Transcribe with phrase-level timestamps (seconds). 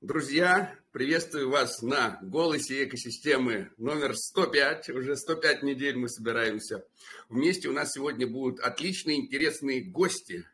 [0.00, 4.90] Друзья, приветствую вас на «Голосе экосистемы» номер 105.
[4.90, 6.84] Уже 105 недель мы собираемся.
[7.28, 10.46] Вместе у нас сегодня будут отличные, интересные гости.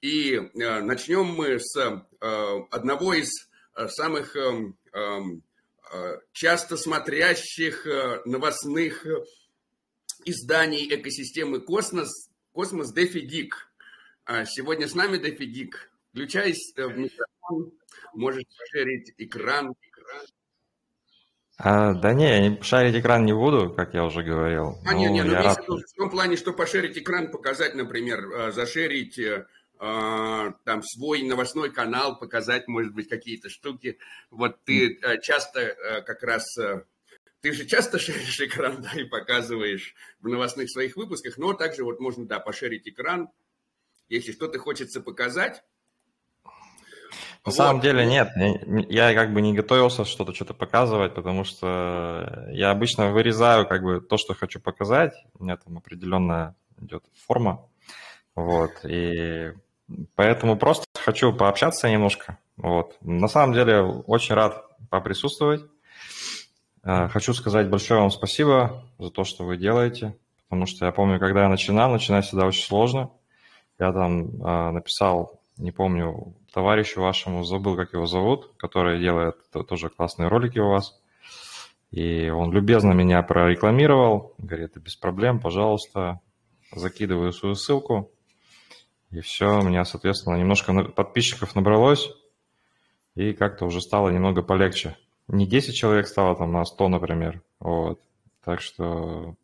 [0.00, 3.30] И э, начнем мы с э, одного из
[3.76, 9.06] э, самых э, э, часто смотрящих э, новостных
[10.24, 13.72] изданий экосистемы «Cosmos», «Cosmos DeFi Geek».
[14.24, 15.92] А сегодня с нами Дефи Дик.
[16.10, 16.88] Включайся
[18.14, 19.74] может шерить экран.
[21.62, 24.78] А, да не, я шарить экран не буду, как я уже говорил.
[24.86, 25.58] А, ну, не, не, ну, рад...
[25.58, 29.46] в том плане, что пошерить экран, показать, например, э, зашерить э,
[29.78, 33.98] э, там свой новостной канал, показать, может быть, какие-то штуки.
[34.30, 36.46] Вот ты часто как раз
[37.42, 42.00] ты же часто шеришь экран, да, и показываешь в новостных своих выпусках, но также вот
[42.00, 43.28] можно, да, пошерить экран,
[44.08, 45.62] если что-то хочется показать,
[47.44, 47.54] на вот.
[47.54, 48.30] самом деле нет,
[48.90, 54.00] я как бы не готовился что-то что-то показывать, потому что я обычно вырезаю как бы
[54.02, 57.66] то, что хочу показать, у меня там определенная идет форма,
[58.34, 59.52] вот, и
[60.16, 62.98] поэтому просто хочу пообщаться немножко, вот.
[63.00, 65.62] На самом деле очень рад поприсутствовать,
[66.84, 70.14] э, хочу сказать большое вам спасибо за то, что вы делаете,
[70.50, 73.10] потому что я помню, когда я начинал, начинать всегда очень сложно,
[73.78, 79.36] я там э, написал, не помню, товарищу вашему, забыл, как его зовут, который делает
[79.68, 81.00] тоже классные ролики у вас.
[81.90, 86.20] И он любезно меня прорекламировал, говорит, без проблем, пожалуйста,
[86.72, 88.10] закидываю свою ссылку.
[89.10, 92.10] И все, у меня, соответственно, немножко подписчиков набралось,
[93.16, 94.96] и как-то уже стало немного полегче.
[95.28, 97.42] Не 10 человек стало там на 100, например.
[97.58, 98.00] Вот.
[98.44, 99.34] Так что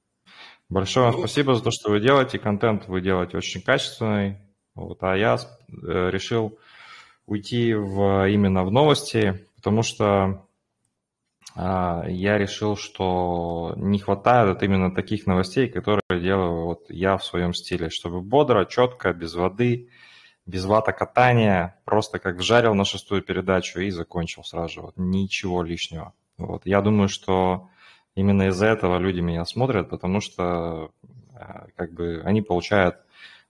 [0.69, 2.39] большое вам спасибо за то, что вы делаете.
[2.39, 4.39] Контент вы делаете очень качественный.
[4.77, 5.02] Вот.
[5.02, 6.58] А я э, решил
[7.27, 10.46] уйти в, именно в новости, потому что
[11.56, 17.54] а, я решил, что не хватает именно таких новостей, которые делаю вот я в своем
[17.54, 19.88] стиле, чтобы бодро, четко, без воды,
[20.44, 25.62] без вата катания, просто как вжарил на шестую передачу и закончил сразу же, вот, ничего
[25.62, 26.12] лишнего.
[26.37, 26.66] Вот.
[26.66, 27.70] Я думаю, что
[28.14, 30.93] именно из-за этого люди меня смотрят, потому что
[31.34, 32.97] а, как бы они получают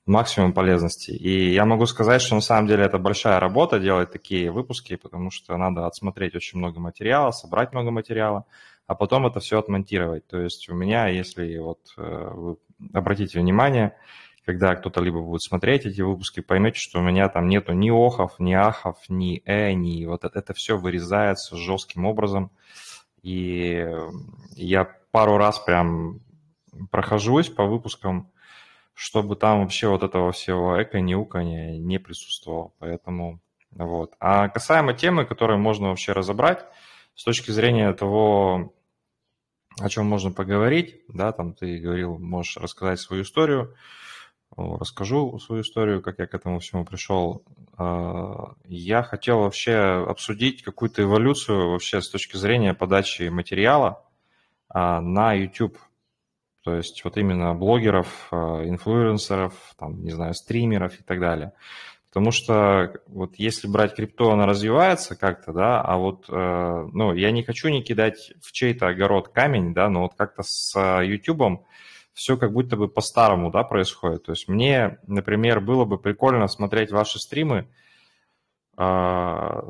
[0.07, 1.11] максимум полезности.
[1.11, 5.31] И я могу сказать, что на самом деле это большая работа делать такие выпуски, потому
[5.31, 8.45] что надо отсмотреть очень много материала, собрать много материала,
[8.87, 10.27] а потом это все отмонтировать.
[10.29, 12.57] То есть у меня, если вот э, вы
[12.93, 13.97] обратите внимание,
[14.45, 18.39] когда кто-то либо будет смотреть эти выпуски, поймете, что у меня там нету ни охов,
[18.39, 22.53] ни ахов, ни э, ни вот это, это все вырезается жестким образом.
[23.23, 23.85] И
[24.55, 26.21] я пару раз прям
[26.93, 28.31] прохожусь по выпускам,
[28.97, 32.73] чтобы там вообще вот этого всего эко-неукания не присутствовало.
[32.79, 33.41] Поэтому
[33.71, 34.15] вот.
[34.21, 36.65] А касаемо темы, которую можно вообще разобрать
[37.15, 38.73] с точки зрения того,
[39.79, 43.75] о чем можно поговорить, да, там ты говорил, можешь рассказать свою историю,
[44.57, 47.45] расскажу свою историю, как я к этому всему пришел.
[47.77, 49.77] А, я хотел вообще
[50.09, 54.03] обсудить какую-то эволюцию вообще с точки зрения подачи материала
[54.71, 55.77] а, на YouTube.
[56.67, 61.53] То есть вот именно блогеров, э, инфлюенсеров, там, не знаю, стримеров и так далее.
[62.09, 67.31] Потому что вот если брать крипту, она развивается как-то, да, а вот, э, ну, я
[67.31, 71.65] не хочу не кидать в чей-то огород камень, да, но вот как-то с YouTube
[72.15, 74.25] все как будто бы по-старому, да, происходит.
[74.25, 77.69] То есть мне, например, было бы прикольно смотреть ваши стримы
[78.77, 79.63] э,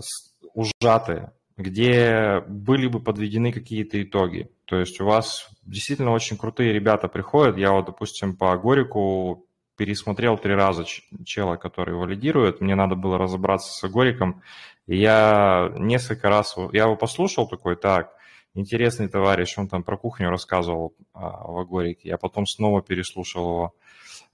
[0.55, 4.51] ужатые, где были бы подведены какие-то итоги.
[4.67, 7.57] То есть у вас действительно очень крутые ребята приходят.
[7.57, 9.47] Я вот, допустим, по Горику
[9.77, 10.85] пересмотрел три раза
[11.25, 12.61] чела, который валидирует.
[12.61, 14.43] Мне надо было разобраться с Гориком.
[14.87, 18.13] И я несколько раз, я его послушал такой, так,
[18.55, 22.09] интересный товарищ, он там про кухню рассказывал а, в Агорике.
[22.09, 23.75] Я потом снова переслушал его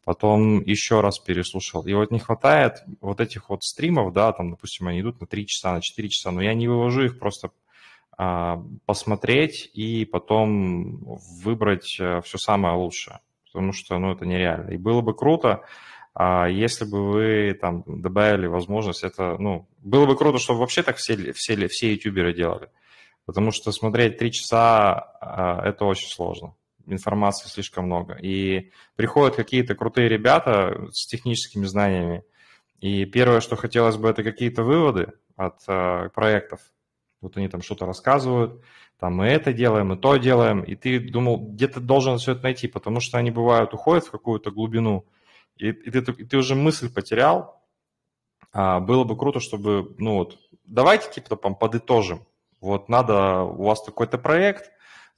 [0.04, 1.86] потом еще раз переслушал.
[1.86, 5.46] И вот не хватает вот этих вот стримов, да, там, допустим, они идут на 3
[5.46, 7.50] часа, на 4 часа, но я не вывожу их просто
[8.18, 10.98] а, посмотреть и потом
[11.42, 13.20] выбрать э, все самое лучшее,
[13.52, 14.70] потому что, ну, это нереально.
[14.70, 15.64] И было бы круто,
[16.14, 20.96] а, если бы вы там добавили возможность, это, ну, было бы круто, чтобы вообще так
[20.96, 22.68] все, все, все ютуберы делали,
[23.24, 26.54] потому что смотреть 3 часа а, это очень сложно
[26.86, 28.14] информации слишком много.
[28.14, 32.24] И приходят какие-то крутые ребята с техническими знаниями.
[32.80, 36.60] И первое, что хотелось бы, это какие-то выводы от э, проектов.
[37.20, 38.62] Вот они там что-то рассказывают,
[38.98, 42.42] там мы это делаем, мы то делаем, и ты думал, где ты должен все это
[42.42, 45.06] найти, потому что они бывают, уходят в какую-то глубину,
[45.56, 47.62] и, и, ты, и ты уже мысль потерял,
[48.52, 52.26] а, было бы круто, чтобы, ну вот, давайте типа там подытожим.
[52.60, 54.70] Вот надо, у вас какой-то проект,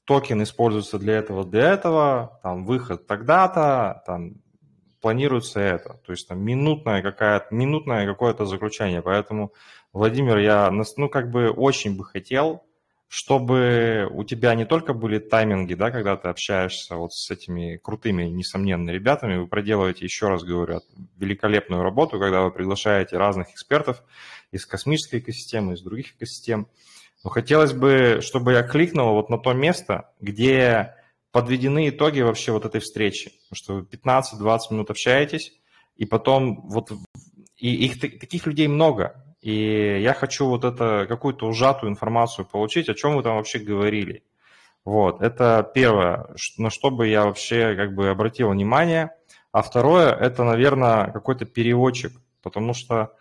[0.05, 4.37] токен используется для этого, для этого, там выход тогда-то, там
[5.01, 6.01] планируется это.
[6.07, 9.03] То есть там минутное, какая минутное какое-то заключение.
[9.03, 9.53] Поэтому,
[9.93, 12.65] Владимир, я ну, как бы очень бы хотел,
[13.09, 18.25] чтобы у тебя не только были тайминги, да, когда ты общаешься вот с этими крутыми,
[18.25, 20.81] несомненно, ребятами, вы проделываете, еще раз говорю,
[21.17, 24.03] великолепную работу, когда вы приглашаете разных экспертов
[24.51, 26.67] из космической экосистемы, из других экосистем.
[27.25, 30.95] Но хотелось бы, чтобы я кликнул вот на то место, где
[31.33, 33.33] подведены итоги вообще вот этой встречи.
[33.49, 35.53] Потому что вы 15-20 минут общаетесь,
[35.97, 36.93] и потом вот
[37.57, 39.25] и их таких людей много.
[39.41, 44.23] И я хочу вот это, какую-то ужатую информацию получить, о чем вы там вообще говорили.
[44.85, 46.27] Вот, это первое,
[46.59, 49.11] на что бы я вообще как бы обратил внимание.
[49.51, 52.13] А второе, это, наверное, какой-то переводчик,
[52.43, 53.17] потому что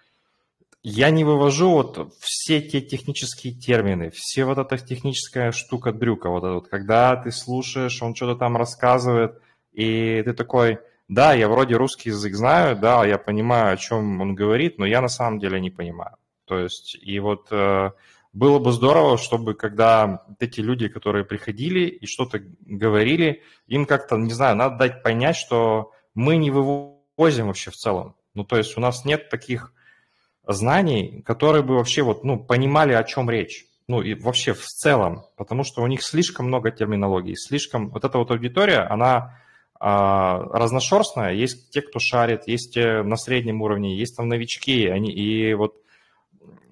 [0.83, 6.43] я не вывожу вот все те технические термины, все вот эта техническая штука дрюка, вот
[6.43, 9.41] это вот, когда ты слушаешь, он что-то там рассказывает,
[9.71, 14.35] и ты такой, да, я вроде русский язык знаю, да, я понимаю, о чем он
[14.35, 16.17] говорит, но я на самом деле не понимаю.
[16.45, 17.91] То есть, и вот э,
[18.33, 24.33] было бы здорово, чтобы когда эти люди, которые приходили и что-то говорили, им как-то, не
[24.33, 28.15] знаю, надо дать понять, что мы не вывозим вообще в целом.
[28.33, 29.73] Ну, то есть у нас нет таких
[30.47, 33.65] знаний, которые бы вообще вот, ну, понимали, о чем речь.
[33.87, 37.89] Ну, и вообще в целом, потому что у них слишком много терминологий, слишком...
[37.89, 39.37] Вот эта вот аудитория, она
[39.79, 45.11] а, разношерстная, есть те, кто шарит, есть те на среднем уровне, есть там новички, они,
[45.11, 45.75] и вот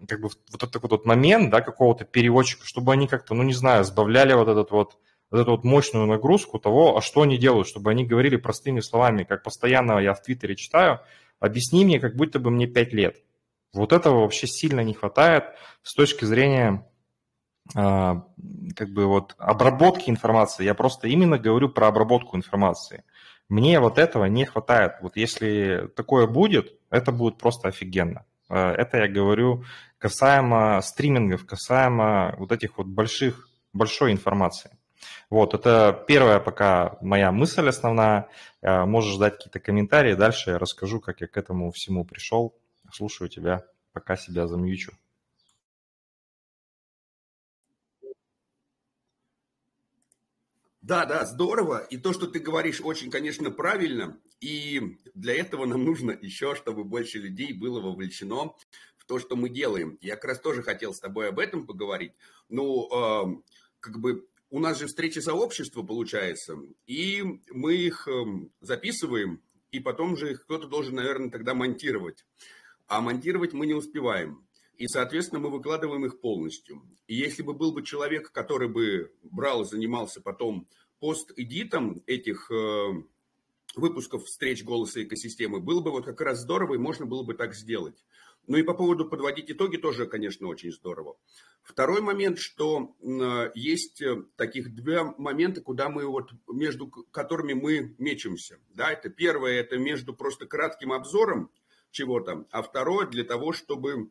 [0.07, 3.83] как бы вот этот вот момент, да, какого-то переводчика, чтобы они как-то, ну, не знаю,
[3.83, 4.97] сбавляли вот этот вот,
[5.29, 9.23] вот эту вот мощную нагрузку того, а что они делают, чтобы они говорили простыми словами,
[9.23, 11.01] как постоянно я в Твиттере читаю,
[11.41, 13.17] объясни мне, как будто бы мне пять лет.
[13.73, 15.45] Вот этого вообще сильно не хватает
[15.81, 16.85] с точки зрения
[17.75, 18.25] а,
[18.75, 23.03] как бы вот обработки информации, я просто именно говорю про обработку информации.
[23.49, 24.93] Мне вот этого не хватает.
[25.01, 28.25] Вот если такое будет, это будет просто офигенно.
[28.49, 29.63] А, это я говорю
[29.97, 34.77] касаемо стримингов, касаемо вот этих вот больших, большой информации.
[35.29, 38.27] Вот, это первая пока моя мысль основная.
[38.61, 42.55] А, можешь дать какие-то комментарии, дальше я расскажу, как я к этому всему пришел.
[42.91, 44.93] Слушаю тебя, пока себя замьючу.
[50.81, 51.85] Да, да, здорово.
[51.91, 54.19] И то, что ты говоришь, очень, конечно, правильно.
[54.39, 58.55] И для этого нам нужно еще, чтобы больше людей было вовлечено
[58.97, 59.99] в то, что мы делаем.
[60.01, 62.13] Я как раз тоже хотел с тобой об этом поговорить.
[62.49, 63.41] Ну, э,
[63.79, 68.11] как бы у нас же встречи сообщества получается, и мы их э,
[68.59, 69.41] записываем,
[69.71, 72.25] и потом же их кто-то должен, наверное, тогда монтировать.
[72.91, 74.45] А монтировать мы не успеваем.
[74.75, 76.81] И, соответственно, мы выкладываем их полностью.
[77.07, 80.67] И если бы был бы человек, который бы брал и занимался потом
[80.99, 82.89] пост-эдитом этих э,
[83.77, 87.55] выпусков встреч голоса экосистемы, было бы вот как раз здорово, и можно было бы так
[87.55, 88.03] сделать.
[88.47, 91.15] Ну и по поводу подводить итоги тоже, конечно, очень здорово.
[91.63, 97.95] Второй момент, что э, есть э, таких два момента, куда мы вот, между которыми мы
[97.99, 98.59] мечемся.
[98.71, 101.51] Да, это первое, это между просто кратким обзором
[101.91, 104.09] чего-то, а второе для того, чтобы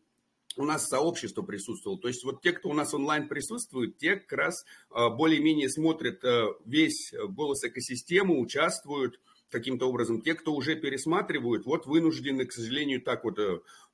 [0.57, 2.01] у нас сообщество присутствовало.
[2.01, 6.25] То есть вот те, кто у нас онлайн присутствует, те как раз а, более-менее смотрят
[6.25, 10.23] а, весь голос экосистемы, участвуют каким-то образом.
[10.23, 13.39] Те, кто уже пересматривают, вот вынуждены, к сожалению, так вот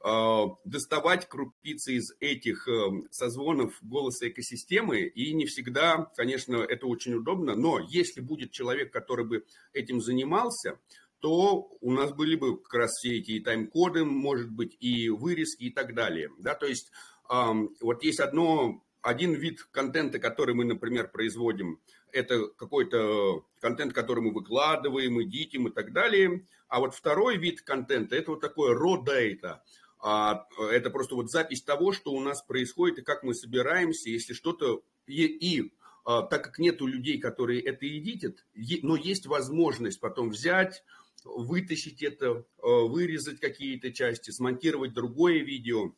[0.00, 2.68] а, доставать крупицы из этих
[3.10, 5.02] созвонов голоса экосистемы.
[5.02, 7.54] И не всегда, конечно, это очень удобно.
[7.54, 10.78] Но если будет человек, который бы этим занимался,
[11.20, 15.70] то у нас были бы как раз все эти тайм-коды, может быть, и вырезки и
[15.70, 16.30] так далее.
[16.38, 16.90] Да, то есть
[17.28, 21.80] вот есть одно, один вид контента, который мы, например, производим,
[22.12, 26.46] это какой-то контент, который мы выкладываем, эдитим и так далее.
[26.68, 29.60] А вот второй вид контента, это вот такое raw data.
[29.98, 34.34] А, это просто вот запись того, что у нас происходит и как мы собираемся, если
[34.34, 35.72] что-то и, и
[36.04, 38.44] а, так как нету людей, которые это эдитят,
[38.82, 40.84] но есть возможность потом взять,
[41.26, 45.92] вытащить это, э, вырезать какие-то части, смонтировать другое видео.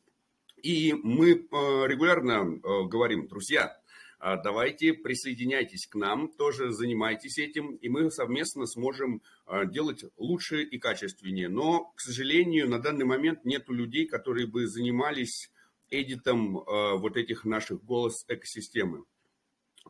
[0.63, 1.37] И мы э,
[1.87, 3.77] регулярно э, говорим, друзья,
[4.21, 9.23] давайте присоединяйтесь к нам, тоже занимайтесь этим, и мы совместно сможем
[9.67, 11.49] делать лучше и качественнее.
[11.49, 15.53] Но, к сожалению, на данный момент нету людей, которые бы занимались
[15.89, 19.05] эдитом вот этих наших голос экосистемы.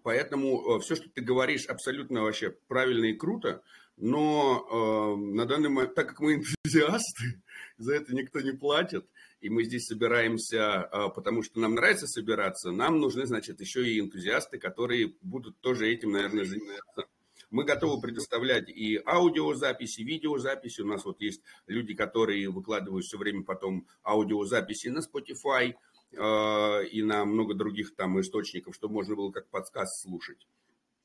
[0.03, 3.63] Поэтому все, что ты говоришь, абсолютно вообще правильно и круто.
[3.97, 7.43] Но э, на данный момент, так как мы энтузиасты,
[7.79, 9.07] за это никто не платит,
[9.41, 14.01] и мы здесь собираемся, а, потому что нам нравится собираться, нам нужны, значит, еще и
[14.01, 17.07] энтузиасты, которые будут тоже этим, наверное, заниматься.
[17.51, 20.83] Мы готовы предоставлять и аудиозаписи, и видеозаписи.
[20.83, 25.75] У нас вот есть люди, которые выкладывают все время потом аудиозаписи на Spotify э,
[26.13, 30.47] и на много других там источников, чтобы можно было как подсказ слушать.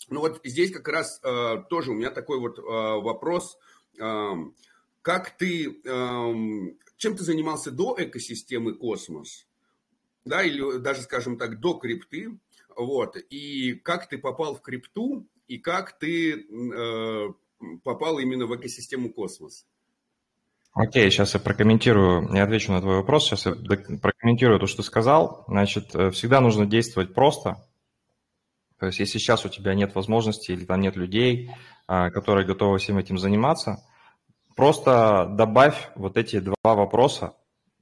[0.09, 3.57] Ну вот здесь как раз э, тоже у меня такой вот э, вопрос.
[3.99, 4.33] Э,
[5.01, 6.33] как ты, э,
[6.97, 9.47] чем ты занимался до экосистемы Космос?
[10.25, 12.39] Да, или даже, скажем так, до крипты,
[12.75, 17.33] вот, и как ты попал в крипту, и как ты э,
[17.83, 19.65] попал именно в экосистему космос.
[20.75, 23.53] Окей, сейчас я прокомментирую, я отвечу на твой вопрос, сейчас я
[24.01, 25.45] прокомментирую то, что ты сказал.
[25.47, 27.63] Значит, э, всегда нужно действовать просто.
[28.79, 31.51] То есть, если сейчас у тебя нет возможности или там нет людей,
[31.87, 33.83] а, которые готовы всем этим заниматься,
[34.55, 37.35] просто добавь вот эти два вопроса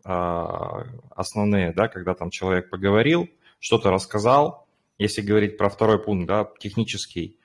[0.04, 0.84] а,
[1.16, 3.30] основные, да, когда там человек поговорил,
[3.60, 4.68] что-то рассказал,
[4.98, 7.40] если говорить про второй пункт, да, технический,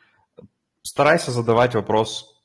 [0.83, 2.43] старайся задавать вопрос,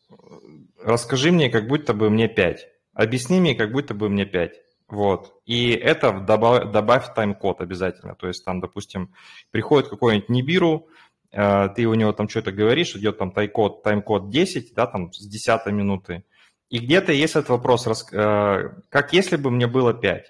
[0.81, 4.53] расскажи мне, как будто бы мне 5, объясни мне, как будто бы мне 5.
[4.91, 5.33] Вот.
[5.45, 8.15] И это добавь, добавь тайм-код обязательно.
[8.15, 9.13] То есть там, допустим,
[9.49, 10.89] приходит какой-нибудь Нибиру,
[11.31, 15.25] э, ты у него там что-то говоришь, идет там тайм-код, тайм-код 10, да, там с
[15.25, 16.25] 10 минуты.
[16.69, 20.25] И где-то есть этот вопрос, э, как если бы мне было 5.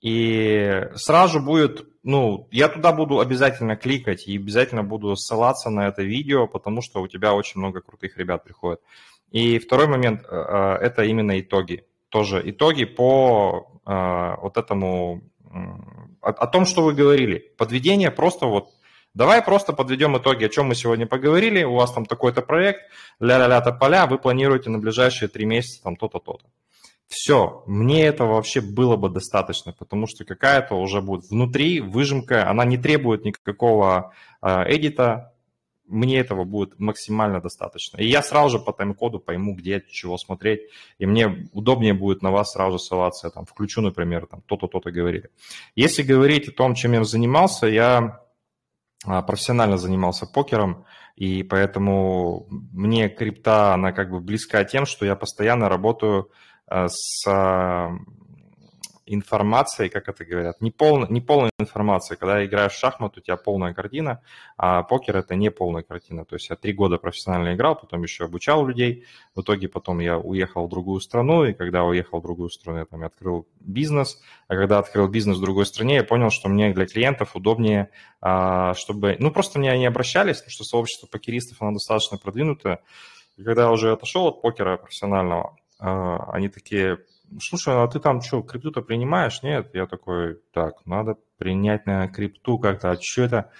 [0.00, 6.02] И сразу будет, ну, я туда буду обязательно кликать и обязательно буду ссылаться на это
[6.02, 8.80] видео, потому что у тебя очень много крутых ребят приходит.
[9.32, 10.34] И второй момент э,
[10.80, 11.84] это именно итоги.
[12.08, 15.22] Тоже итоги по э, вот этому,
[16.22, 17.52] о, о том, что вы говорили.
[17.56, 18.70] Подведение просто вот
[19.14, 21.64] Давай просто подведем итоги, о чем мы сегодня поговорили.
[21.64, 22.82] У вас там такой-то проект,
[23.18, 26.46] ля-ля-ля-то поля, вы планируете на ближайшие три месяца там то-то, то-то.
[27.08, 32.64] Все, мне этого вообще было бы достаточно, потому что какая-то уже будет внутри выжимка, она
[32.64, 34.12] не требует никакого
[34.42, 35.32] э, эдита,
[35.88, 37.98] мне этого будет максимально достаточно.
[37.98, 40.60] И я сразу же по тайм-коду пойму, где чего смотреть,
[40.98, 44.90] и мне удобнее будет на вас сразу ссылаться, я там включу, например, там то-то, то-то
[44.90, 45.30] говорили.
[45.74, 48.20] Если говорить о том, чем я занимался, я
[49.04, 50.84] а, профессионально занимался покером,
[51.16, 56.30] и поэтому мне крипта, она как бы близка тем, что я постоянно работаю
[56.70, 57.24] Э, с
[59.14, 62.16] информацией, как это говорят, не, пол, не полная информация.
[62.16, 64.22] Когда играешь в шахмат, у тебя полная картина,
[64.56, 66.24] а покер это не полная картина.
[66.24, 69.04] То есть я три года профессионально играл, потом еще обучал людей.
[69.34, 72.84] В итоге потом я уехал в другую страну, и когда уехал в другую страну, я
[72.84, 74.20] там открыл бизнес.
[74.48, 78.74] А когда открыл бизнес в другой стране, я понял, что мне для клиентов удобнее, а,
[78.74, 79.16] чтобы...
[79.18, 82.80] Ну, просто меня не обращались, потому что сообщество покеристов, оно достаточно продвинутое.
[83.36, 86.98] И когда я уже отошел от покера профессионального, а, они такие,
[87.40, 89.42] слушай, а ты там что, крипту-то принимаешь?
[89.42, 89.74] Нет.
[89.74, 93.50] Я такой, так, надо принять на крипту как-то, а что это?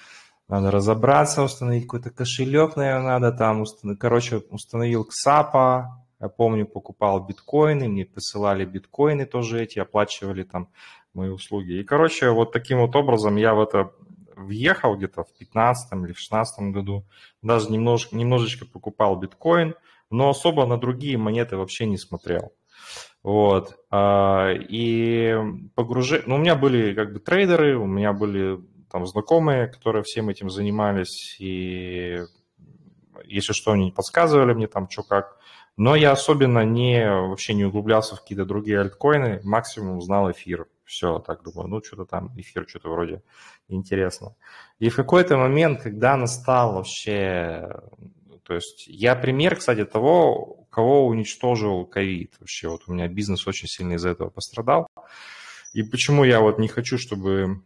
[0.49, 4.01] Надо разобраться, установить какой-то кошелек, наверное, надо там, установить.
[4.01, 10.69] короче, установил КСАПа, я помню, покупал биткоины, мне присылали биткоины тоже эти, оплачивали там
[11.13, 11.73] мои услуги.
[11.73, 13.93] И, короче, вот таким вот образом я в это
[14.37, 17.05] въехал где-то в 15 или в 16 году,
[17.43, 19.75] даже немножко, немножечко покупал биткоин–
[20.11, 22.53] но особо на другие монеты вообще не смотрел.
[23.23, 23.77] Вот.
[23.91, 25.35] А, и
[25.75, 26.25] погружение...
[26.27, 28.61] Ну, у меня были как бы трейдеры, у меня были
[28.91, 32.21] там знакомые, которые всем этим занимались, и
[33.25, 35.37] если что, они подсказывали мне там, что как.
[35.77, 40.67] Но я особенно не, вообще не углублялся в какие-то другие альткоины, максимум знал эфир.
[40.85, 43.23] Все, так думаю, ну что-то там, эфир что-то вроде
[43.69, 44.35] интересно.
[44.79, 47.69] И в какой-то момент, когда настал вообще
[48.49, 52.37] то есть я пример, кстати, того, кого уничтожил ковид.
[52.39, 54.87] Вообще вот у меня бизнес очень сильно из-за этого пострадал.
[55.73, 57.65] И почему я вот не хочу, чтобы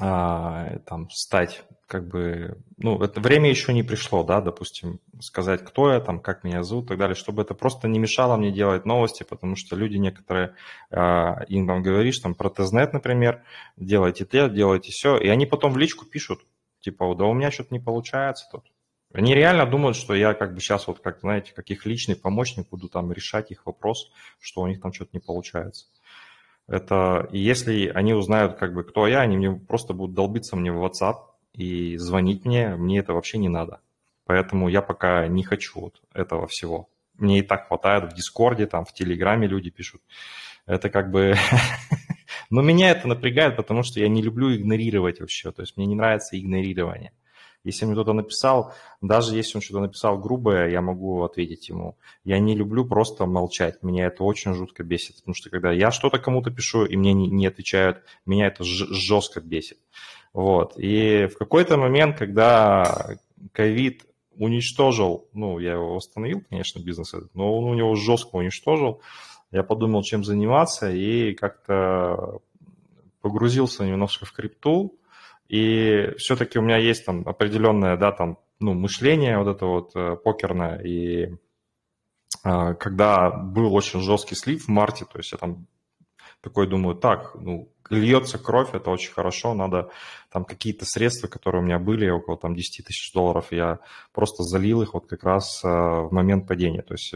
[0.00, 5.92] а, там стать как бы, ну, это время еще не пришло, да, допустим, сказать, кто
[5.92, 8.84] я там, как меня зовут и так далее, чтобы это просто не мешало мне делать
[8.84, 10.56] новости, потому что люди некоторые,
[10.90, 13.44] а, им там говоришь, там, про Тезнет, например,
[13.76, 16.40] делайте те, делайте все, и они потом в личку пишут,
[16.80, 18.64] типа, да у меня что-то не получается тут.
[19.16, 22.68] Они реально думают, что я как бы сейчас вот, как знаете, как их личный помощник
[22.68, 25.86] буду там решать их вопрос, что у них там что-то не получается.
[26.68, 30.70] Это, и если они узнают, как бы, кто я, они мне просто будут долбиться мне
[30.70, 31.16] в WhatsApp
[31.54, 33.80] и звонить мне, мне это вообще не надо.
[34.26, 36.90] Поэтому я пока не хочу вот этого всего.
[37.14, 40.02] Мне и так хватает в Дискорде, там, в Телеграме люди пишут.
[40.66, 41.36] Это как бы...
[42.50, 45.52] Но меня это напрягает, потому что я не люблю игнорировать вообще.
[45.52, 47.12] То есть мне не нравится игнорирование.
[47.66, 51.96] Если мне кто-то написал, даже если он что-то написал грубое, я могу ответить ему.
[52.22, 56.20] Я не люблю просто молчать, меня это очень жутко бесит, потому что когда я что-то
[56.20, 59.78] кому-то пишу, и мне не, не отвечают, меня это жестко бесит.
[60.32, 60.74] Вот.
[60.78, 63.16] И в какой-то момент, когда
[63.50, 64.06] ковид
[64.36, 69.00] уничтожил, ну, я его восстановил, конечно, бизнес этот, но он у него жестко уничтожил,
[69.50, 72.38] я подумал, чем заниматься, и как-то
[73.22, 74.94] погрузился немножко в крипту,
[75.48, 80.16] и все-таки у меня есть там определенное, да, там, ну, мышление вот это вот э,
[80.16, 81.34] покерное, и
[82.44, 85.66] э, когда был очень жесткий слив в марте, то есть я там
[86.40, 89.90] такой думаю, так, ну, льется кровь, это очень хорошо, надо
[90.30, 93.78] там какие-то средства, которые у меня были, около там 10 тысяч долларов, я
[94.12, 97.14] просто залил их вот как раз э, в момент падения, то есть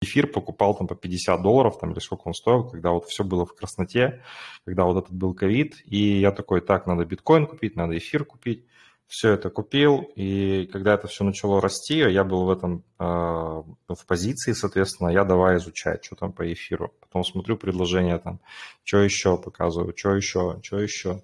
[0.00, 3.46] эфир покупал там по 50 долларов, там, или сколько он стоил, когда вот все было
[3.46, 4.22] в красноте,
[4.64, 8.66] когда вот этот был ковид, и я такой, так, надо биткоин купить, надо эфир купить,
[9.10, 14.06] все это купил, и когда это все начало расти, я был в этом, э, в
[14.06, 16.94] позиции, соответственно, я давай изучать, что там по эфиру.
[17.00, 18.38] Потом смотрю предложения там,
[18.84, 21.22] что еще показываю, что еще, что еще.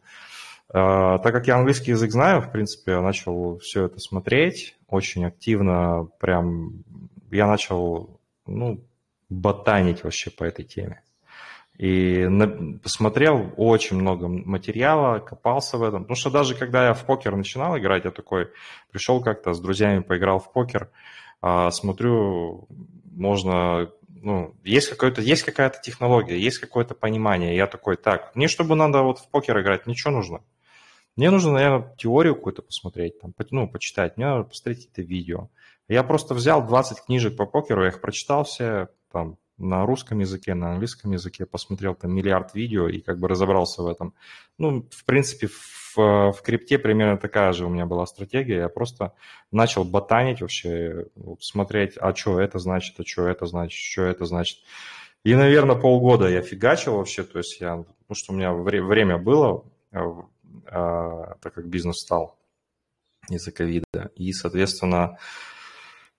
[0.70, 5.24] Э, так как я английский язык знаю, в принципе, я начал все это смотреть очень
[5.24, 6.82] активно, прям
[7.30, 8.15] я начал,
[8.46, 8.84] ну,
[9.28, 11.02] ботанить вообще по этой теме.
[11.78, 16.02] И на, посмотрел очень много материала, копался в этом.
[16.02, 18.48] Потому что даже когда я в покер начинал играть, я такой
[18.90, 20.90] пришел как-то с друзьями, поиграл в покер,
[21.42, 22.66] а, смотрю,
[23.04, 27.54] можно, ну, есть, какой-то, есть какая-то технология, есть какое-то понимание.
[27.54, 30.42] Я такой, так, мне чтобы надо вот в покер играть, ничего нужно.
[31.14, 35.50] Мне нужно, наверное, теорию какую-то посмотреть, там, ну, почитать, мне надо посмотреть это видео.
[35.88, 40.54] Я просто взял 20 книжек по покеру, я их прочитал все, там, на русском языке,
[40.54, 44.14] на английском языке, посмотрел там миллиард видео и как бы разобрался в этом.
[44.58, 48.58] Ну, в принципе, в, в крипте примерно такая же у меня была стратегия.
[48.58, 49.14] Я просто
[49.50, 51.06] начал ботанить вообще,
[51.40, 54.58] смотреть, а что это значит, а что это значит, что это значит.
[55.24, 59.64] И, наверное, полгода я фигачил вообще, то есть я, ну, что у меня время было,
[59.92, 62.38] а, так как бизнес стал
[63.28, 64.12] из-за ковида.
[64.14, 65.18] И, соответственно,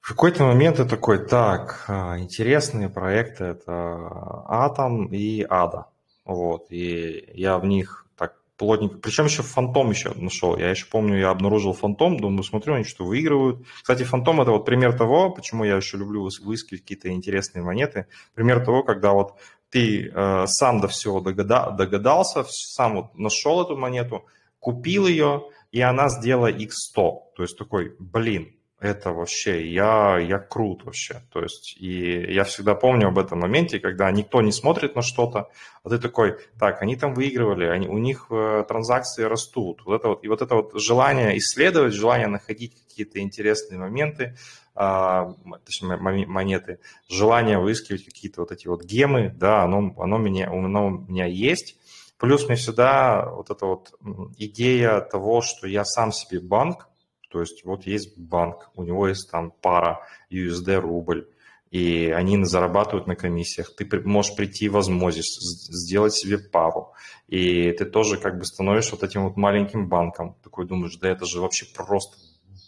[0.08, 4.00] в какой-то момент я такой, так, а, интересные проекты, это
[4.48, 5.88] Атом и Ада.
[6.24, 10.56] Вот, и я в них так плотненько, причем еще Фантом еще нашел.
[10.58, 13.66] Я еще помню, я обнаружил Фантом, думаю, смотрю, они что выигрывают.
[13.82, 18.08] Кстати, Фантом это вот пример того, почему я еще люблю выискивать какие-то интересные монеты.
[18.34, 19.34] Пример того, когда вот
[19.72, 24.24] ты э, сам до всего догада, догадался, сам вот нашел эту монету,
[24.60, 26.96] купил ее, и она сделала x100.
[26.96, 31.22] То есть такой, блин, это вообще, я, я крут вообще.
[31.32, 35.50] То есть, и я всегда помню об этом моменте, когда никто не смотрит на что-то,
[35.84, 39.82] а ты такой, так, они там выигрывали, они, у них э, транзакции растут.
[39.86, 44.38] Вот это вот, и вот это вот желание исследовать, желание находить какие-то интересные моменты,
[44.76, 45.34] а,
[45.66, 50.90] точнее, монеты, желание выискивать какие-то вот эти вот гемы, да, оно, оно, меня, оно у
[50.92, 51.78] меня есть.
[52.20, 53.92] Плюс мне всегда вот эта вот
[54.38, 56.90] идея того, что я сам себе банк,
[57.30, 61.28] то есть вот есть банк, у него есть там пара USD рубль,
[61.72, 63.76] и они зарабатывают на комиссиях.
[63.76, 66.94] Ты можешь прийти в возможность сделать себе пару,
[67.28, 70.38] и ты тоже как бы становишься вот этим вот маленьким банком.
[70.44, 72.18] Такой думаешь, да это же вообще просто,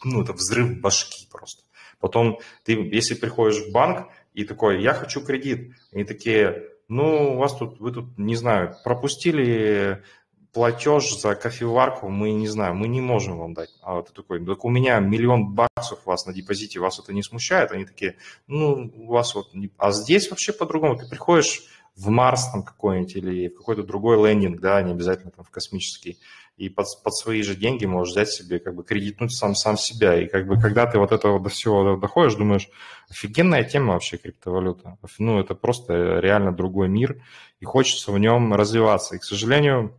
[0.03, 1.63] ну это взрыв башки просто.
[1.99, 7.37] Потом ты, если приходишь в банк и такой, я хочу кредит, они такие, ну, у
[7.37, 10.03] вас тут, вы тут, не знаю, пропустили
[10.53, 13.69] платеж за кофеварку мы не знаем, мы не можем вам дать.
[13.81, 17.23] А ты такой, так у меня миллион баксов у вас на депозите, вас это не
[17.23, 17.71] смущает?
[17.71, 18.15] Они такие,
[18.47, 19.53] ну, у вас вот...
[19.53, 19.71] Не...
[19.77, 20.97] А здесь вообще по-другому.
[20.97, 21.63] Ты приходишь
[21.95, 26.17] в Марс там какой-нибудь или в какой-то другой лендинг, да, не обязательно там в космический,
[26.55, 30.21] и под, под свои же деньги можешь взять себе, как бы кредитнуть сам, сам себя.
[30.21, 32.69] И как бы когда ты вот этого до всего доходишь, думаешь,
[33.09, 34.97] офигенная тема вообще криптовалюта.
[35.19, 37.21] Ну, это просто реально другой мир,
[37.61, 39.15] и хочется в нем развиваться.
[39.15, 39.97] И, к сожалению,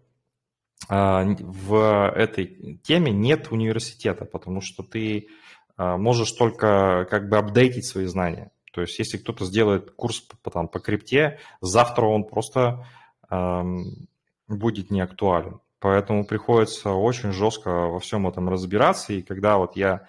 [0.89, 5.29] в этой теме нет университета, потому что ты
[5.77, 8.51] а, можешь только как бы апдейтить свои знания.
[8.73, 12.87] То есть если кто-то сделает курс по, там, по крипте, завтра он просто
[13.31, 14.09] эм,
[14.47, 15.61] будет не актуален.
[15.81, 19.13] Поэтому приходится очень жестко во всем этом разбираться.
[19.13, 20.07] И когда вот я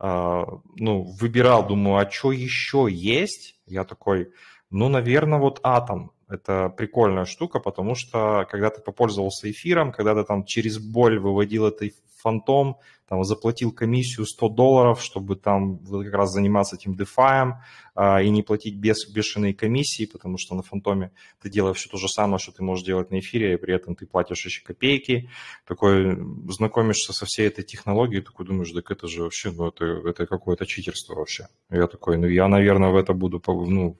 [0.00, 0.44] э,
[0.76, 4.32] ну, выбирал, думаю, а что еще есть, я такой,
[4.70, 6.11] ну, наверное, вот атом.
[6.32, 11.66] Это прикольная штука, потому что когда ты попользовался эфиром, когда ты там через боль выводил
[11.66, 11.90] это
[12.22, 17.52] фантом, там заплатил комиссию 100 долларов, чтобы там как раз заниматься этим DeFi
[17.94, 21.10] а, и не платить без бешеные комиссии, потому что на фантоме
[21.42, 23.96] ты делаешь все то же самое, что ты можешь делать на эфире, и при этом
[23.96, 25.28] ты платишь еще копейки,
[25.66, 26.16] такой
[26.48, 30.64] знакомишься со всей этой технологией, такой думаешь, так это же вообще, ну это, это какое-то
[30.64, 31.48] читерство вообще.
[31.68, 33.98] Я такой, ну я, наверное, в это буду ну,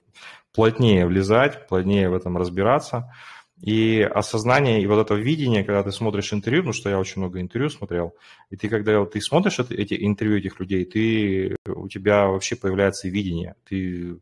[0.53, 3.11] плотнее влезать, плотнее в этом разбираться.
[3.61, 7.39] И осознание, и вот это видение, когда ты смотришь интервью, ну что я очень много
[7.39, 8.13] интервью смотрел,
[8.49, 13.55] и ты когда ты смотришь эти интервью этих людей, ты, у тебя вообще появляется видение.
[13.63, 14.17] Ты,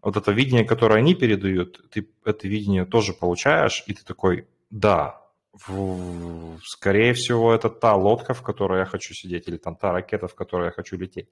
[0.00, 5.25] вот это видение, которое они передают, ты это видение тоже получаешь, и ты такой, да,
[6.64, 10.34] скорее всего, это та лодка, в которой я хочу сидеть, или там та ракета, в
[10.34, 11.28] которой я хочу лететь.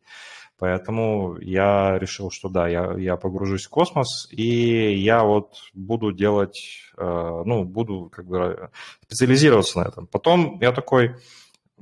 [0.59, 6.59] Поэтому я решил, что да, я, я погружусь в космос, и я вот буду делать,
[6.97, 8.71] э, ну, буду как бы
[9.03, 10.07] специализироваться на этом.
[10.07, 11.17] Потом я такой,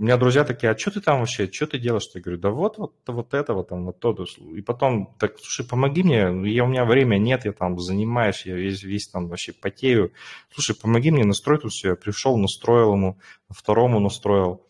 [0.02, 2.10] у меня друзья такие, а что ты там вообще, что ты делаешь?
[2.12, 4.16] Я говорю, да вот, вот, вот этого там, вот то.
[4.52, 8.56] И потом, так, слушай, помоги мне, я, у меня время нет, я там занимаюсь, я
[8.56, 10.10] весь, весь там вообще потею.
[10.52, 11.90] Слушай, помоги мне настроить тут все.
[11.90, 14.66] Я пришел, настроил ему, второму настроил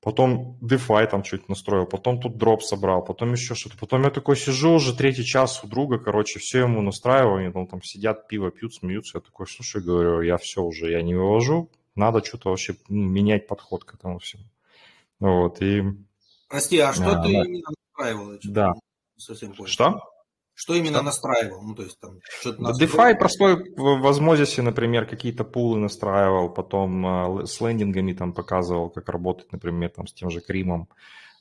[0.00, 3.78] потом DeFi там чуть настроил, потом тут дроп собрал, потом еще что-то.
[3.78, 7.68] Потом я такой сижу уже третий час у друга, короче, все ему настраиваю, они там,
[7.68, 9.18] там сидят, пиво пьют, смеются.
[9.18, 13.46] Я такой, слушай, говорю, я все уже, я не вывожу, надо что-то вообще ну, менять
[13.46, 14.44] подход к этому всему.
[15.20, 15.82] Вот, и...
[16.48, 17.44] Прости, а что а, ты да.
[17.44, 18.38] именно настраивал?
[18.44, 18.72] Да.
[19.16, 19.68] Совсем понял.
[19.68, 20.00] Что?
[20.54, 21.04] Что именно что?
[21.04, 21.62] настраивал?
[21.62, 27.46] Ну, то есть там что-то DeFi простой в возможности, например, какие-то пулы настраивал, потом э,
[27.46, 30.88] с лендингами там показывал, как работать, например, там с тем же Кримом,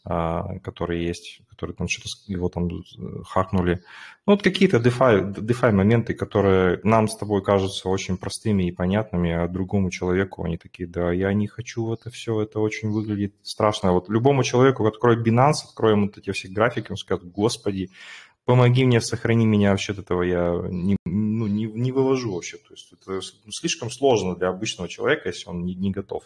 [0.03, 3.83] который есть, который там что-то его там э, хакнули.
[4.25, 9.31] Ну, вот какие-то DeFi, DeFi моменты, которые нам с тобой кажутся очень простыми и понятными,
[9.31, 13.91] а другому человеку они такие, да, я не хочу это все, это очень выглядит страшно.
[13.91, 17.91] Вот любому человеку, открой Binance, открой ему вот эти все графики, он скажет, господи,
[18.45, 22.57] помоги мне, сохрани меня вообще от этого, я не, ну, не, не вывожу вообще.
[22.57, 26.23] То есть это слишком сложно для обычного человека, если он не, не готов.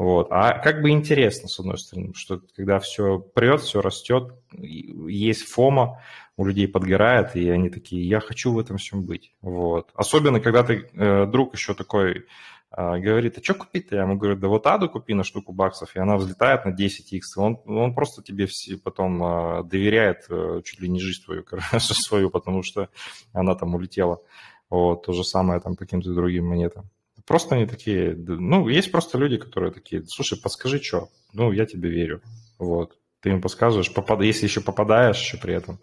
[0.00, 0.28] Вот.
[0.30, 6.02] А как бы интересно, с одной стороны, что когда все прет, все растет, есть фома,
[6.38, 9.34] у людей подгорает, и они такие, я хочу в этом всем быть.
[9.42, 9.90] Вот.
[9.92, 12.24] Особенно, когда ты э, друг еще такой
[12.70, 13.96] а, говорит, а что купить-то?
[13.96, 17.20] Я ему говорю, да вот Аду купи на штуку баксов, и она взлетает на 10x.
[17.36, 21.44] Он, он просто тебе все потом а, доверяет э, чуть ли не жизнь твою,
[21.78, 22.88] свою, потому что
[23.34, 24.22] она там улетела.
[24.70, 26.88] Вот, то же самое там каким-то другим монетам.
[27.30, 31.10] Просто они такие, ну, есть просто люди, которые такие, слушай, подскажи, что?
[31.32, 32.22] Ну, я тебе верю.
[32.58, 32.98] Вот.
[33.20, 34.20] Ты им подсказываешь, попад...
[34.22, 35.78] если еще попадаешь еще при этом,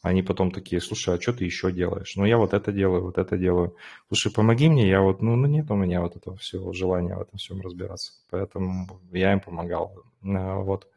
[0.00, 2.14] они потом такие, слушай, а что ты еще делаешь?
[2.16, 3.76] Ну, я вот это делаю, вот это делаю.
[4.08, 7.20] Слушай, помоги мне, я вот, ну, ну нет у меня вот этого всего желания в
[7.20, 8.12] этом всем разбираться.
[8.30, 10.02] Поэтому я им помогал.
[10.24, 10.88] А, вот.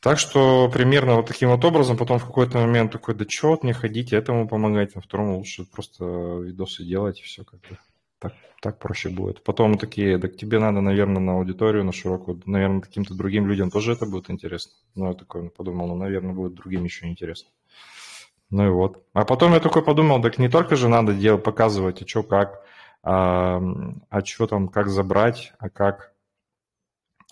[0.00, 3.62] Так что примерно вот таким вот образом, потом в какой-то момент такой, да что вот
[3.62, 6.04] мне ходить, этому помогать, а второму лучше просто
[6.44, 7.78] видосы делать, и все как бы
[8.18, 9.42] так, так проще будет.
[9.42, 13.92] Потом такие, так тебе надо, наверное, на аудиторию, на широкую, наверное, каким-то другим людям тоже
[13.92, 14.72] это будет интересно.
[14.94, 17.50] Ну, я такой подумал, ну, наверное, будет другим еще интересно.
[18.50, 19.04] Ну и вот.
[19.12, 22.62] А потом я такой подумал, так не только же надо делать, показывать, а что как,
[23.02, 23.60] а,
[24.08, 26.14] а что там, как забрать, а как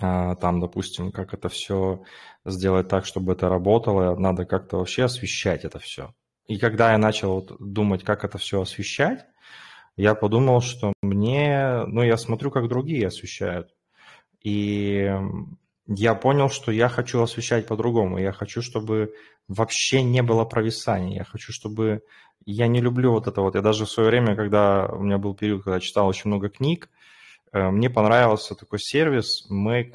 [0.01, 2.03] а, там, допустим, как это все
[2.44, 6.14] сделать так, чтобы это работало, надо как-то вообще освещать это все.
[6.46, 9.27] И когда я начал вот думать, как это все освещать,
[9.96, 13.74] я подумал, что мне, ну, я смотрю, как другие освещают.
[14.42, 15.11] И
[15.88, 18.18] я понял, что я хочу освещать по-другому.
[18.18, 19.14] Я хочу, чтобы
[19.48, 21.18] вообще не было провисания.
[21.18, 22.02] Я хочу, чтобы...
[22.44, 23.54] Я не люблю вот это вот.
[23.54, 26.90] Я даже в свое время, когда у меня был период, когда читал очень много книг,
[27.52, 29.94] э, мне понравился такой сервис Make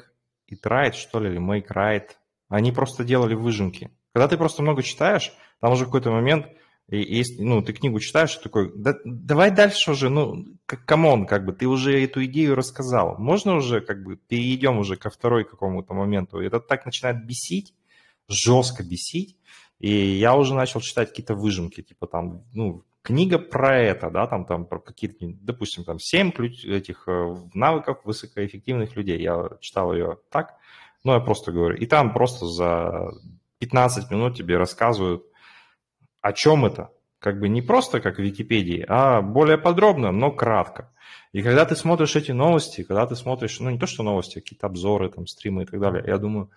[0.50, 2.08] It Right, что ли, или Make Right.
[2.48, 3.90] Они просто делали выжимки.
[4.12, 6.46] Когда ты просто много читаешь, там уже в какой-то момент
[6.92, 11.46] и, и ну, ты книгу читаешь, такой, да, давай дальше уже, ну, come on, как
[11.46, 13.16] бы, ты уже эту идею рассказал.
[13.16, 16.40] Можно уже, как бы, перейдем уже ко второй какому-то моменту.
[16.40, 17.72] И это так начинает бесить,
[18.28, 19.38] жестко бесить.
[19.78, 24.44] И я уже начал читать какие-то выжимки, типа там, ну, книга про это, да, там,
[24.44, 29.18] там про какие-то, допустим, там 7 ключ этих э, навыков высокоэффективных людей.
[29.18, 30.56] Я читал ее так,
[31.04, 31.74] ну, я просто говорю.
[31.78, 33.12] И там просто за
[33.60, 35.24] 15 минут тебе рассказывают,
[36.22, 36.90] о чем это.
[37.18, 40.90] Как бы не просто как в Википедии, а более подробно, но кратко.
[41.32, 44.40] И когда ты смотришь эти новости, когда ты смотришь, ну не то что новости, а
[44.40, 46.50] какие-то обзоры, там, стримы и так далее, я думаю,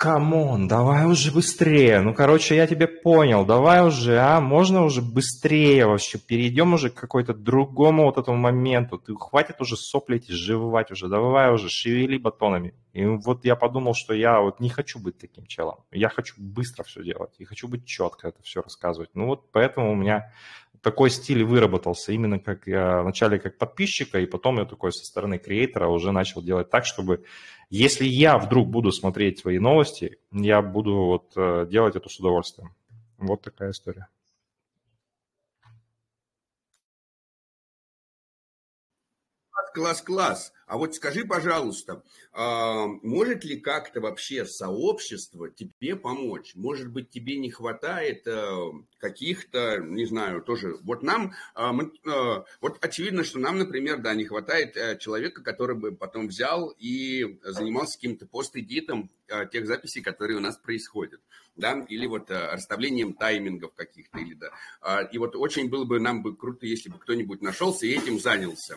[0.00, 2.00] come on, давай уже быстрее.
[2.00, 6.94] Ну, короче, я тебя понял, давай уже, а, можно уже быстрее вообще, перейдем уже к
[6.94, 8.96] какой-то другому вот этому моменту.
[8.96, 12.72] Ты хватит уже сопли эти жевывать уже, давай уже, шевели батонами.
[12.94, 15.80] И вот я подумал, что я вот не хочу быть таким челом.
[15.92, 19.10] Я хочу быстро все делать, и хочу быть четко это все рассказывать.
[19.12, 20.32] Ну вот поэтому у меня
[20.82, 25.38] такой стиль выработался именно как я вначале как подписчика, и потом я такой со стороны
[25.38, 27.24] креатора уже начал делать так, чтобы
[27.68, 32.74] если я вдруг буду смотреть свои новости, я буду вот э, делать это с удовольствием.
[33.18, 34.08] Вот такая история.
[39.74, 40.52] Класс, класс.
[40.70, 46.52] А вот скажи, пожалуйста, а, может ли как-то вообще сообщество тебе помочь?
[46.54, 48.46] Может быть, тебе не хватает э,
[48.98, 50.76] каких-то, не знаю, тоже...
[50.82, 55.74] Вот нам, а, э, вот очевидно, что нам, например, да, не хватает э, человека, который
[55.74, 59.10] бы потом взял и занимался каким-то пост-эдитом
[59.52, 61.20] тех записей, которые у нас происходят,
[61.56, 64.50] да, или вот расставлением таймингов каких-то, или да.
[64.80, 68.20] А, и вот очень было бы нам бы круто, если бы кто-нибудь нашелся и этим
[68.20, 68.76] занялся.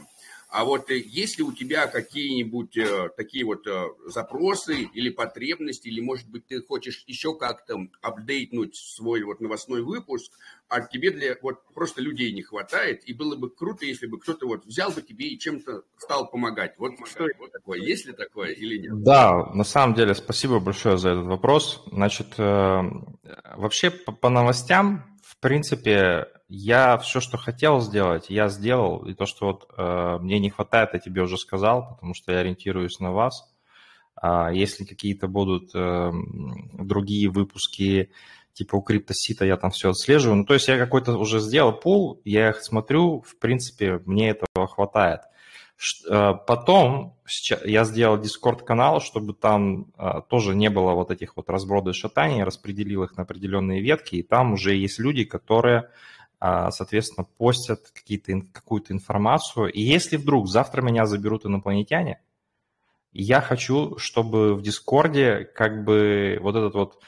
[0.53, 5.87] А вот э, есть ли у тебя какие-нибудь э, такие вот э, запросы или потребности,
[5.87, 10.31] или, может быть, ты хочешь еще как-то апдейтнуть свой вот новостной выпуск,
[10.69, 14.45] а тебе для вот просто людей не хватает, и было бы круто, если бы кто-то
[14.45, 16.75] вот взял бы тебе и чем-то стал помогать.
[16.77, 17.79] Вот что это такое?
[17.79, 19.01] Есть ли такое или нет?
[19.01, 21.83] Да, на самом деле, спасибо большое за этот вопрос.
[21.91, 29.03] Значит, вообще по, по новостям, в принципе, я все, что хотел сделать, я сделал.
[29.07, 32.39] И то, что вот э, мне не хватает, я тебе уже сказал, потому что я
[32.39, 33.51] ориентируюсь на вас.
[34.15, 36.11] А если какие-то будут э,
[36.73, 38.11] другие выпуски,
[38.53, 40.37] типа у криптосита, я там все отслеживаю.
[40.37, 44.67] Ну, то есть я какой-то уже сделал пул, я их смотрю, в принципе, мне этого
[44.67, 45.21] хватает.
[46.07, 47.17] Э, потом
[47.65, 53.05] я сделал дискорд-канал, чтобы там э, тоже не было вот этих вот разбродов шатаний, распределил
[53.05, 55.89] их на определенные ветки, и там уже есть люди, которые
[56.71, 59.71] соответственно, постят какие-то, какую-то информацию.
[59.71, 62.19] И если вдруг завтра меня заберут инопланетяне,
[63.13, 67.01] я хочу, чтобы в Дискорде как бы вот этот вот,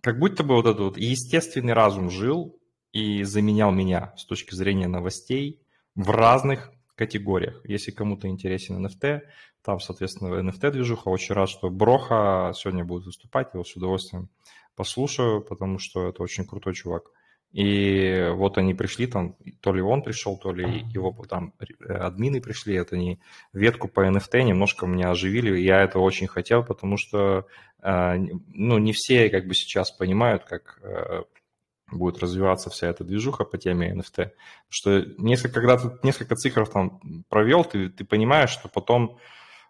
[0.00, 2.58] как будто бы вот этот вот естественный разум жил
[2.92, 5.62] и заменял меня с точки зрения новостей
[5.94, 7.60] в разных категориях.
[7.64, 9.20] Если кому-то интересен NFT,
[9.62, 11.08] там, соответственно, NFT-движуха.
[11.08, 14.28] Очень рад, что Броха сегодня будет выступать, его с удовольствием
[14.76, 17.04] послушаю, потому что это очень крутой чувак.
[17.52, 22.40] И вот они пришли, там, то ли он пришел, то ли его там э, админы
[22.40, 23.20] пришли, это не
[23.52, 25.60] ветку по NFT немножко меня оживили.
[25.60, 27.46] Я это очень хотел, потому что,
[27.82, 31.24] э, ну, не все как бы сейчас понимают, как э,
[31.90, 34.30] будет развиваться вся эта движуха по теме NFT.
[34.70, 39.18] Что несколько, когда ты несколько цифр там провел, ты, ты понимаешь, что потом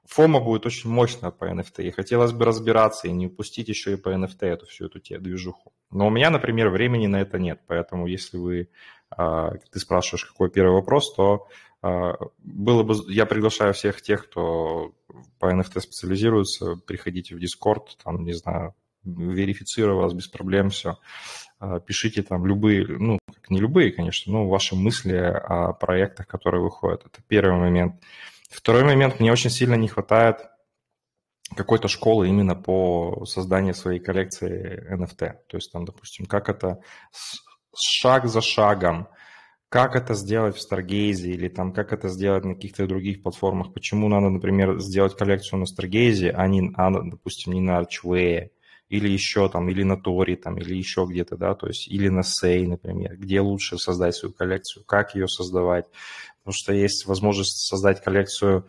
[0.07, 3.97] Фома будет очень мощная по NFT, и хотелось бы разбираться и не упустить еще и
[3.97, 5.73] по NFT эту всю эту движуху.
[5.91, 8.69] Но у меня, например, времени на это нет, поэтому если вы,
[9.11, 11.47] а, ты спрашиваешь, какой первый вопрос, то
[11.83, 14.93] а, было бы, я приглашаю всех тех, кто
[15.38, 20.99] по NFT специализируется, приходите в Discord, там, не знаю, верифицирую вас без проблем, все.
[21.59, 27.07] А, пишите там любые, ну, не любые, конечно, но ваши мысли о проектах, которые выходят.
[27.07, 28.03] Это первый момент.
[28.53, 30.47] Второй момент, мне очень сильно не хватает
[31.57, 35.33] какой-то школы именно по созданию своей коллекции NFT.
[35.49, 36.81] То есть там, допустим, как это
[37.75, 39.09] шаг за шагом,
[39.69, 44.09] как это сделать в Stargaze или там как это сделать на каких-то других платформах, почему
[44.09, 48.51] надо, например, сделать коллекцию на Stargaze, а, не, а допустим, не на Archway,
[48.93, 52.23] или еще там, или на Тори, там, или еще где-то, да, то есть, или на
[52.23, 55.87] Сей, например, где лучше создать свою коллекцию, как ее создавать,
[56.43, 58.67] потому что есть возможность создать коллекцию.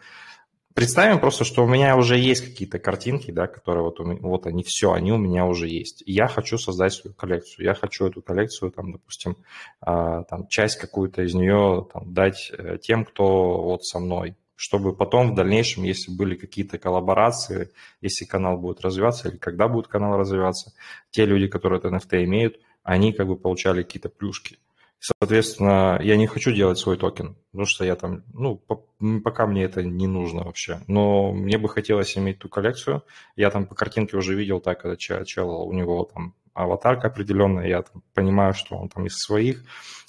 [0.75, 4.47] Представим просто, что у меня уже есть какие-то картинки, да, которые вот, у меня, вот
[4.47, 6.03] они все, они у меня уже есть.
[6.05, 7.65] я хочу создать свою коллекцию.
[7.65, 9.37] Я хочу эту коллекцию, там, допустим,
[9.81, 14.95] а, там, часть какую-то из нее там, дать э, тем, кто вот со мной, чтобы
[14.95, 20.17] потом в дальнейшем, если были какие-то коллаборации, если канал будет развиваться или когда будет канал
[20.17, 20.73] развиваться,
[21.11, 24.57] те люди, которые это NFT имеют, они как бы получали какие-то плюшки.
[25.05, 28.85] Соответственно, я не хочу делать свой токен, потому что я там, ну, по,
[29.21, 30.79] пока мне это не нужно вообще.
[30.87, 33.03] Но мне бы хотелось иметь ту коллекцию.
[33.35, 37.67] Я там по картинке уже видел так, когда чел, чел у него там аватарка определенная,
[37.67, 39.65] я там понимаю, что он там из своих,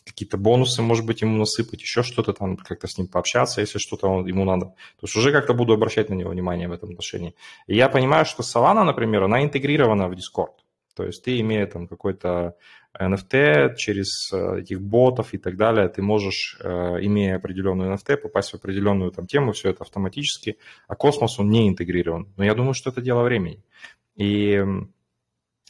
[0.06, 4.06] какие-то бонусы, может быть, ему насыпать, еще что-то там, как-то с ним пообщаться, если что-то
[4.06, 4.66] он, ему надо.
[4.66, 7.34] То есть уже как-то буду обращать на него внимание в этом отношении.
[7.66, 10.54] И я понимаю, что Solana, например, она интегрирована в Discord.
[10.94, 12.56] То есть ты, имея там какой-то
[12.98, 15.88] NFT через э, этих ботов и так далее.
[15.88, 16.68] Ты можешь, э,
[17.02, 21.68] имея определенную NFT, попасть в определенную там тему, все это автоматически, а космос, он не
[21.68, 22.28] интегрирован.
[22.36, 23.62] Но я думаю, что это дело времени.
[24.16, 24.62] И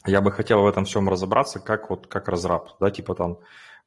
[0.05, 3.39] я бы хотел в этом всем разобраться, как вот как разраб, да, типа там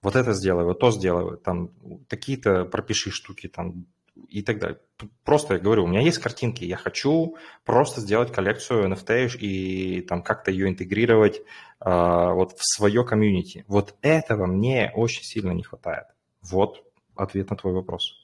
[0.03, 1.71] вот это сделай, вот то сделай, там
[2.09, 3.87] такие-то пропиши штуки, там
[4.29, 4.81] и так далее.
[5.25, 10.23] Просто я говорю, у меня есть картинки, я хочу просто сделать коллекцию NFT и там
[10.23, 11.43] как-то ее интегрировать э,
[11.85, 13.65] вот в свое комьюнити.
[13.69, 16.07] Вот этого мне очень сильно не хватает.
[16.43, 18.15] Вот ответ на твой вопрос.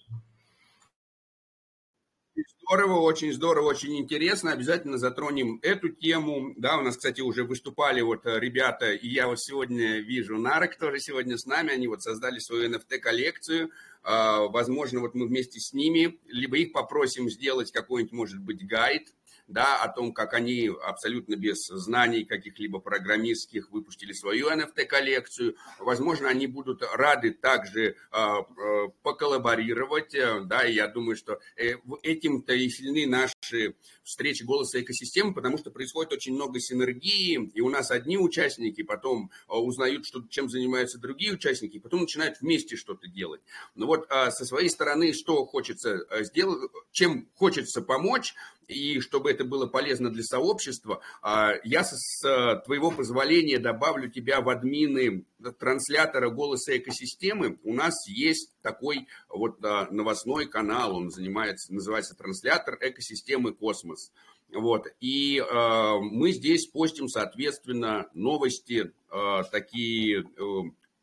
[2.66, 4.52] Здорово, очень здорово, очень интересно.
[4.52, 6.54] Обязательно затронем эту тему.
[6.56, 10.76] Да, у нас, кстати, уже выступали вот э, ребята, и я вот сегодня вижу Нарок
[10.76, 11.72] тоже сегодня с нами.
[11.72, 13.70] Они вот создали свою NFT-коллекцию.
[14.04, 19.14] А, возможно, вот мы вместе с ними, либо их попросим сделать какой-нибудь, может быть, гайд,
[19.46, 25.56] да, о том, как они абсолютно без знаний каких-либо программистских выпустили свою NFT-коллекцию.
[25.78, 31.74] Возможно, они будут рады также э, э, поколлаборировать, э, да, и я думаю, что э,
[32.02, 37.68] этим-то и сильны наши встречи голоса экосистемы, потому что происходит очень много синергии, и у
[37.68, 42.76] нас одни участники потом э, узнают, что, чем занимаются другие участники, и потом начинают вместе
[42.76, 43.42] что-то делать.
[43.74, 48.34] Но вот э, со своей стороны, что хочется э, сделать, чем хочется помочь,
[48.68, 54.48] и чтобы это было полезно для сообщества, а, я с твоего позволения добавлю тебя в
[54.48, 55.24] админы
[55.58, 57.58] транслятора голоса экосистемы.
[57.62, 64.10] У нас есть такой вот а, новостной канал, он занимается, называется транслятор экосистемы Космос.
[64.52, 64.86] Вот.
[65.00, 70.22] И э, мы здесь постим, соответственно, новости э, такие э,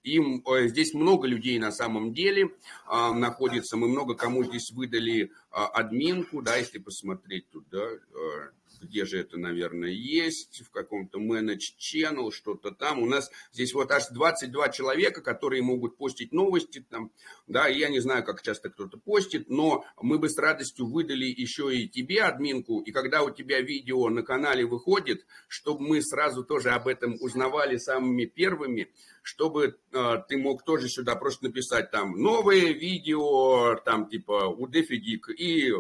[0.04, 2.52] им э, здесь много людей на самом деле
[2.86, 3.78] а, находится.
[3.78, 8.52] Мы много кому здесь выдали а, админку, да, если посмотреть туда, а,
[8.82, 13.02] где же это, наверное, есть, в каком-то manage channel, что-то там.
[13.02, 17.12] У нас здесь вот аж 22 человека, которые могут постить новости там,
[17.48, 21.76] да, я не знаю, как часто кто-то постит, но мы бы с радостью выдали еще
[21.76, 26.72] и тебе админку, и когда у тебя видео на канале выходит, чтобы мы сразу тоже
[26.72, 28.90] об этом узнавали самыми первыми,
[29.22, 35.30] чтобы э, ты мог тоже сюда просто написать там новые видео, там типа у Дефигик
[35.30, 35.72] и,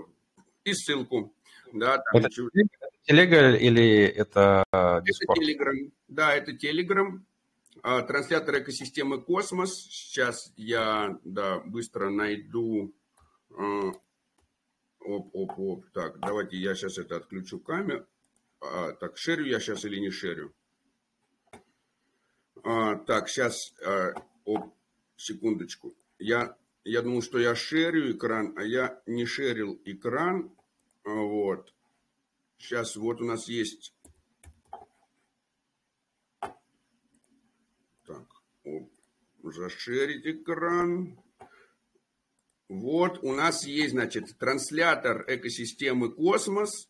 [0.63, 1.33] и ссылку.
[1.73, 2.29] Да, там это,
[3.03, 5.35] телега или это Discord?
[5.35, 5.91] Это Telegram.
[6.07, 7.21] Да, это Telegram.
[7.83, 9.73] А, транслятор экосистемы Космос.
[9.89, 12.93] Сейчас я да, быстро найду.
[13.49, 13.91] А,
[14.99, 15.85] оп, оп, оп.
[15.93, 18.05] Так, давайте я сейчас это отключу камеру.
[18.59, 20.53] А, так, шерю я сейчас или не шерю?
[22.63, 24.13] А, так, сейчас, а,
[24.45, 24.75] оп,
[25.15, 25.95] секундочку.
[26.19, 30.55] Я, я думал, что я шерю экран, а я не шерил экран.
[31.03, 31.73] Вот.
[32.61, 33.91] Сейчас вот у нас есть...
[38.05, 38.27] Так,
[38.63, 38.91] оп,
[39.43, 41.19] зашерить экран.
[42.69, 46.87] Вот у нас есть, значит, транслятор экосистемы Космос.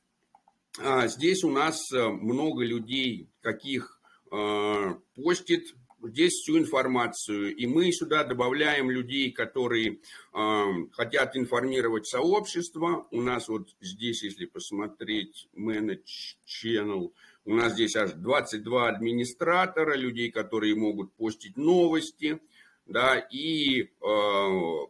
[0.78, 7.56] А, здесь у нас э, много людей, каких а, постит здесь всю информацию.
[7.56, 10.00] И мы сюда добавляем людей, которые
[10.34, 13.08] э, хотят информировать сообщество.
[13.12, 17.12] У нас вот здесь, если посмотреть Manage Channel,
[17.46, 22.40] у нас здесь аж 22 администратора, людей, которые могут постить новости.
[22.86, 23.88] Да, и э,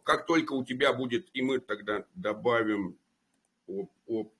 [0.04, 2.96] как только у тебя будет, и мы тогда добавим
[3.66, 4.32] op, op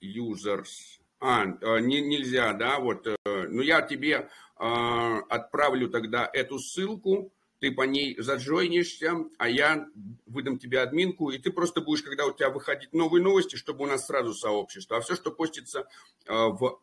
[0.00, 1.46] users, а,
[1.80, 7.82] не, нельзя, да, вот, э, ну я тебе а, отправлю тогда эту ссылку, ты по
[7.82, 9.86] ней заджойнишься, а я
[10.26, 13.86] выдам тебе админку, и ты просто будешь, когда у тебя выходить новые новости, чтобы у
[13.86, 14.98] нас сразу сообщество.
[14.98, 15.88] А все, что постится
[16.26, 16.80] а, в,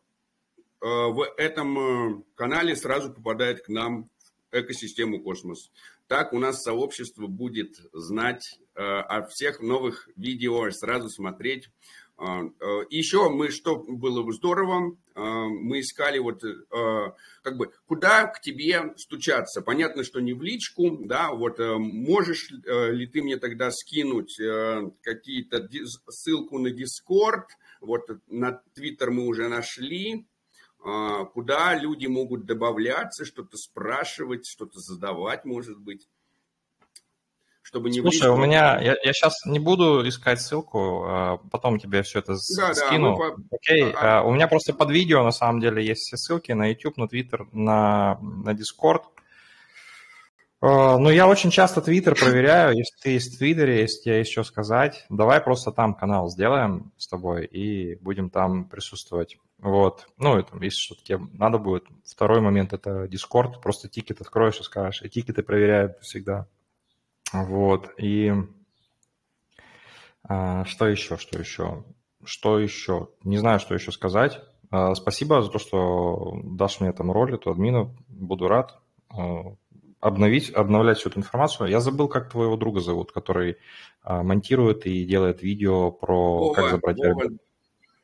[0.80, 4.04] а, в этом канале, сразу попадает к нам
[4.50, 5.70] в экосистему Космос.
[6.06, 11.70] Так у нас сообщество будет знать о всех новых видео, сразу смотреть.
[12.16, 18.40] Еще мы, что было бы здорово, а, мы искали вот а, как бы куда к
[18.40, 19.62] тебе стучаться.
[19.62, 24.38] Понятно, что не в личку, да, вот э, можешь э, ли ты мне тогда скинуть
[24.40, 25.68] э, какие-то
[26.08, 27.46] ссылку на Discord,
[27.80, 30.26] вот на Twitter мы уже нашли,
[30.84, 36.08] а, куда люди могут добавляться, что-то спрашивать, что-то задавать, может быть
[37.74, 42.02] чтобы не Слушай, у меня, я, я сейчас не буду искать ссылку, а потом тебе
[42.02, 43.16] все это да, скину.
[43.16, 43.44] Да, мы...
[43.50, 44.22] Окей, а, а...
[44.22, 47.48] у меня просто под видео на самом деле есть все ссылки на YouTube, на Twitter,
[47.52, 49.02] на, на Discord.
[50.60, 52.74] Ну, я очень часто Твиттер проверяю.
[52.74, 56.90] Если ты есть в Твиттере, если тебе есть что сказать, давай просто там канал сделаем
[56.96, 59.36] с тобой и будем там присутствовать.
[59.58, 60.06] Вот.
[60.16, 61.84] Ну, это, если что-то тебе надо будет.
[62.06, 63.60] Второй момент– это Discord.
[63.60, 65.02] Просто тикет откроешь и скажешь.
[65.02, 66.46] И тикеты проверяют всегда.
[67.34, 67.90] Вот.
[67.98, 68.32] И
[70.26, 71.84] а, что еще, что еще?
[72.24, 73.08] Что еще?
[73.22, 74.40] Не знаю, что еще сказать.
[74.70, 77.94] А, спасибо за то, что дашь мне там роль, эту админу.
[78.08, 78.78] Буду рад.
[79.10, 79.54] А,
[80.00, 81.68] обновить, обновлять всю эту информацию.
[81.68, 83.56] Я забыл, как твоего друга зовут, который
[84.02, 87.24] а, монтирует и делает видео про Вова, как забрать Вова,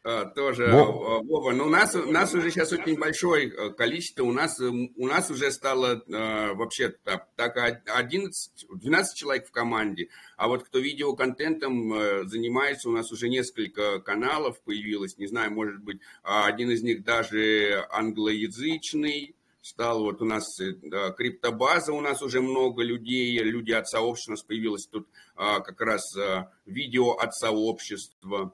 [0.02, 1.18] тоже, Вова.
[1.18, 4.58] А, Вова, ну у нас, у нас уже сейчас очень большое э, количество, у нас,
[4.60, 10.48] э, у нас уже стало а, вообще так, так 11, 12 человек в команде, а
[10.48, 16.00] вот кто видеоконтентом э, занимается, у нас уже несколько каналов появилось, не знаю, может быть,
[16.22, 20.02] один из них даже англоязычный, стал.
[20.02, 25.08] Вот у нас да, криптобаза, у нас уже много людей, люди от сообщества, появилось тут
[25.36, 28.52] а, как раз а, видео от сообщества, а,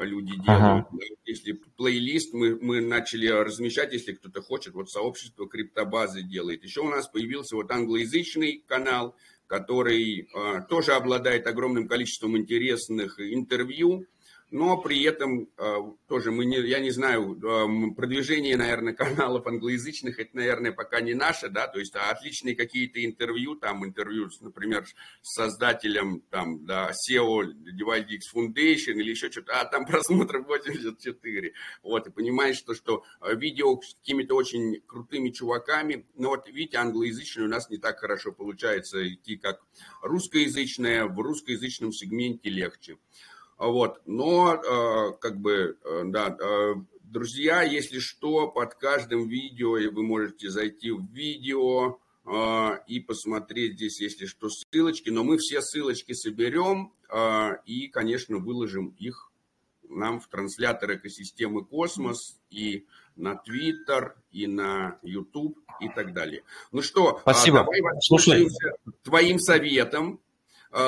[0.00, 0.46] люди делают.
[0.48, 0.88] Ага.
[1.24, 6.64] Если плейлист мы, мы начали размещать, если кто-то хочет, вот сообщество криптобазы делает.
[6.64, 9.14] Еще у нас появился вот англоязычный канал,
[9.46, 14.06] который а, тоже обладает огромным количеством интересных интервью
[14.52, 15.76] но при этом э,
[16.08, 21.14] тоже мы не, я не знаю, э, продвижение, наверное, каналов англоязычных, это, наверное, пока не
[21.14, 24.86] наше, да, то есть отличные какие-то интервью, там интервью, например,
[25.22, 32.06] с создателем, там, да, SEO DivideX Foundation или еще что-то, а там просмотров 84, вот,
[32.06, 37.46] и понимаешь, что, что э, видео с какими-то очень крутыми чуваками, но вот, видите, англоязычное
[37.46, 39.62] у нас не так хорошо получается идти, как
[40.02, 42.98] русскоязычное, в русскоязычном сегменте легче.
[43.62, 44.00] Вот.
[44.06, 50.50] Но, э, как бы, э, да, э, друзья, если что, под каждым видео вы можете
[50.50, 51.98] зайти в видео
[52.86, 55.10] и посмотреть здесь, если что, ссылочки.
[55.10, 56.92] Но мы все ссылочки соберем
[57.66, 59.32] и, конечно, выложим их
[59.88, 62.86] нам в транслятор экосистемы Космос и
[63.16, 66.44] на Твиттер, и на YouTube и так далее.
[66.70, 67.58] Ну что, Спасибо.
[67.58, 68.46] давай Слушай.
[69.02, 70.31] твоим советом а,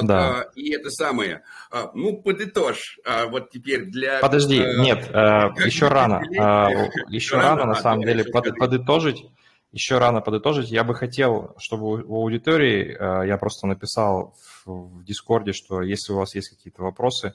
[0.02, 0.40] да.
[0.40, 1.42] А, и это самое.
[1.70, 4.20] А, ну, подытожь вот теперь для...
[4.20, 6.22] Подожди, нет, еще рано.
[7.08, 9.26] Еще рано, на самом деле, подытожить.
[9.72, 10.70] Еще рано подытожить.
[10.70, 16.34] Я бы хотел, чтобы у аудитории, я просто написал в Дискорде, что если у вас
[16.34, 17.34] есть какие-то вопросы,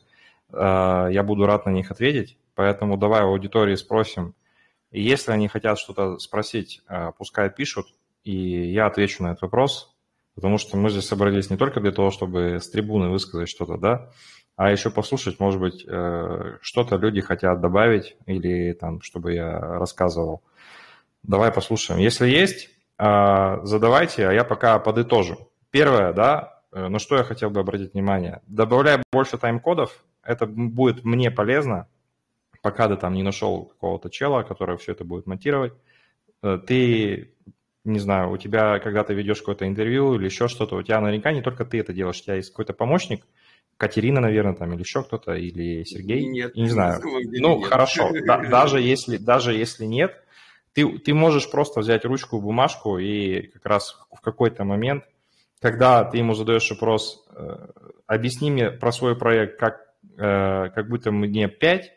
[0.51, 2.37] я буду рад на них ответить.
[2.55, 4.33] Поэтому давай у аудитории спросим.
[4.91, 6.81] И если они хотят что-то спросить,
[7.17, 7.87] пускай пишут,
[8.23, 9.95] и я отвечу на этот вопрос.
[10.39, 14.09] Потому что мы здесь собрались не только для того, чтобы с трибуны высказать что-то, да,
[14.55, 20.41] а еще послушать, может быть, э, что-то люди хотят добавить или там, чтобы я рассказывал.
[21.23, 21.99] Давай послушаем.
[21.99, 25.51] Если есть, э, задавайте, а я пока подытожу.
[25.71, 28.41] Первое, да, э, на что я хотел бы обратить внимание.
[28.47, 29.91] Добавляй больше тайм-кодов,
[30.23, 31.89] это будет мне полезно,
[32.61, 35.73] пока ты там не нашел какого-то чела, который все это будет монтировать.
[36.41, 37.33] Ты
[37.89, 41.31] не знаю, у тебя, когда ты ведешь какое-то интервью или еще что-то, у тебя наверняка
[41.31, 43.25] не только ты это делаешь, у тебя есть какой-то помощник,
[43.77, 47.01] Катерина, наверное, там, или еще кто-то, или Сергей, нет, не знаю.
[47.03, 47.69] Ну, нет.
[47.69, 50.21] хорошо, да, даже, если, даже если нет,
[50.73, 55.05] ты, ты можешь просто взять ручку, бумажку и как раз в какой-то момент,
[55.61, 57.67] когда ты ему задаешь вопрос, э,
[58.05, 59.81] объясни мне про свой проект, как,
[60.17, 61.91] э, как будто мне 5,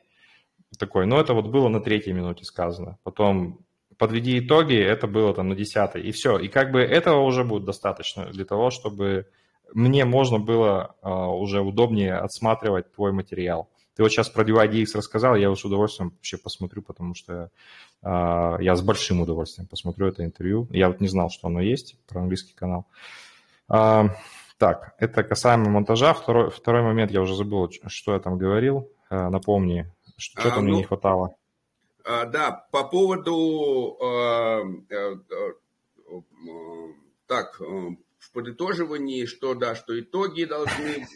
[0.79, 2.99] такой, ну, это вот было на третьей минуте сказано.
[3.03, 3.61] Потом
[4.03, 6.37] подведи итоги, это было там на 10 и все.
[6.37, 9.29] И как бы этого уже будет достаточно для того, чтобы
[9.73, 13.69] мне можно было uh, уже удобнее отсматривать твой материал.
[13.95, 17.53] Ты вот сейчас про DYDX рассказал, я его с удовольствием вообще посмотрю, потому что
[18.03, 20.67] uh, я с большим удовольствием посмотрю это интервью.
[20.73, 22.87] Я вот не знал, что оно есть, про английский канал.
[23.71, 24.11] Uh,
[24.59, 26.13] так, это касаемо монтажа.
[26.13, 28.89] Второй, второй момент, я уже забыл, что я там говорил.
[29.11, 29.87] Напомни,
[30.17, 31.37] что а, там ну, мне не хватало.
[32.05, 35.53] А, да, по поводу а, э, э,
[37.27, 37.65] так, э,
[38.19, 41.07] в подытоживании, что да, что итоги должны...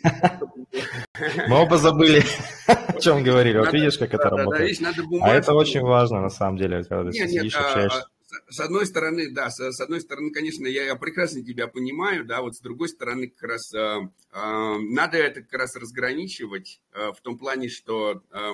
[1.49, 2.23] Мы оба забыли,
[2.67, 3.59] о чем говорили.
[3.59, 4.79] Вот видишь, как это работает.
[5.23, 8.07] А это очень важно, на самом деле, когда ты сидишь, общаешься
[8.49, 12.43] с одной стороны, да, с, с одной стороны, конечно, я, я прекрасно тебя понимаю, да,
[12.43, 17.21] вот с другой стороны, как раз э, э, надо это как раз разграничивать э, в
[17.21, 18.53] том плане, что э,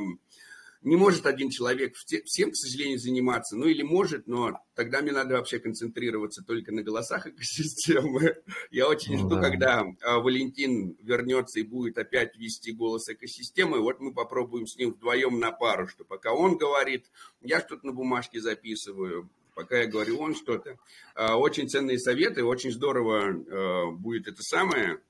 [0.83, 3.57] не может один человек всем, к сожалению, заниматься.
[3.57, 8.37] Ну или может, но тогда мне надо вообще концентрироваться только на голосах экосистемы.
[8.71, 9.41] Я очень жду, да.
[9.41, 13.81] когда а, Валентин вернется и будет опять вести голос экосистемы.
[13.81, 17.07] Вот мы попробуем с ним вдвоем на пару, что пока он говорит,
[17.41, 20.79] я что-то на бумажке записываю, пока я говорю он что-то.
[21.15, 25.01] А, очень ценные советы, очень здорово а, будет это самое.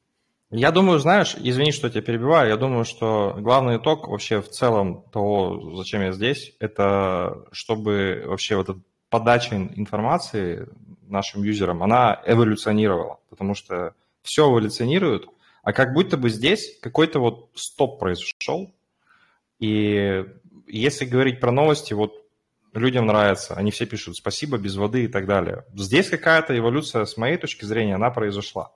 [0.55, 5.03] Я думаю, знаешь, извини, что тебя перебиваю, я думаю, что главный итог вообще в целом
[5.11, 10.69] того, зачем я здесь, это чтобы вообще вот эта подача информации
[11.09, 15.25] нашим юзерам, она эволюционировала, потому что все эволюционирует,
[15.63, 18.75] а как будто бы здесь какой-то вот стоп произошел,
[19.59, 20.27] и
[20.67, 22.27] если говорить про новости, вот
[22.75, 25.65] людям нравится, они все пишут спасибо, без воды и так далее.
[25.73, 28.73] Здесь какая-то эволюция, с моей точки зрения, она произошла.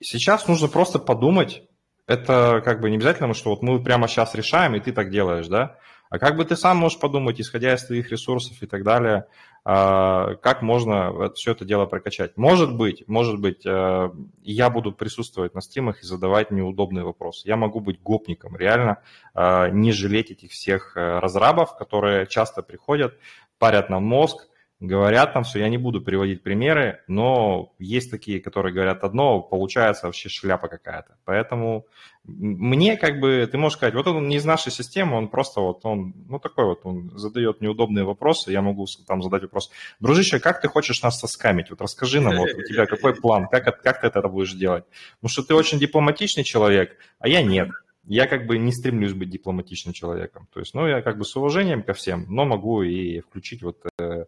[0.00, 1.62] Сейчас нужно просто подумать,
[2.06, 5.48] это как бы не обязательно, что вот мы прямо сейчас решаем, и ты так делаешь,
[5.48, 5.78] да?
[6.08, 9.26] А как бы ты сам можешь подумать, исходя из твоих ресурсов и так далее,
[9.64, 12.36] а, как можно все это дело прокачать?
[12.36, 14.10] Может быть, может быть, э,
[14.42, 17.48] я буду присутствовать на стримах и задавать неудобные вопросы.
[17.48, 19.02] Я могу быть гопником, реально
[19.34, 23.18] а, не жалеть этих всех э, разрабов, которые часто приходят,
[23.58, 24.46] парят нам мозг,
[24.80, 30.06] говорят там все, я не буду приводить примеры, но есть такие, которые говорят одно, получается
[30.06, 31.16] вообще шляпа какая-то.
[31.24, 31.86] Поэтому
[32.24, 35.80] мне как бы, ты можешь сказать, вот он не из нашей системы, он просто вот,
[35.84, 39.70] он, ну такой вот, он задает неудобные вопросы, я могу там задать вопрос,
[40.00, 41.70] дружище, как ты хочешь нас соскамить?
[41.70, 44.84] Вот расскажи нам, вот у тебя какой план, как, как ты это будешь делать?
[45.20, 47.70] Потому что ты очень дипломатичный человек, а я нет
[48.06, 50.48] я как бы не стремлюсь быть дипломатичным человеком.
[50.52, 53.78] То есть, ну, я как бы с уважением ко всем, но могу и включить вот
[53.98, 54.26] э,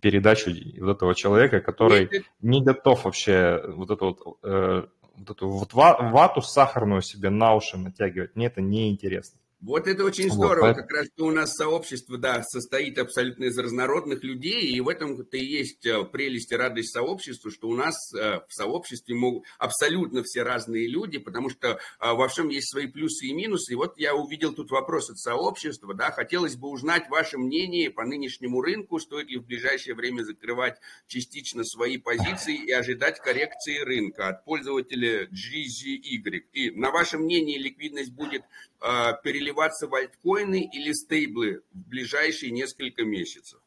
[0.00, 0.50] передачу
[0.80, 2.08] вот этого человека, который
[2.40, 7.76] не готов вообще вот эту вот, э, вот эту вот вату сахарную себе на уши
[7.76, 8.36] натягивать.
[8.36, 9.38] Мне это неинтересно.
[9.62, 13.58] Вот это очень здорово, вот, как раз что у нас сообщество, да, состоит абсолютно из
[13.58, 17.96] разнородных людей, и в этом-то и есть э, прелесть и радость сообщества, что у нас
[18.14, 22.86] э, в сообществе могут абсолютно все разные люди, потому что э, во всем есть свои
[22.86, 23.72] плюсы и минусы.
[23.72, 28.04] И вот я увидел тут вопрос от сообщества, да, хотелось бы узнать ваше мнение по
[28.04, 34.28] нынешнему рынку, стоит ли в ближайшее время закрывать частично свои позиции и ожидать коррекции рынка
[34.28, 36.44] от пользователя GZY.
[36.52, 38.42] И на ваше мнение ликвидность будет
[38.78, 43.60] перелетать переливаться в альткоины или стейблы в ближайшие несколько месяцев?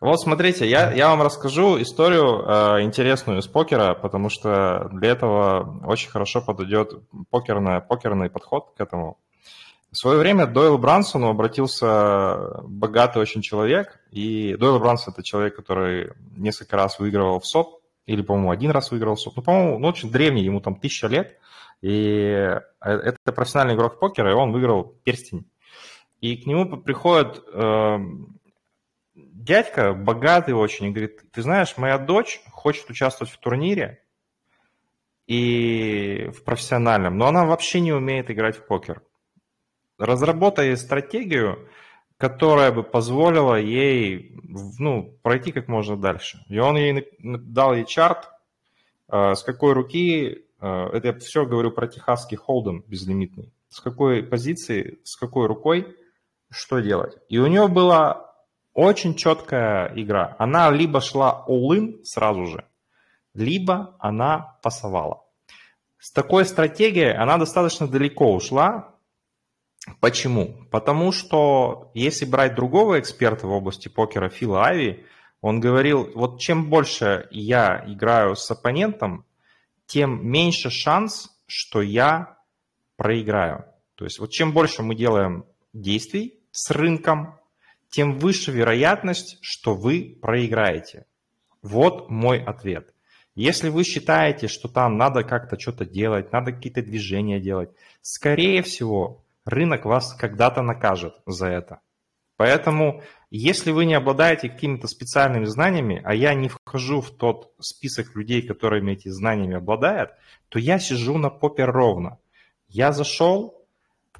[0.00, 5.80] Вот смотрите, я, я вам расскажу историю э, интересную из покера, потому что для этого
[5.86, 6.92] очень хорошо подойдет
[7.30, 9.18] покерная, покерный подход к этому.
[9.90, 16.12] В свое время Дойл Брансону обратился богатый очень человек, и Дойл Брансон– это человек, который
[16.36, 19.88] несколько раз выигрывал в СОП, или, по-моему, один раз выиграл в СОП, ну, по-моему, ну,
[19.88, 21.38] очень древний, ему там тысяча лет–
[21.82, 25.50] и э, это профессиональный игрок покера, и он выиграл перстень.
[26.20, 27.98] И к нему приходит э,
[29.14, 34.02] дядька, богатый очень, и говорит, ты знаешь, моя дочь хочет участвовать в турнире,
[35.26, 39.02] и в профессиональном, но она вообще не умеет играть в покер.
[39.98, 41.68] Разработай стратегию,
[42.16, 44.38] которая бы позволила ей
[44.78, 46.44] ну, пройти как можно дальше.
[46.48, 48.30] И он ей дал ей чарт,
[49.08, 53.52] э, с какой руки это я все говорю про техасский холден безлимитный.
[53.68, 55.96] С какой позиции, с какой рукой,
[56.50, 57.16] что делать.
[57.28, 58.32] И у нее была
[58.72, 60.36] очень четкая игра.
[60.38, 62.64] Она либо шла all-in сразу же,
[63.34, 65.24] либо она пасовала.
[65.98, 68.94] С такой стратегией она достаточно далеко ушла.
[70.00, 70.56] Почему?
[70.70, 75.04] Потому что если брать другого эксперта в области покера Фила Ави,
[75.40, 79.24] он говорил, вот чем больше я играю с оппонентом,
[79.86, 82.38] тем меньше шанс, что я
[82.96, 83.64] проиграю.
[83.94, 87.38] То есть вот чем больше мы делаем действий с рынком,
[87.90, 91.06] тем выше вероятность, что вы проиграете.
[91.62, 92.92] Вот мой ответ.
[93.34, 97.70] Если вы считаете, что там надо как-то что-то делать, надо какие-то движения делать,
[98.00, 101.80] скорее всего, рынок вас когда-то накажет за это.
[102.36, 108.14] Поэтому, если вы не обладаете какими-то специальными знаниями, а я не вхожу в тот список
[108.14, 110.12] людей, которыми эти знаниями обладают,
[110.48, 112.18] то я сижу на попе ровно.
[112.68, 113.66] Я зашел,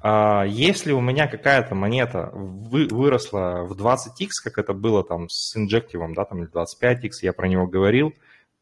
[0.01, 6.13] а, если у меня какая-то монета выросла в 20x, как это было там с инжективом,
[6.13, 8.13] да, там или 25x, я про него говорил,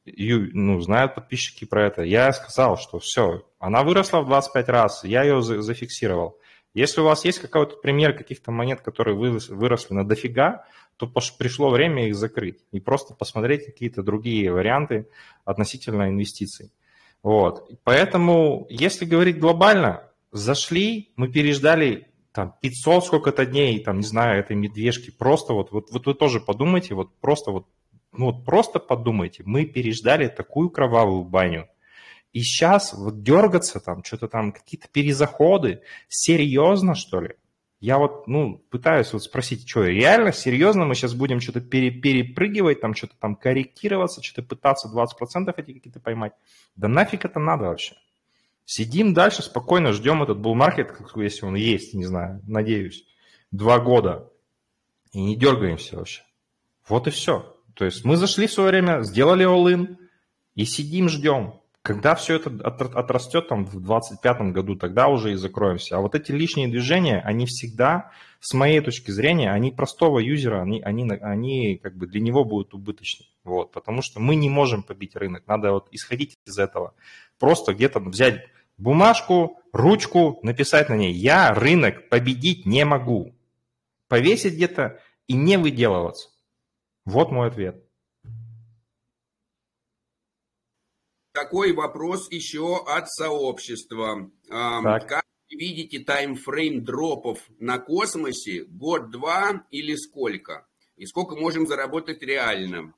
[0.06, 2.04] ну, знают подписчики про это.
[2.04, 6.38] Я сказал, что все, она выросла в 25 раз, я ее зафиксировал.
[6.76, 10.66] Если у вас есть какой-то пример каких-то монет, которые выросли на дофига,
[10.98, 11.08] то
[11.40, 15.08] пришло время их закрыть и просто посмотреть какие-то другие варианты
[15.46, 16.72] относительно инвестиций.
[17.24, 17.72] Вот.
[17.86, 20.04] Поэтому, если говорить глобально,
[20.34, 25.92] зашли, мы переждали там 500 сколько-то дней, там, не знаю, этой медвежки, просто вот, вот,
[25.92, 27.68] вот вы тоже подумайте, вот просто вот,
[28.12, 31.70] ну вот просто подумайте, мы переждали такую кровавую баню,
[32.36, 37.36] и сейчас вот дергаться там, что-то там, какие-то перезаходы, серьезно, что ли?
[37.80, 42.82] Я вот, ну, пытаюсь вот спросить, что, реально, серьезно, мы сейчас будем что-то пере, перепрыгивать,
[42.82, 46.34] там что-то там корректироваться, что-то пытаться 20% эти какие-то поймать?
[46.76, 47.96] Да нафиг это надо вообще?
[48.66, 53.06] Сидим дальше, спокойно ждем этот булл-маркет, если он есть, не знаю, надеюсь,
[53.52, 54.30] два года.
[55.14, 56.24] И не дергаемся вообще.
[56.90, 57.56] Вот и все.
[57.76, 59.96] То есть мы зашли в свое время, сделали all-in
[60.56, 61.62] и сидим, ждем.
[61.86, 65.98] Когда все это отрастет там в 2025 году, тогда уже и закроемся.
[65.98, 68.10] А вот эти лишние движения, они всегда,
[68.40, 72.74] с моей точки зрения, они простого юзера, они, они, они как бы для него будут
[72.74, 73.28] убыточны.
[73.44, 75.44] Вот, потому что мы не можем побить рынок.
[75.46, 76.96] Надо вот исходить из этого.
[77.38, 78.48] Просто где-то взять
[78.80, 83.36] бумажку, ручку, написать на ней «Я рынок победить не могу».
[84.08, 86.30] Повесить где-то и не выделываться.
[87.06, 87.85] Вот мой ответ.
[91.36, 94.32] Такой вопрос еще от сообщества.
[94.48, 95.08] Так.
[95.10, 98.64] Как видите таймфрейм дропов на космосе?
[98.64, 100.66] Год-два или сколько?
[100.96, 102.94] И сколько можем заработать реально?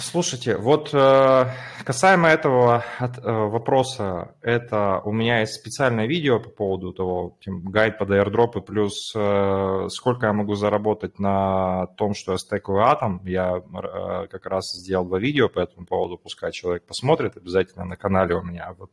[0.00, 1.46] Слушайте, вот э,
[1.84, 8.10] касаемо этого э, вопроса, это у меня есть специальное видео по поводу того, гайд под
[8.10, 13.24] airdrop, плюс э, сколько я могу заработать на том, что я стекаю атом.
[13.24, 13.62] Я
[14.30, 18.42] как раз сделал два видео по этому поводу, пускай человек посмотрит обязательно на канале у
[18.42, 18.74] меня.
[18.78, 18.90] Вот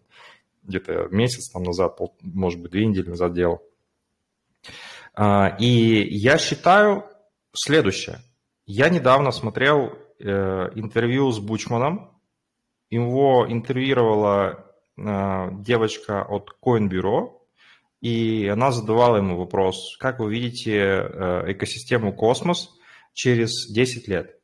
[0.61, 3.63] где-то месяц там назад, пол, может быть, две недели назад делал.
[5.59, 7.05] И я считаю
[7.53, 8.19] следующее.
[8.65, 12.11] Я недавно смотрел интервью с Бучманом.
[12.89, 14.65] Его интервьюировала
[14.97, 17.39] э, девочка от CoinBureau,
[18.01, 22.69] и она задавала ему вопрос, как вы видите э, экосистему космос
[23.13, 24.39] через 10 лет?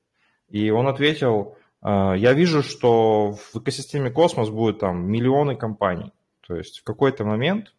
[0.49, 6.11] И он ответил, я вижу, что в экосистеме космос будет там миллионы компаний.
[6.45, 7.71] То есть в какой-то момент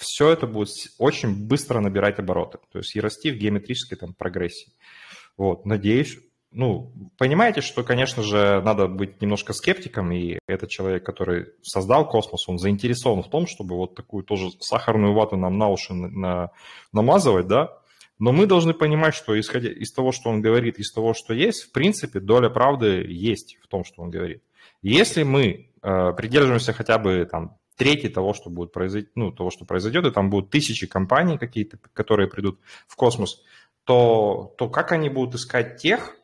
[0.00, 4.72] все это будет очень быстро набирать обороты, то есть и расти в геометрической там прогрессии.
[5.36, 6.18] Вот, надеюсь,
[6.52, 12.48] ну, понимаете, что, конечно же, надо быть немножко скептиком, и этот человек, который создал космос,
[12.48, 16.50] он заинтересован в том, чтобы вот такую тоже сахарную вату нам на уши на,
[16.92, 17.78] намазывать, да,
[18.18, 21.62] но мы должны понимать, что исходя из того, что он говорит, из того, что есть,
[21.64, 24.42] в принципе, доля правды есть в том, что он говорит.
[24.82, 29.64] Если мы э, придерживаемся хотя бы там трети того, что будет произойти, ну, того, что
[29.64, 33.42] произойдет, и там будут тысячи компаний какие-то, которые придут в космос,
[33.84, 36.14] то, то как они будут искать тех,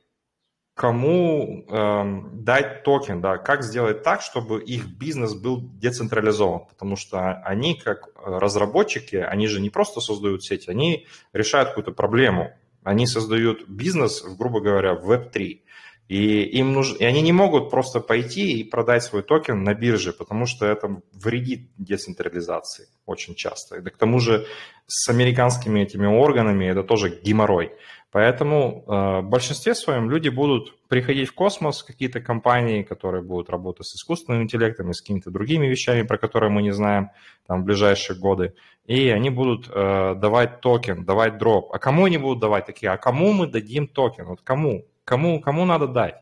[0.77, 7.33] кому э, дать токен, да, как сделать так, чтобы их бизнес был децентрализован, потому что
[7.45, 12.53] они как разработчики, они же не просто создают сеть, они решают какую-то проблему,
[12.85, 15.63] они создают бизнес, грубо говоря, в Web3.
[16.09, 20.13] И, им нужно, и они не могут просто пойти и продать свой токен на бирже,
[20.13, 23.79] потому что это вредит децентрализации очень часто.
[23.79, 24.47] И к тому же
[24.87, 27.73] с американскими этими органами это тоже геморрой.
[28.17, 33.87] Поэтому э, в большинстве своем люди будут приходить в космос, какие-то компании, которые будут работать
[33.87, 37.11] с искусственным интеллектом и с какими-то другими вещами, про которые мы не знаем
[37.47, 38.55] там, в ближайшие годы.
[38.87, 41.71] И они будут э, давать токен, давать дроп.
[41.75, 42.91] А кому они будут давать такие?
[42.91, 44.25] А кому мы дадим токен?
[44.25, 44.87] Вот кому?
[45.05, 46.15] Кому, кому надо дать?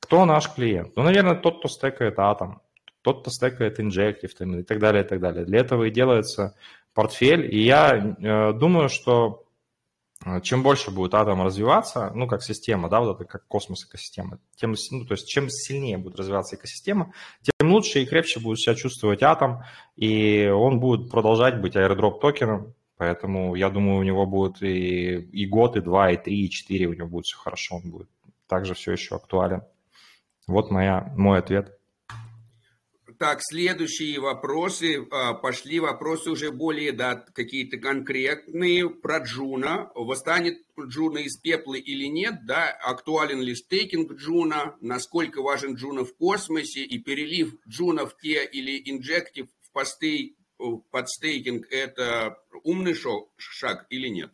[0.00, 0.96] Кто наш клиент?
[0.96, 2.62] Ну, наверное, тот, кто стекает атом,
[3.02, 5.44] тот, кто стейкает Injective и так далее, и так далее.
[5.44, 6.56] Для этого и делается
[6.94, 7.54] портфель.
[7.54, 9.44] И я э, думаю, что
[10.42, 14.74] чем больше будет атом развиваться, ну, как система, да, вот это как космос экосистема, тем,
[14.90, 17.12] ну, то есть чем сильнее будет развиваться экосистема,
[17.42, 19.62] тем лучше и крепче будет себя чувствовать атом,
[19.96, 25.46] и он будет продолжать быть airdrop токеном, Поэтому я думаю, у него будет и, и
[25.46, 28.10] год, и два, и три, и четыре, у него будет все хорошо, он будет
[28.46, 29.62] также все еще актуален.
[30.46, 31.79] Вот моя, мой ответ.
[33.20, 35.06] Так, следующие вопросы.
[35.10, 39.92] А, пошли вопросы уже более, да, какие-то конкретные про Juno.
[39.94, 42.70] Восстанет Juno из пепла или нет, да?
[42.70, 44.78] Актуален ли стейкинг Juno?
[44.80, 46.80] Насколько важен Juno в космосе?
[46.80, 54.08] И перелив Juno в TIA или Injective в посты под стейкинг это умный шаг или
[54.08, 54.30] нет?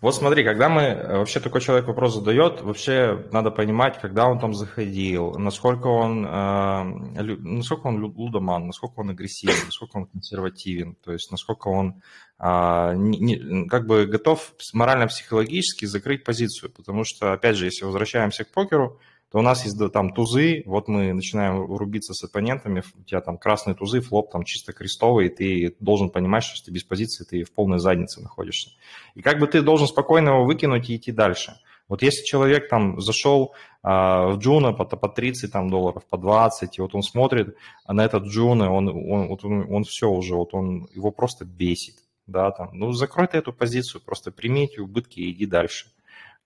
[0.00, 4.38] Вот смотри, когда мы, э, вообще такой человек вопрос задает, вообще надо понимать, когда он
[4.38, 6.82] там заходил, насколько он, э,
[7.24, 12.00] насколько он лудоман, насколько он агрессивен, насколько он консервативен, то есть насколько он
[12.38, 18.52] э, не, как бы готов морально-психологически закрыть позицию, потому что, опять же, если возвращаемся к
[18.52, 19.00] покеру,
[19.30, 23.36] то у нас есть там тузы, вот мы начинаем рубиться с оппонентами, у тебя там
[23.36, 27.44] красные тузы, флоп там чисто крестовый, и ты должен понимать, что ты без позиции, ты
[27.44, 28.70] в полной заднице находишься.
[29.14, 31.60] И как бы ты должен спокойно его выкинуть и идти дальше.
[31.88, 36.78] Вот если человек там зашел а, в Juno по, по 30 там, долларов, по 20,
[36.78, 37.56] и вот он смотрит
[37.86, 41.96] на этот Juno, он, он, вот он, он все уже, вот он, его просто бесит.
[42.26, 45.88] да, там, ну, закрой ты эту позицию, просто прими эти убытки и иди дальше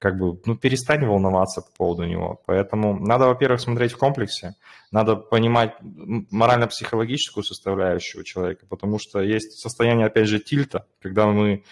[0.02, 2.42] как бы, ну, перестань волноваться по поводу него.
[2.46, 4.56] Поэтому надо, во-первых, смотреть в комплексе,
[4.90, 11.62] надо понимать морально-психологическую составляющую человека, потому что есть состояние, опять же, тильта, когда мы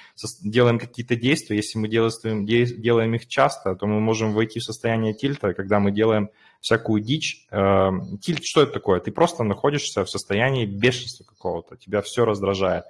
[0.45, 5.12] делаем какие-то действия, если мы делаем, делаем их часто, то мы можем войти в состояние
[5.12, 7.49] тильта, когда мы делаем всякую дичь.
[7.51, 9.01] Эм, тильт, что это такое?
[9.01, 12.85] Ты просто находишься в состоянии бешенства какого-то, тебя все раздражает.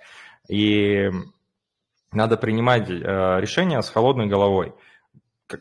[0.49, 1.11] И
[2.12, 4.74] надо принимать э, решения с холодной головой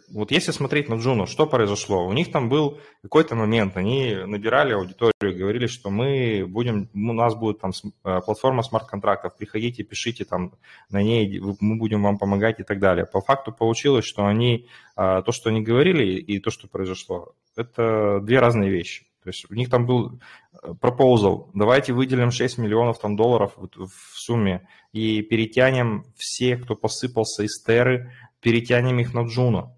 [0.09, 2.05] вот если смотреть на Джуну, что произошло?
[2.05, 7.35] У них там был какой-то момент, они набирали аудиторию, говорили, что мы будем, у нас
[7.35, 7.71] будет там
[8.03, 10.53] э, платформа смарт-контрактов, приходите, пишите там
[10.89, 13.05] на ней, мы будем вам помогать и так далее.
[13.05, 14.67] По факту получилось, что они,
[14.97, 19.05] э, то, что они говорили и то, что произошло, это две разные вещи.
[19.23, 20.19] То есть у них там был
[20.63, 27.43] э, пропозал, давайте выделим 6 миллионов там, долларов в сумме и перетянем все, кто посыпался
[27.43, 29.75] из Терры, перетянем их на Джуну.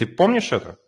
[0.00, 0.78] Ты помнишь это?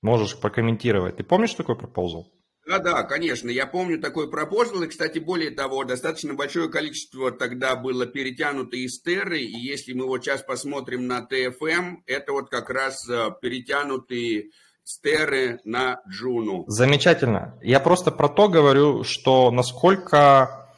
[0.00, 1.18] Можешь прокомментировать.
[1.18, 2.32] Ты помнишь такой proposal?
[2.66, 7.76] Да, да, конечно, я помню такой proposal, и, кстати, более того, достаточно большое количество тогда
[7.76, 12.70] было перетянуто из Терры, и если мы вот сейчас посмотрим на TFM, это вот как
[12.70, 16.64] раз э, перетянутые с Терры на Джуну.
[16.68, 17.58] Замечательно.
[17.60, 20.72] Я просто про то говорю, что насколько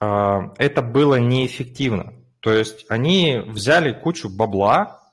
[0.00, 0.06] э,
[0.58, 2.14] это было неэффективно.
[2.40, 5.05] То есть они взяли кучу бабла,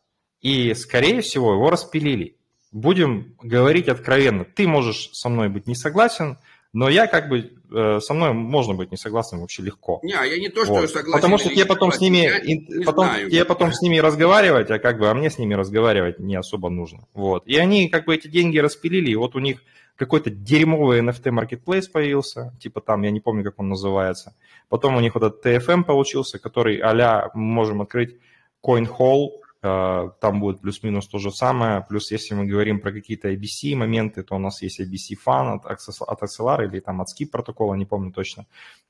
[0.44, 2.36] и, скорее всего, его распилили.
[2.72, 4.46] Будем говорить откровенно.
[4.46, 6.38] Ты можешь со мной быть не согласен,
[6.74, 10.00] но я как бы э, со мной можно быть не согласным вообще легко.
[10.04, 10.89] Не, а я не то, что вот.
[10.89, 11.14] согласен.
[11.14, 12.30] Потому что тебе потом с ними,
[12.78, 13.30] я потом, знаю.
[13.30, 16.70] тебе потом с ними разговаривать, а как бы, а мне с ними разговаривать не особо
[16.70, 17.08] нужно.
[17.14, 17.48] Вот.
[17.48, 19.64] И они как бы эти деньги распилили, и вот у них
[19.96, 24.36] какой-то дерьмовый NFT marketplace появился, типа там, я не помню, как он называется.
[24.68, 28.18] Потом у них вот этот TFM получился, который а можем открыть
[28.66, 31.86] CoinHall, там будет плюс-минус то же самое.
[31.88, 35.66] Плюс, если мы говорим про какие-то IBC моменты, то у нас есть IBC Fan от,
[35.66, 38.45] от XLR или там от Skip протокола, не помню точно.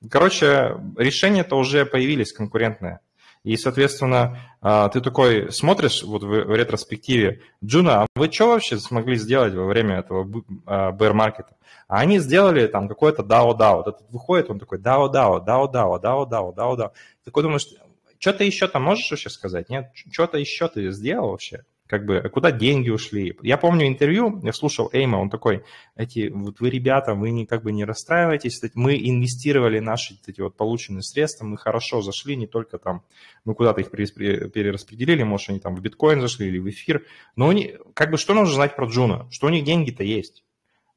[0.09, 3.01] Короче, решения-то уже появились конкурентные.
[3.43, 9.17] И, соответственно, э, ты такой смотришь вот в ретроспективе, Джуна, а вы что вообще смогли
[9.17, 10.23] сделать во время этого
[10.65, 11.55] bear-маркета?
[11.87, 13.81] А они сделали там какой-то DAO-DAO.
[13.81, 16.91] Этот выходит, он такой DAO-DAO, DAO-DAO, DAO-DAO, DAO-DAO.
[17.25, 17.67] Такой думаешь,
[18.23, 19.67] что-то еще там можешь вообще сказать?
[19.67, 19.91] Нет?
[19.93, 21.65] Что-то еще ты сделал вообще?
[21.87, 23.37] Как бы, куда деньги ушли?
[23.41, 25.65] Я помню интервью, я слушал Эйма, он такой,
[25.97, 30.55] эти, вот вы, ребята, вы не, как бы не расстраивайтесь, мы инвестировали наши эти вот
[30.55, 33.03] полученные средства, мы хорошо зашли, не только там,
[33.43, 37.05] мы куда-то их перераспределили, может, они там в биткоин зашли или в эфир,
[37.35, 39.27] но они, как бы, что нужно знать про Juno?
[39.31, 40.45] Что у них деньги-то есть?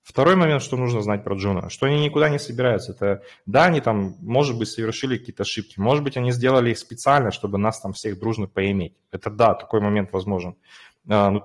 [0.06, 2.92] Второй момент, что нужно знать про Juno, что они никуда не собираются.
[2.92, 7.32] Это, да, они там, может быть, совершили какие-то ошибки, может быть, они сделали их специально,
[7.32, 8.94] чтобы нас там всех дружно поиметь.
[9.10, 10.54] Это да, такой момент возможен.
[11.08, 11.42] А, ну,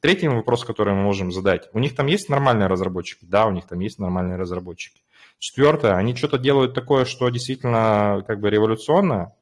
[0.00, 1.68] третий вопрос, который мы можем задать.
[1.72, 3.24] У них там есть нормальные разработчики?
[3.24, 5.02] Да, у них там есть нормальные разработчики.
[5.40, 9.34] Четвертое, они что-то делают такое, что действительно как бы революционное,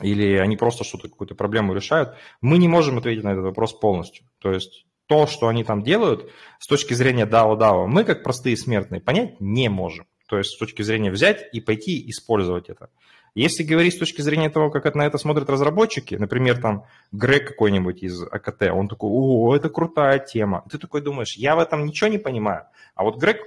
[0.00, 4.26] или они просто что-то, какую-то проблему решают, мы не можем ответить на этот вопрос полностью.
[4.40, 9.00] То есть то, что они там делают, с точки зрения DAO-DAO, мы, как простые смертные,
[9.00, 10.06] понять не можем.
[10.28, 12.88] То есть с точки зрения взять и пойти использовать это.
[13.34, 17.48] Если говорить с точки зрения того, как это, на это смотрят разработчики, например, там Грег
[17.48, 20.64] какой-нибудь из AKT, он такой, о, это крутая тема.
[20.70, 22.66] Ты такой думаешь, я в этом ничего не понимаю.
[22.94, 23.42] А вот Грег,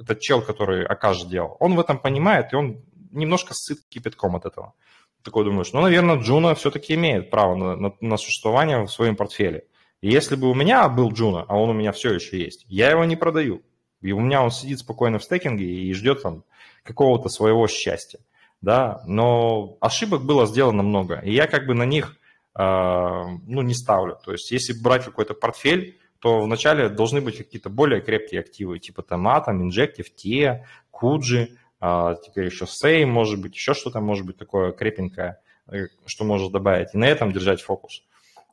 [0.00, 2.82] этот чел, который Akash делал, он в этом понимает, и он
[3.12, 4.74] немножко ссыт кипятком от этого.
[5.22, 9.64] Такой думаешь, ну, наверное, Juno все-таки имеет право на, на, на существование в своем портфеле.
[10.04, 12.90] И если бы у меня был Juno, а он у меня все еще есть, я
[12.90, 13.62] его не продаю.
[14.02, 16.44] И у меня он сидит спокойно в стейкинге и ждет там
[16.82, 18.20] какого-то своего счастья.
[18.60, 19.02] Да?
[19.06, 21.20] Но ошибок было сделано много.
[21.20, 22.18] И я как бы на них
[22.54, 24.18] э, ну, не ставлю.
[24.22, 29.02] То есть если брать какой-то портфель, то вначале должны быть какие-то более крепкие активы, типа
[29.02, 31.48] Тома, там, Injective, TIA, Kuji,
[31.80, 35.38] э, теперь еще Same, может быть, еще что-то может быть такое крепенькое,
[35.68, 36.88] э, что может добавить.
[36.92, 38.02] И на этом держать фокус.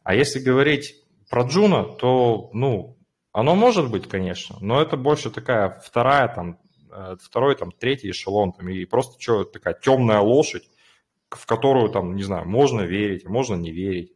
[0.04, 1.01] А если говорить
[1.32, 2.98] про Джуна, то, ну,
[3.32, 6.60] оно может быть, конечно, но это больше такая вторая, там,
[6.92, 10.70] э, второй, там, третий эшелон, там, и просто что, такая темная лошадь,
[11.30, 14.12] в которую, там, не знаю, можно верить, можно не верить,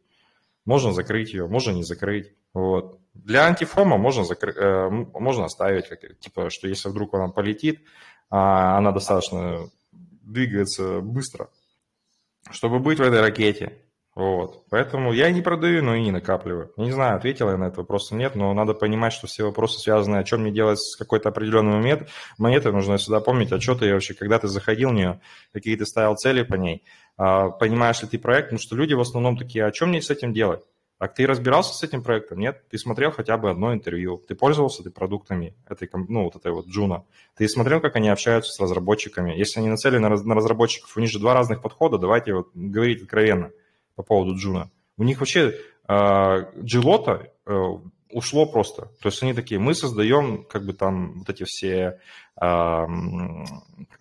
[0.66, 3.00] можно закрыть ее, можно не закрыть, вот.
[3.14, 4.52] Для антифома можно, закры...
[4.52, 7.80] э, можно оставить, как, типа, что если вдруг она полетит,
[8.28, 11.48] а она достаточно двигается быстро,
[12.50, 13.85] чтобы быть в этой ракете,
[14.16, 14.64] Вот.
[14.70, 16.72] Поэтому я не продаю, но и не накапливаю.
[16.78, 20.16] Не знаю, ответила я на этот вопрос нет, но надо понимать, что все вопросы связаны,
[20.16, 22.08] о чем мне делать с какой-то определенной момент,
[22.38, 25.20] монетой, нужно всегда помнить, а что ты вообще, когда ты заходил в нее,
[25.52, 26.82] какие ты ставил цели по ней,
[27.18, 30.08] а, понимаешь ли ты проект, потому что люди в основном такие, а что мне с
[30.08, 30.64] этим делать?
[30.98, 32.38] А ты разбирался с этим проектом?
[32.38, 32.62] Нет?
[32.70, 36.68] Ты смотрел хотя бы одно интервью, ты пользовался ты продуктами этой, ну, вот этой вот
[36.68, 37.04] Juno,
[37.36, 39.34] ты смотрел, как они общаются с разработчиками.
[39.36, 43.50] Если они нацелены на разработчиков, у них же два разных подхода, давайте вот говорить откровенно
[43.96, 44.70] по поводу Juno.
[44.96, 45.54] У них вообще
[45.88, 47.62] Джилота э,
[48.10, 48.86] ушло просто.
[49.02, 52.00] То есть они такие, мы создаем как бы там вот эти все
[52.40, 52.86] э,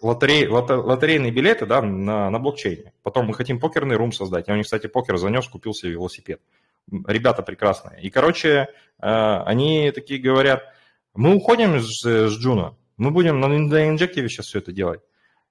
[0.02, 2.94] лотерей, лото, лотерейные билеты да, на, на блокчейне.
[3.04, 4.48] Потом мы хотим покерный рум создать.
[4.48, 6.42] Я у них, кстати, покер занес, купил себе велосипед.
[7.08, 8.02] Ребята прекрасные.
[8.02, 8.68] И, короче, э,
[9.00, 10.64] они такие говорят,
[11.14, 15.02] мы уходим с, с Juno, мы будем на, на Injective сейчас все это делать.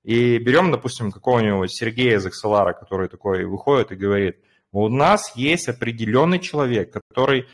[0.04, 4.36] И берем, допустим, какого-нибудь Сергея из XLR, который такой выходит и говорит,
[4.70, 7.46] у нас есть определенный человек, который...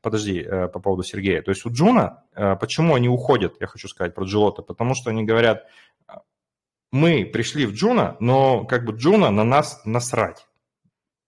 [0.00, 1.42] Подожди, э, по поводу Сергея.
[1.42, 5.10] То есть у Juno, э, почему они уходят, я хочу сказать про Gelotto, потому что
[5.10, 5.66] они говорят,
[6.90, 10.46] мы пришли в Juno, но как бы Juno на нас насрать.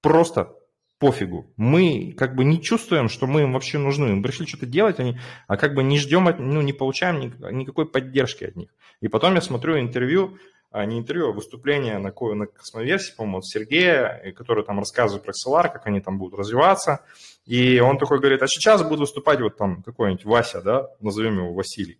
[0.00, 0.54] Просто
[0.98, 1.52] пофигу.
[1.56, 4.14] Мы как бы не чувствуем, что мы им вообще нужны.
[4.14, 7.86] Мы пришли что-то делать, они, а как бы не ждем, от, ну, не получаем никакой
[7.86, 8.74] поддержки от них.
[9.00, 10.53] И потом я смотрю интервью а,
[10.86, 15.72] не интервью, а выступление на, на космоверсии, по-моему, от Сергея, который там рассказывает про XLR,
[15.72, 17.04] как они там будут развиваться.
[17.46, 21.54] И он такой говорит, а сейчас буду выступать вот там какой-нибудь Вася, да, назовем его
[21.54, 21.98] Василий.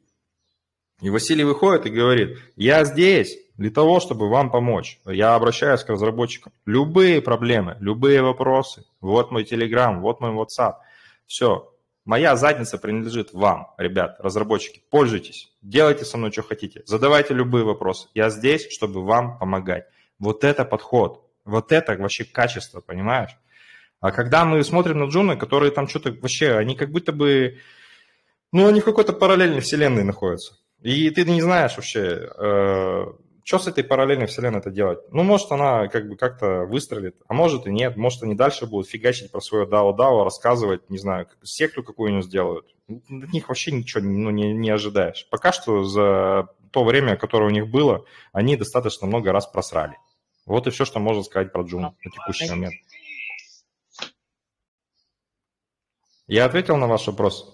[1.00, 5.00] И Василий выходит и говорит, я здесь для того, чтобы вам помочь.
[5.04, 6.52] Я обращаюсь к разработчикам.
[6.66, 8.84] Любые проблемы, любые вопросы.
[9.00, 10.74] Вот мой Telegram, вот мой WhatsApp.
[11.26, 11.73] Все,
[12.04, 14.82] Моя задница принадлежит вам, ребят, разработчики.
[14.90, 18.08] Пользуйтесь, делайте со мной, что хотите, задавайте любые вопросы.
[18.12, 19.86] Я здесь, чтобы вам помогать.
[20.18, 23.30] Вот это подход, вот это вообще качество, понимаешь?
[24.00, 27.58] А когда мы смотрим на джуны, которые там что-то вообще, они как будто бы,
[28.52, 30.58] ну, они в какой-то параллельной вселенной находятся.
[30.82, 33.04] И ты не знаешь вообще, э,
[33.44, 35.00] что с этой параллельной вселенной это делать?
[35.10, 37.94] Ну, может, она как бы как-то выстрелит, а может и нет.
[37.96, 42.74] Может, они дальше будут фигачить про свое DAO-DAO, рассказывать, не знаю, секту какую-нибудь сделают.
[42.88, 45.28] От них вообще ничего ну, не, не ожидаешь.
[45.30, 49.98] Пока что за то время, которое у них было, они достаточно много раз просрали.
[50.46, 52.74] Вот и все, что можно сказать про Джун на текущий момент.
[56.26, 57.53] Я ответил на ваш вопрос?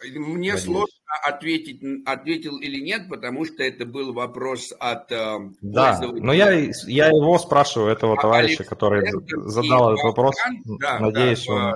[0.00, 0.62] Мне Надеюсь.
[0.62, 6.52] сложно ответить, ответил или нет, потому что это был вопрос от э, Да, но я,
[6.86, 10.36] я его спрашиваю, этого а товарища, Александр который задал этот вопрос.
[10.78, 11.74] Да, Надеюсь, да, он...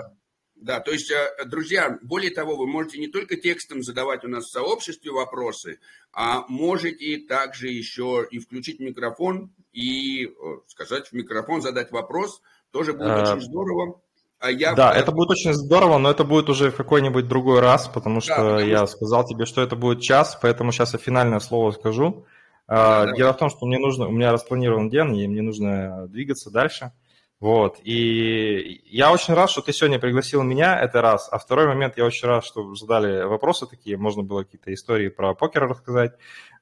[0.54, 4.44] Да, то есть, э, друзья, более того, вы можете не только текстом задавать у нас
[4.44, 5.80] в сообществе вопросы,
[6.12, 10.32] а можете также еще и включить микрофон и
[10.68, 12.40] сказать в микрофон, задать вопрос.
[12.70, 13.32] Тоже будет а...
[13.32, 14.00] очень здорово.
[14.42, 14.74] А я...
[14.74, 18.34] Да, это будет очень здорово, но это будет уже в какой-нибудь другой раз, потому что
[18.34, 18.86] да, потому я что...
[18.88, 22.26] сказал тебе, что это будет час, поэтому сейчас я финальное слово скажу.
[22.66, 23.34] Да, Дело да.
[23.34, 26.92] в том, что мне нужно, у меня распланирован день, и мне нужно двигаться дальше.
[27.38, 31.28] Вот, и я очень рад, что ты сегодня пригласил меня, это раз.
[31.30, 35.34] А второй момент, я очень рад, что задали вопросы такие, можно было какие-то истории про
[35.34, 36.12] покер рассказать,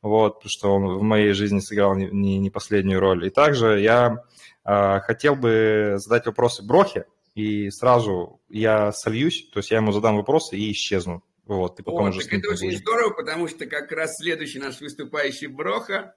[0.03, 3.27] вот, потому что он в моей жизни сыграл не, не, не последнюю роль.
[3.27, 4.23] И также я
[4.67, 7.07] э, хотел бы задать вопросы Брохе,
[7.41, 11.23] и сразу я сольюсь, то есть я ему задам вопросы и исчезну.
[11.47, 14.81] Вот, и потом О, уже так это очень здорово, потому что как раз следующий наш
[14.81, 16.15] выступающий Броха.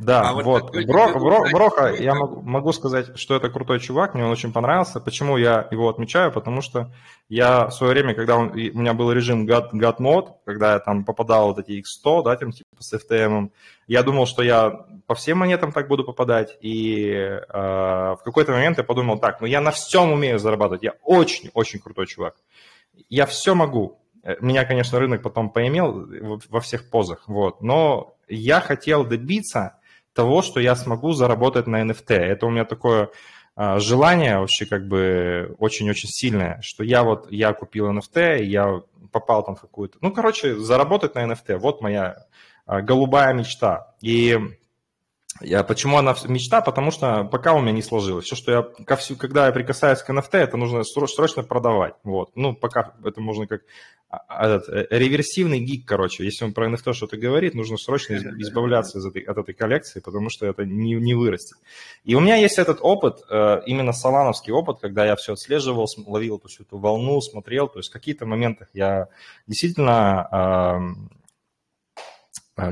[0.00, 0.86] Да, а вот, вот.
[0.86, 4.98] Бро, Бро, Броха, я могу, могу сказать, что это крутой чувак, мне он очень понравился.
[4.98, 6.32] Почему я его отмечаю?
[6.32, 6.90] Потому что
[7.28, 10.78] я в свое время, когда он, у меня был режим God, God Mode, когда я
[10.78, 13.50] там попадал вот эти X100, да, там типа с FTM,
[13.88, 18.78] я думал, что я по всем монетам так буду попадать, и э, в какой-то момент
[18.78, 22.36] я подумал, так, ну я на всем умею зарабатывать, я очень-очень крутой чувак,
[23.10, 24.00] я все могу.
[24.22, 26.08] Э, меня, конечно, рынок потом поимел
[26.48, 29.76] во всех позах, вот, но я хотел добиться
[30.14, 32.14] того, что я смогу заработать на NFT.
[32.14, 33.10] Это у меня такое
[33.56, 38.82] э, желание вообще как бы очень-очень сильное, что я вот, я купил NFT, я
[39.12, 39.98] попал там в какую-то...
[40.00, 42.26] Ну, короче, заработать на NFT, вот моя
[42.66, 43.94] э, голубая мечта.
[44.00, 44.38] И
[45.40, 46.60] я, почему она мечта?
[46.60, 48.26] Потому что пока у меня не сложилось.
[48.26, 51.94] Все, что я, ко всю, когда я прикасаюсь к NFT, это нужно срочно продавать.
[52.04, 52.30] Вот.
[52.34, 53.62] Ну, пока это можно как
[54.10, 56.24] а, а, этот, э, реверсивный гик, короче.
[56.24, 60.30] Если он про NFT что-то говорит, нужно срочно избавляться из этой, от этой коллекции, потому
[60.30, 61.58] что это не, не вырастет.
[62.04, 66.38] И у меня есть этот опыт, э, именно салановский опыт, когда я все отслеживал, ловил
[66.38, 67.68] эту всю эту волну, смотрел.
[67.68, 69.06] То есть в каких-то моментах я
[69.46, 71.06] действительно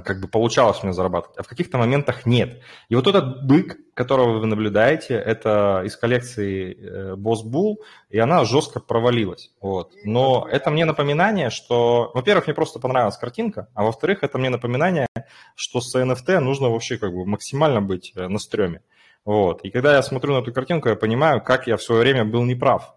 [0.05, 2.61] как бы получалось мне зарабатывать, а в каких-то моментах нет.
[2.89, 7.77] И вот этот бык, которого вы наблюдаете, это из коллекции э, Boss Bull,
[8.11, 9.51] и она жестко провалилась.
[9.61, 9.93] Вот.
[10.05, 15.07] Но это мне напоминание, что, во-первых, мне просто понравилась картинка, а во-вторых, это мне напоминание,
[15.55, 18.83] что с NFT нужно вообще как бы максимально быть э, на стреме.
[19.25, 19.63] Вот.
[19.63, 22.45] И когда я смотрю на эту картинку, я понимаю, как я в свое время был
[22.45, 22.95] неправ.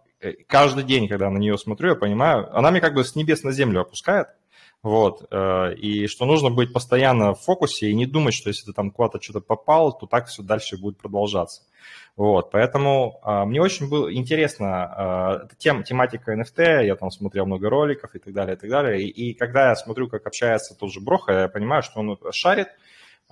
[0.47, 3.51] Каждый день, когда на нее смотрю, я понимаю, она мне как бы с небес на
[3.51, 4.27] землю опускает,
[4.83, 5.27] вот.
[5.29, 8.89] Э, и что нужно быть постоянно в фокусе и не думать, что если ты там
[8.89, 11.63] куда-то что-то попал, то так все дальше будет продолжаться.
[12.15, 12.51] Вот.
[12.51, 18.15] Поэтому а, мне очень было интересно а, тем, тематика NFT, я там смотрел много роликов
[18.15, 19.03] и так далее, и так далее.
[19.03, 22.69] И, и когда я смотрю, как общается тот же Броха, я понимаю, что он шарит,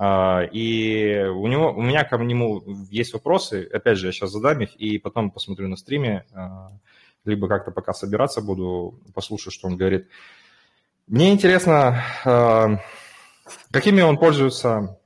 [0.02, 4.74] и у, него, у меня к нему есть вопросы, опять же, я сейчас задам их,
[4.76, 6.26] и потом посмотрю на стриме,
[7.26, 10.08] либо как-то пока собираться буду, послушаю, что он говорит.
[11.10, 12.78] Мне интересно, э,
[13.72, 15.00] какими он пользуется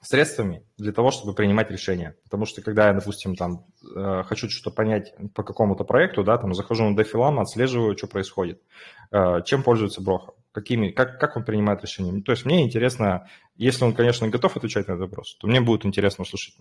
[0.00, 2.14] средствами для того, чтобы принимать решения.
[2.22, 6.54] Потому что когда я, допустим, там э, хочу что-то понять по какому-то проекту, да, там
[6.54, 8.62] захожу на DeFi отслеживаю, что происходит,
[9.10, 12.12] э, чем пользуется Броха, какими, как, как он принимает решения.
[12.12, 15.60] Ну, то есть мне интересно, если он, конечно, готов отвечать на этот вопрос, то мне
[15.60, 16.54] будет интересно услышать,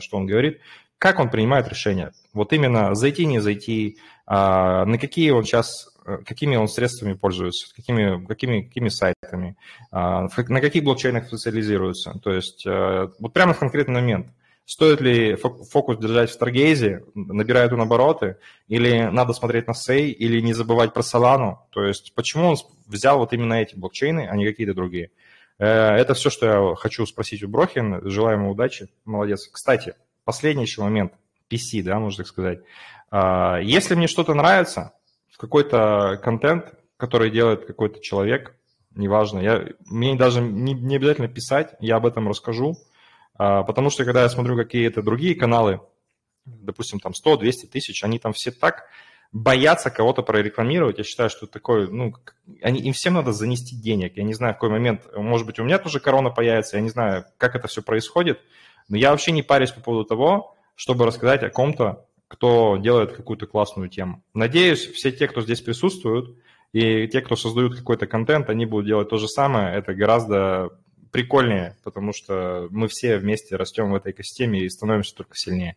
[0.00, 0.60] что он говорит,
[0.98, 2.12] как он принимает решения.
[2.34, 8.24] Вот именно зайти, не зайти, а, на какие он сейчас какими он средствами пользуется, какими,
[8.26, 9.56] какими, какими сайтами,
[9.90, 12.18] а, на каких блокчейнах специализируется.
[12.22, 14.28] То есть э, вот прямо в конкретный момент.
[14.64, 18.36] Стоит ли фокус держать в Старгейзе, набирает он обороты,
[18.68, 21.56] или надо смотреть на Сей, или не забывать про Solana?
[21.70, 22.56] То есть почему он
[22.86, 25.10] взял вот именно эти блокчейны, а не какие-то другие?
[25.58, 28.00] Э, это все, что я хочу спросить у Брохин.
[28.08, 28.88] Желаю ему удачи.
[29.04, 29.48] Молодец.
[29.48, 29.94] Кстати,
[30.24, 31.12] последний еще момент.
[31.50, 32.60] PC, да, можно так сказать.
[33.10, 34.92] А, если мне что-то нравится,
[35.36, 38.54] какой-то контент, который делает какой-то человек,
[38.94, 39.38] неважно.
[39.40, 42.76] Я, мне даже не, не обязательно писать, я об этом расскажу,
[43.34, 45.80] а, потому что когда я смотрю какие-то другие каналы,
[46.44, 48.86] допустим, там 100-200 тысяч, они там все так
[49.32, 50.98] боятся кого-то прорекламировать.
[50.98, 52.14] Я считаю, что такое, ну,
[52.62, 54.16] они, им всем надо занести денег.
[54.16, 56.90] Я не знаю, в какой момент, может быть, у меня тоже корона появится, я не
[56.90, 58.40] знаю, как это все происходит,
[58.88, 63.48] но я вообще не парюсь по поводу того, чтобы рассказать о ком-то, кто делает какую-то
[63.48, 64.22] классную тему.
[64.34, 66.38] Надеюсь, все те, кто здесь присутствуют,
[66.72, 69.76] и те, кто создают какой-то контент, они будут делать то же самое.
[69.76, 70.70] Это гораздо
[71.10, 75.76] прикольнее, потому что мы все вместе растем в этой экосистеме и становимся только сильнее.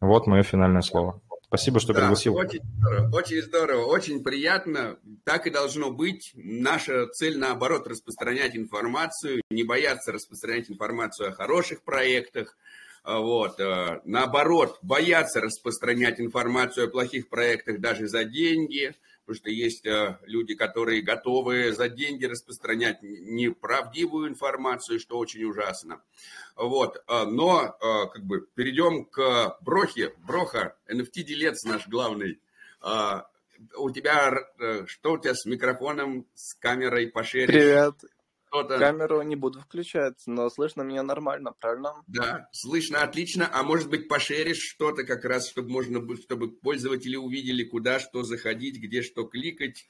[0.00, 1.20] Вот мое финальное слово.
[1.46, 2.34] Спасибо, что да, пригласил.
[2.34, 4.96] Очень здорово, очень здорово, очень приятно.
[5.22, 6.32] Так и должно быть.
[6.34, 12.56] Наша цель, наоборот, распространять информацию, не бояться распространять информацию о хороших проектах,
[13.04, 13.58] вот.
[13.58, 18.94] Э, наоборот, боятся распространять информацию о плохих проектах даже за деньги,
[19.24, 26.00] потому что есть э, люди, которые готовы за деньги распространять неправдивую информацию, что очень ужасно.
[26.54, 27.02] Вот.
[27.08, 30.14] Э, но как бы перейдем к Брохе.
[30.18, 32.40] Броха, NFT-делец наш главный.
[33.76, 34.32] У тебя,
[34.86, 37.46] что у тебя с микрофоном, с камерой пошире?
[37.46, 37.94] Привет
[38.52, 38.78] что-то.
[38.78, 41.94] Камеру не буду включать, но слышно меня нормально, правильно?
[42.06, 43.48] Да, слышно отлично.
[43.52, 48.22] А может быть, пошеришь что-то как раз, чтобы можно было, чтобы пользователи увидели, куда что
[48.22, 49.88] заходить, где что кликать.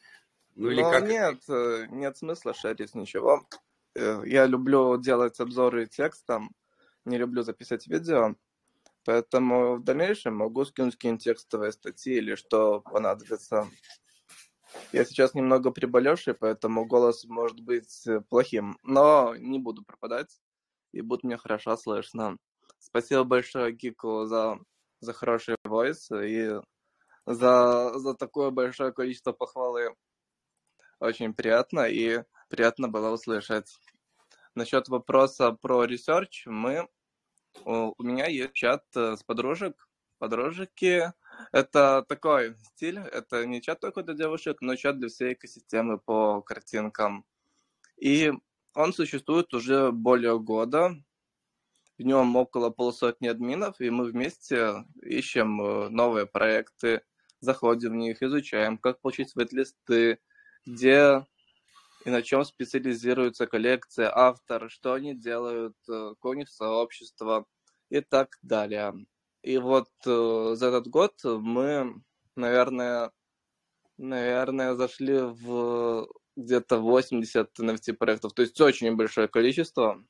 [0.54, 1.08] Ну или но как?
[1.08, 3.46] Нет, э, нет смысла шерить ничего.
[3.94, 6.54] Э, я люблю делать обзоры текстом,
[7.04, 8.36] не люблю записать видео.
[9.04, 13.68] Поэтому в дальнейшем могу скинуть какие-нибудь текстовые статьи или что понадобится.
[14.92, 20.40] Я сейчас немного приболевший, поэтому голос может быть э, плохим, но не буду пропадать,
[20.92, 22.36] и будет мне хорошо слышно.
[22.78, 24.58] Спасибо большое Гику за,
[25.00, 26.60] за хороший войс и
[27.26, 29.94] за, за такое большое количество похвалы.
[31.00, 33.74] Очень приятно, и приятно было услышать.
[34.54, 36.88] Насчет вопроса про research, мы,
[37.64, 41.12] у, у меня есть чат э, с подружек, подружки
[41.52, 46.40] это такой стиль, это не чат только для девушек, но чат для всей экосистемы по
[46.42, 47.24] картинкам.
[47.96, 48.32] И
[48.74, 50.96] он существует уже более года.
[51.98, 57.02] В нем около полусотни админов, и мы вместе ищем э, новые проекты,
[57.40, 60.18] заходим в них, изучаем, как получить свет-листы,
[60.64, 61.24] где
[62.04, 67.46] и на чем специализируется коллекция, автор, что они делают, э, какое у них сообщество
[67.90, 68.94] и так далее.
[69.42, 71.94] И вот э, за этот год мы,
[72.36, 73.10] наверное,
[73.98, 78.32] наверное, зашли в где-то 80 NFT проектов.
[78.34, 80.02] То есть очень большое количество.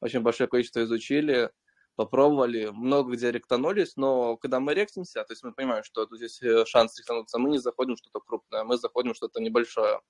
[0.00, 1.50] Очень большое количество изучили,
[1.96, 6.42] попробовали, много где ректанулись, но когда мы ректимся, то есть мы понимаем, что тут здесь
[6.42, 10.00] э, шанс ректануться, мы не заходим что-то крупное, мы заходим что-то небольшое.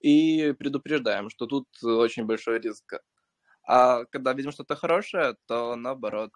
[0.00, 2.94] и предупреждаем, что тут очень большой риск.
[3.66, 6.30] А когда видим что-то хорошее, то наоборот,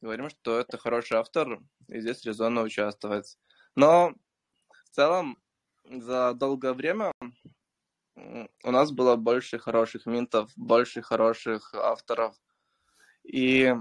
[0.00, 3.38] говорим, что это хороший автор, и здесь резонно участвовать.
[3.74, 4.14] Но
[4.84, 5.38] в целом
[5.84, 7.12] за долгое время
[8.16, 12.34] у нас было больше хороших минтов, больше хороших авторов.
[13.24, 13.74] И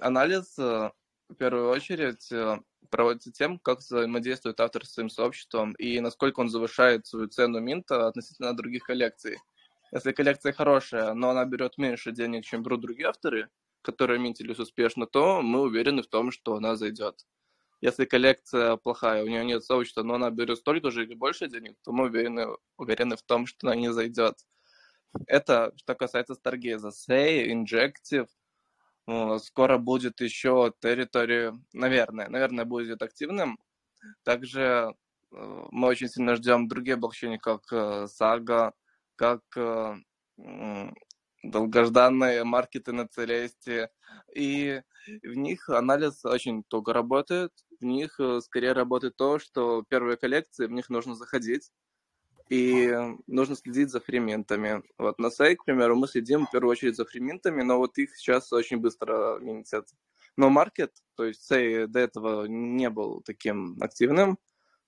[0.00, 0.90] анализ э,
[1.28, 2.58] в первую очередь э,
[2.90, 8.08] проводится тем, как взаимодействует автор с своим сообществом и насколько он завышает свою цену минта
[8.08, 9.38] относительно других коллекций.
[9.92, 13.48] Если коллекция хорошая, но она берет меньше денег, чем берут другие авторы,
[13.82, 17.26] которые минтились успешно, то мы уверены в том, что она зайдет.
[17.80, 21.76] Если коллекция плохая, у нее нет сообщества, но она берет столько же или больше денег,
[21.84, 24.34] то мы уверены, уверены в том, что она не зайдет.
[25.26, 26.90] Это что касается Stargaze.
[26.90, 28.28] Say, Injective,
[29.38, 33.58] скоро будет еще Territory, наверное, наверное, будет активным.
[34.22, 34.94] Также
[35.32, 38.72] э, мы очень сильно ждем другие блокчейны, как Saga, э,
[39.16, 39.96] как э,
[41.50, 43.90] долгожданные маркеты на Целесте.
[44.34, 44.80] И
[45.22, 47.52] в них анализ очень туго работает.
[47.80, 51.70] В них э, скорее работает то, что первые коллекции, в них нужно заходить,
[52.48, 52.92] и
[53.26, 54.82] нужно следить за фрементами.
[54.96, 58.16] Вот на сайт, к примеру, мы следим в первую очередь за фрементами, но вот их
[58.16, 59.86] сейчас очень быстро минтят.
[60.36, 64.38] Но маркет, то есть сей до этого не был таким активным.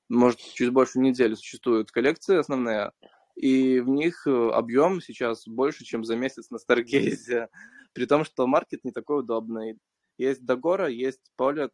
[0.08, 2.92] Может, чуть больше недели существуют коллекции основные,
[3.36, 7.48] и в них э, объем сейчас больше, чем за месяц на Старгейзе,
[7.92, 9.78] при том, что маркет не такой удобный.
[10.18, 11.72] Есть Дагора, есть Полет,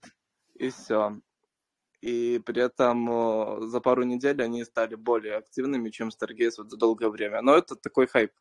[0.54, 1.20] и все.
[2.00, 6.76] И при этом э, за пару недель они стали более активными, чем Stargaze вот за
[6.76, 7.42] долгое время.
[7.42, 8.32] Но это такой хайп.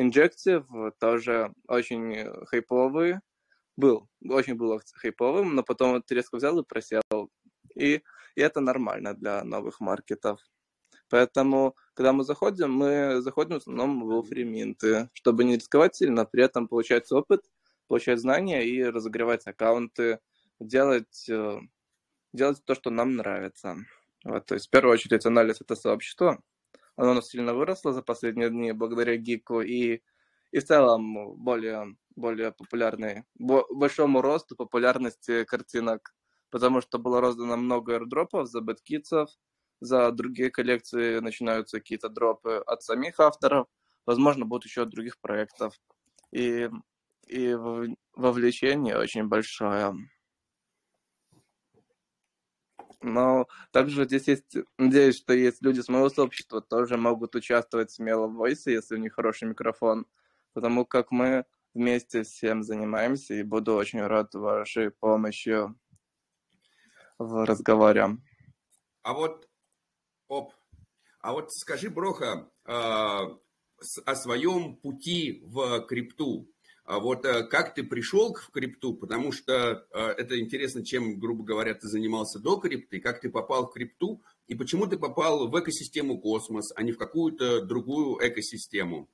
[0.00, 3.16] Injective тоже очень хайповый
[3.76, 7.02] был, очень был хайповым, но потом вот резко взял и просел.
[7.74, 8.02] И,
[8.34, 10.40] и это нормально для новых маркетов.
[11.12, 16.42] Поэтому, когда мы заходим, мы заходим в основном в фриминты, чтобы не рисковать сильно, при
[16.42, 17.42] этом получать опыт,
[17.86, 20.20] получать знания и разогревать аккаунты,
[20.58, 21.60] делать, э,
[22.32, 23.76] делать то, что нам нравится.
[24.24, 26.40] Вот, то есть, в первую очередь, анализ это сообщество.
[26.96, 30.00] Оно у нас сильно выросло за последние дни благодаря Гику и,
[30.50, 36.14] и в целом более, более популярной, большому росту популярности картинок,
[36.48, 39.28] потому что было роздано много airdropов за бэткитсов,
[39.82, 43.66] за другие коллекции начинаются какие-то дропы от самих авторов,
[44.06, 45.74] возможно, будут еще от других проектов.
[46.30, 46.70] И,
[47.26, 47.54] и
[48.14, 49.94] вовлечение очень большое.
[53.00, 58.28] Но также здесь есть, надеюсь, что есть люди с моего сообщества, тоже могут участвовать смело
[58.28, 60.06] в Voice, если у них хороший микрофон,
[60.52, 65.58] потому как мы вместе всем занимаемся, и буду очень рад вашей помощи
[67.18, 68.18] в разговоре.
[69.02, 69.48] А вот
[70.32, 70.54] Оп.
[71.20, 73.36] А вот скажи, Броха, а,
[74.06, 76.48] о своем пути в крипту.
[76.86, 81.44] А вот э, как ты пришел в крипту, потому что э, это интересно, чем, грубо
[81.44, 85.60] говоря, ты занимался до крипты, как ты попал в крипту, и почему ты попал в
[85.60, 89.10] экосистему космос, а не в какую-то другую экосистему?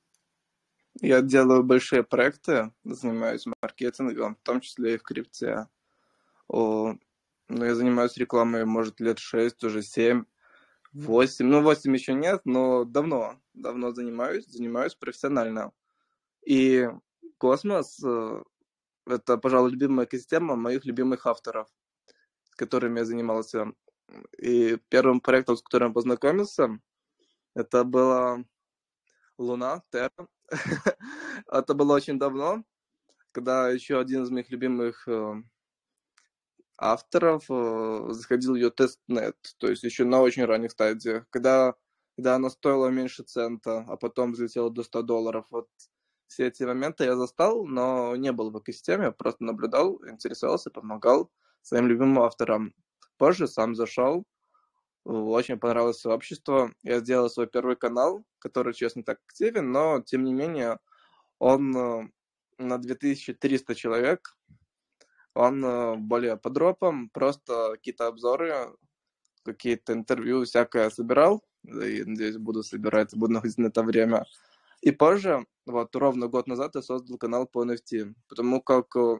[1.01, 5.67] Я делаю большие проекты, занимаюсь маркетингом, в том числе и в крипте.
[6.47, 6.95] О,
[7.49, 10.23] ну, я занимаюсь рекламой, может, лет 6, уже 7.
[10.93, 11.45] Восемь.
[11.45, 15.71] Ну, восемь еще нет, но давно, давно занимаюсь, занимаюсь профессионально.
[16.45, 16.89] И
[17.37, 18.43] космос э,—
[19.05, 21.67] это, пожалуй, любимая экосистема моих любимых авторов,
[22.51, 23.73] с которыми я занимался.
[24.39, 26.79] И первым проектом, с которым я познакомился,
[27.55, 28.43] это была
[29.37, 30.27] Луна, Терра.
[31.47, 32.63] это было очень давно,
[33.31, 35.43] когда еще один из моих любимых э,
[36.79, 41.75] авторов э, заходил ее тестнет, то есть еще на очень ранних стадиях, когда,
[42.15, 45.45] когда она стоила меньше цента, а потом взлетела до 100 долларов.
[45.51, 45.67] Вот
[46.27, 51.29] все эти моменты я застал, но не был в экосистеме, просто наблюдал, интересовался, помогал
[51.61, 52.73] своим любимым авторам.
[53.17, 54.25] Позже сам зашел,
[55.03, 56.71] очень понравилось сообщество.
[56.83, 60.77] Я сделал свой первый канал, который, честно, так активен, но, тем не менее,
[61.39, 62.09] он э,
[62.57, 64.37] на 2300 человек,
[65.33, 68.75] он э, более по дропам, просто какие-то обзоры,
[69.43, 74.25] какие-то интервью всякое собирал, и, надеюсь, буду собирать, буду находить на это время.
[74.81, 79.19] И позже, вот ровно год назад я создал канал по NFT, потому как э,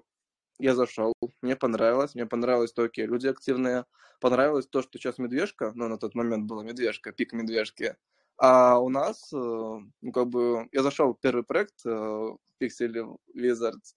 [0.60, 3.86] я зашел, мне понравилось, мне понравилось то, какие люди активные,
[4.20, 7.95] понравилось то, что сейчас медвежка, ну, на тот момент была медвежка, пик медвежки,
[8.38, 13.95] а у нас, э, ну, как бы, я зашел в первый проект Pixel Wizards,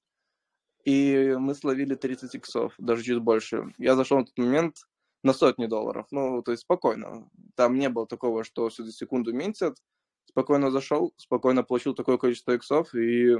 [0.84, 3.72] и мы словили 30 иксов, даже чуть больше.
[3.78, 4.76] Я зашел на тот момент
[5.22, 7.28] на сотни долларов, ну, то есть спокойно.
[7.54, 9.76] Там не было такого, что всю секунду минтят,
[10.24, 13.36] спокойно зашел, спокойно получил такое количество иксов и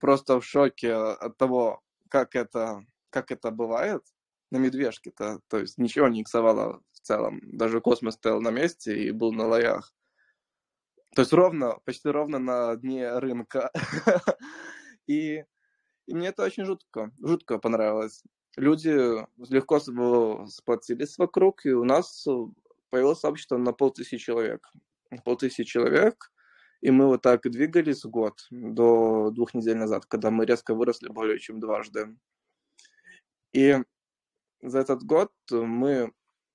[0.00, 4.02] просто в шоке от того, как это, как это бывает
[4.50, 5.40] на медвежке-то.
[5.48, 7.40] То есть ничего не иксовало в целом.
[7.42, 9.92] Даже космос стоял на месте и был на лоях.
[11.14, 13.70] То есть ровно, почти ровно на дне рынка.
[15.06, 15.44] и,
[16.08, 18.22] и мне это очень жутко, жутко понравилось.
[18.56, 18.90] Люди
[19.52, 22.26] легко сплотились вокруг, и у нас
[22.88, 24.66] появилось сообщество на полтысячи человек.
[25.24, 26.32] Полтысячи человек,
[26.80, 31.38] и мы вот так двигались год до двух недель назад, когда мы резко выросли более
[31.38, 32.16] чем дважды.
[33.52, 33.76] И
[34.62, 36.12] за этот год мы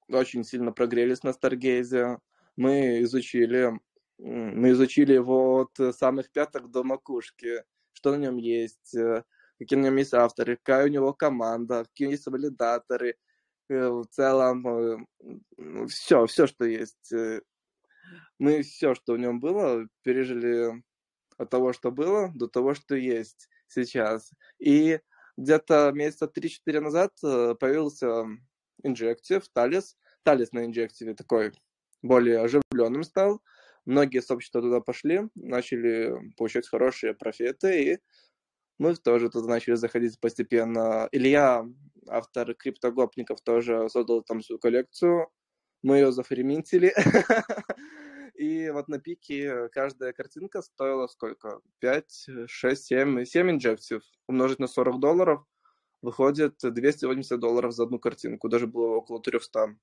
[0.08, 2.18] очень сильно прогрелись на Старгейзе.
[2.56, 3.80] Мы изучили,
[4.18, 7.64] мы изучили его от самых пяток до макушки,
[7.94, 9.24] что на нем есть, э,
[9.60, 13.16] какие на нем есть авторы, какая у него команда, какие есть валидаторы,
[13.70, 15.08] э, в целом
[15.88, 17.12] все, все, что есть.
[17.14, 17.42] Э,
[18.40, 20.84] мы все, что в нем было, пережили
[21.38, 24.32] от того, что было, до того, что есть сейчас.
[24.60, 25.00] И
[25.38, 28.26] где-то месяца 3-4 назад появился
[28.86, 29.98] Injective, Талис.
[30.24, 31.54] Талис на Injective такой
[32.02, 33.42] более оживленным стал.
[33.86, 38.00] Многие сообщества туда пошли, начали получать хорошие профиты, и
[38.80, 41.08] мы тоже туда начали заходить постепенно.
[41.12, 41.66] Илья,
[42.08, 45.28] автор криптогопников, тоже создал там свою коллекцию.
[45.84, 46.94] Мы ее зафреминтили.
[48.36, 51.60] И вот на пике каждая картинка стоила сколько?
[51.80, 54.02] 5, 6, 7, 7 инжектив.
[54.28, 55.46] Умножить на 40 долларов
[56.02, 58.50] выходит 280 долларов за одну картинку.
[58.50, 59.76] Даже было около 300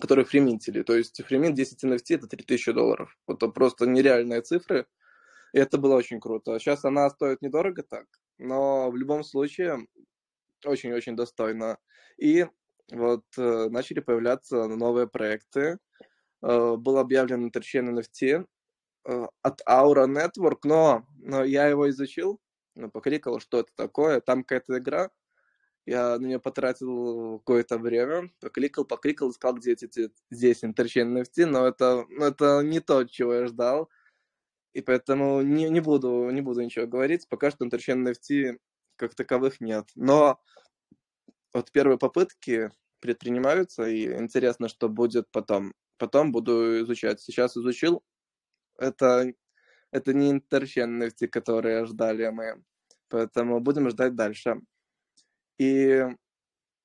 [0.00, 0.82] которые фриминтили.
[0.82, 3.16] То есть фриминт 10 NFT это 3000 долларов.
[3.26, 4.86] Вот это просто нереальные цифры.
[5.52, 6.58] Это было очень круто.
[6.58, 8.06] Сейчас она стоит недорого так,
[8.38, 9.86] но в любом случае
[10.64, 11.78] очень-очень достойно.
[12.18, 12.46] И
[12.90, 15.78] вот э, начали появляться новые проекты.
[16.42, 18.46] Э, был объявлен интерчейн NFT
[19.04, 22.40] э, от Aura Network, но, но я его изучил,
[22.92, 24.20] покликал, что это такое.
[24.20, 25.10] Там какая-то игра,
[25.86, 31.66] я на нее потратил какое-то время, покликал, покликал, искал, где эти, здесь interchain NFT, но
[31.66, 33.88] это, это не то, чего я ждал.
[34.72, 37.28] И поэтому не, не, буду, не буду ничего говорить.
[37.28, 38.58] Пока что interchain NFT
[38.96, 39.88] как таковых нет.
[39.94, 40.40] Но
[41.54, 42.70] вот первые попытки
[43.00, 45.72] предпринимаются, и интересно, что будет потом.
[45.98, 47.20] Потом буду изучать.
[47.20, 48.02] Сейчас изучил.
[48.78, 49.32] Это,
[49.90, 52.62] это не interchain NFT, которые ждали мы.
[53.08, 54.60] Поэтому будем ждать дальше.
[55.58, 56.04] И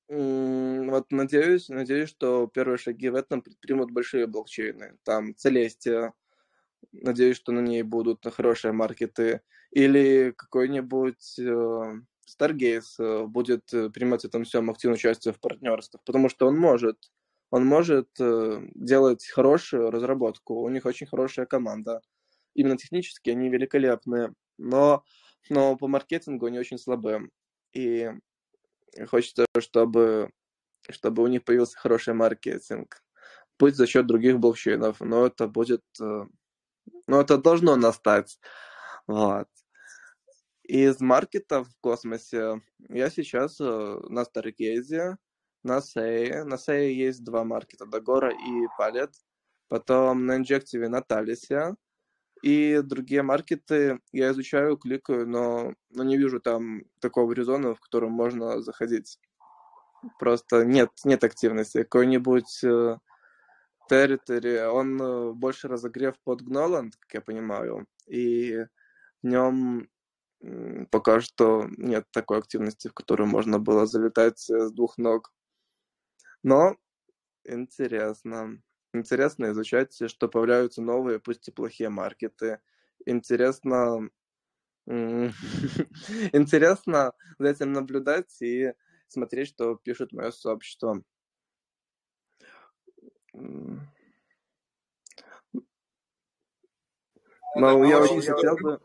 [0.08, 4.98] вот надеюсь, надеюсь, что первые шаги в этом предпримут большие блокчейны.
[5.02, 6.12] Там Целестия,
[6.92, 9.40] надеюсь, что на ней будут хорошие маркеты.
[9.70, 11.92] Или какой-нибудь э,
[12.28, 16.56] Stargaze э, будет э, принимать в этом всем активное участие в партнерствах, потому что он
[16.56, 17.10] может,
[17.50, 22.02] он может делать хорошую разработку, у них очень хорошая команда.
[22.54, 25.04] Именно технически они великолепные, но,
[25.50, 27.28] но по маркетингу они очень слабые.
[27.72, 28.10] И
[29.08, 30.30] Хочется, чтобы,
[30.88, 33.02] чтобы у них появился хороший маркетинг.
[33.56, 35.82] Пусть за счет других блокчейнов, но это будет...
[36.86, 38.38] Э, но это должно настать.
[39.06, 39.48] Вот.
[40.64, 45.18] Из маркетов в космосе я сейчас э, на Старгейзе,
[45.62, 46.44] на Сее.
[46.44, 49.10] На Сее есть два маркета, Дагора и Палет.
[49.68, 51.74] Потом на Инжективе на Талисе.
[52.42, 58.12] И другие маркеты я изучаю, кликаю, но, но не вижу там такого резона, в котором
[58.12, 59.18] можно заходить.
[60.18, 61.78] Просто нет, нет активности.
[61.78, 62.62] Какой-нибудь
[63.90, 68.66] Territory, он э, больше разогрев под Gnoland, как я понимаю, и
[69.22, 69.88] в нем
[70.90, 75.32] пока что нет такой активности, в которую можно было залетать с двух ног.
[76.42, 76.76] Но
[77.44, 78.62] интересно.
[78.92, 82.60] Интересно изучать, что появляются новые, пусть и плохие маркеты.
[83.06, 84.10] Интересно,
[84.86, 88.74] интересно за этим наблюдать и
[89.08, 91.02] смотреть, что пишет мое сообщество.
[97.56, 98.80] Но я очень хотел бы,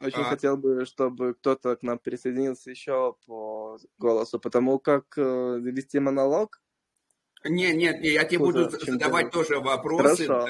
[0.00, 0.24] очень а.
[0.24, 6.60] хотел бы, чтобы кто-то к нам присоединился еще по голосу, потому как э, вести монолог
[7.44, 10.26] нет, нет, нет, я тебе буду задавать тоже вопросы.
[10.26, 10.48] Хорошо.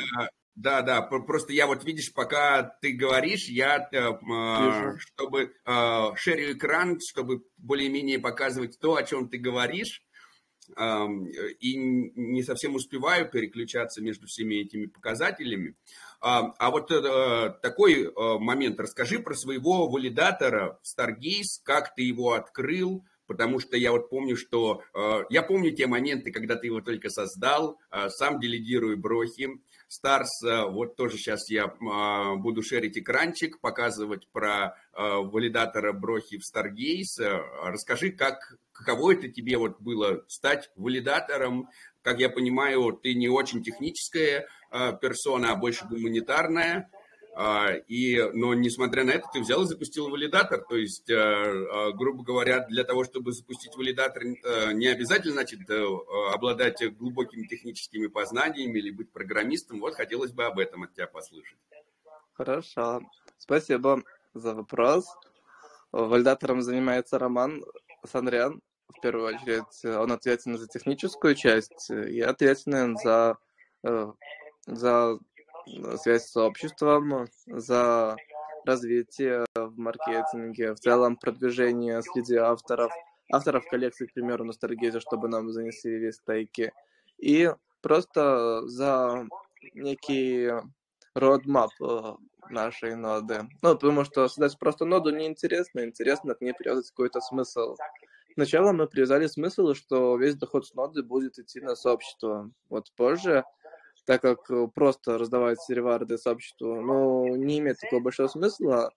[0.55, 6.99] Да, да, просто я вот, видишь, пока ты говоришь, я, э, чтобы э, шерю экран,
[6.99, 10.03] чтобы более-менее показывать то, о чем ты говоришь,
[10.77, 15.75] и не совсем успеваю переключаться между всеми этими показателями.
[16.21, 23.05] А вот э, такой момент, расскажи про своего валидатора в Stargaze, как ты его открыл,
[23.29, 24.83] потому что я вот помню, что...
[24.95, 30.43] Э, я помню те моменты, когда ты его только создал, э, сам делегирую брохи, Старс,
[30.45, 36.43] э, вот тоже сейчас я э, буду шерить экранчик, показывать про э, валидатора брохи в
[36.43, 37.41] Stargaze.
[37.65, 41.71] Расскажи, как, каково это тебе вот было стать валидатором,
[42.03, 46.91] как я понимаю, ты не очень техническая персона, а больше гуманитарная.
[47.41, 50.61] А, и, но несмотря на это, ты взял и запустил валидатор.
[50.69, 55.61] То есть, э, э, грубо говоря, для того, чтобы запустить валидатор, э, не обязательно, значит,
[56.35, 59.79] обладать глубокими техническими познаниями или быть программистом.
[59.79, 61.59] Вот хотелось бы об этом от тебя послышать.
[62.33, 63.03] Хорошо.
[63.37, 64.03] Спасибо
[64.35, 65.07] за вопрос.
[65.93, 67.65] Валидатором занимается Роман
[68.05, 68.61] Санрян.
[68.89, 73.39] В первую очередь, он ответственен за техническую часть и ответственен за,
[74.67, 75.21] за
[75.97, 78.17] связь с сообществом, за
[78.65, 82.93] развитие в маркетинге, в целом продвижение среди авторов,
[83.33, 86.73] авторов коллекции, к примеру, Старгейзе, чтобы нам занесли стейки,
[87.19, 87.51] и
[87.81, 89.27] просто за
[89.75, 90.51] некий
[91.17, 92.15] roadmap э,
[92.51, 93.49] нашей ноды.
[93.63, 97.77] Ну, потому что создать просто ноду неинтересно, интересно к ней привязать какой-то смысл.
[98.35, 102.51] Сначала мы привязали смысл, что весь доход с ноды будет идти на сообщество.
[102.69, 103.45] Вот позже
[104.09, 108.91] так как э, просто раздавать реварды сообществу, ну, не имеет такого большого смысла,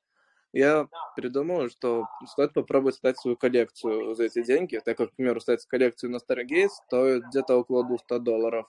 [0.53, 5.41] я придумал, что стоит попробовать создать свою коллекцию за эти деньги, так как, к примеру,
[5.41, 8.67] создать коллекцию на Stargaze стоит где-то около 200 долларов.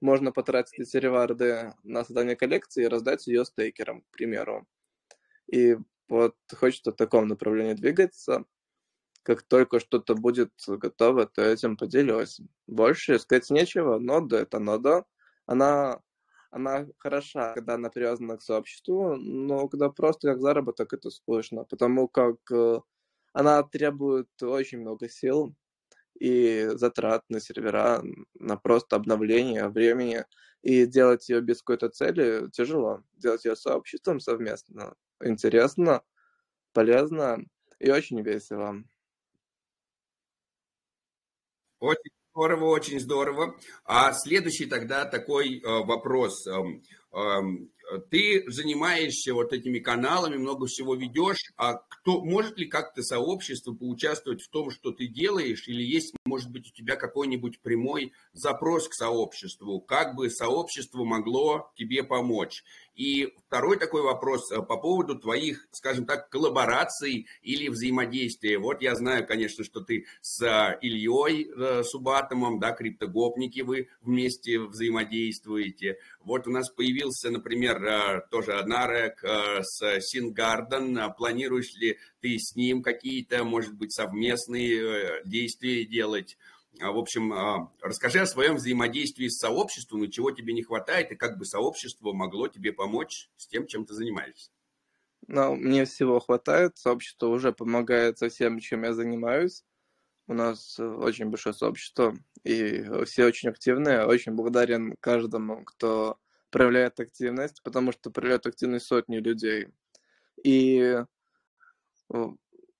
[0.00, 4.66] Можно потратить эти реварды на создание коллекции и раздать ее стейкерам, к примеру.
[5.52, 5.76] И
[6.08, 8.46] вот хочется в таком направлении двигаться.
[9.24, 12.40] Как только что-то будет готово, то этим поделюсь.
[12.66, 13.98] Больше сказать нечего.
[13.98, 15.04] Нода— это нода
[15.46, 16.00] она,
[16.50, 22.08] она хороша, когда она привязана к сообществу, но когда просто как заработок, это скучно, потому
[22.08, 22.80] как э,
[23.32, 25.54] она требует очень много сил
[26.20, 28.02] и затрат на сервера,
[28.34, 30.24] на просто обновление времени,
[30.62, 33.02] и делать ее без какой-то цели тяжело.
[33.18, 36.02] Делать ее сообществом совместно интересно,
[36.72, 37.44] полезно
[37.80, 38.84] и очень весело.
[41.80, 43.56] Очень Здорово, очень здорово.
[43.84, 46.46] А следующий тогда такой э, вопрос.
[46.46, 46.82] Эм,
[47.12, 47.70] эм,
[48.10, 54.40] ты занимаешься вот этими каналами, много всего ведешь, а кто, может ли как-то сообщество поучаствовать
[54.40, 58.94] в том, что ты делаешь, или есть, может быть, у тебя какой-нибудь прямой запрос к
[58.94, 62.64] сообществу, как бы сообщество могло тебе помочь?
[62.94, 68.58] И второй такой вопрос э, по поводу твоих, скажем так, коллабораций или взаимодействия.
[68.58, 74.58] Вот я знаю, конечно, что ты с э, Ильей э, Субатомом, да, криптогопники вы вместе
[74.58, 75.98] взаимодействуете.
[76.20, 81.12] Вот у нас появился, например, тоже Нарек с Сингарден.
[81.14, 86.38] Планируешь ли ты с ним какие-то, может быть, совместные действия делать?
[86.80, 91.12] А, в общем, а, расскажи о своем взаимодействии с сообществом и чего тебе не хватает,
[91.12, 94.50] и как бы сообщество могло тебе помочь с тем, чем ты занимаешься.
[95.28, 99.64] Ну, мне всего хватает, сообщество уже помогает со всем, чем я занимаюсь.
[100.26, 104.06] У нас э, очень большое сообщество, и все очень активные.
[104.06, 106.18] Очень благодарен каждому, кто
[106.50, 109.68] проявляет активность, потому что проявляют активность сотни людей.
[110.42, 111.02] И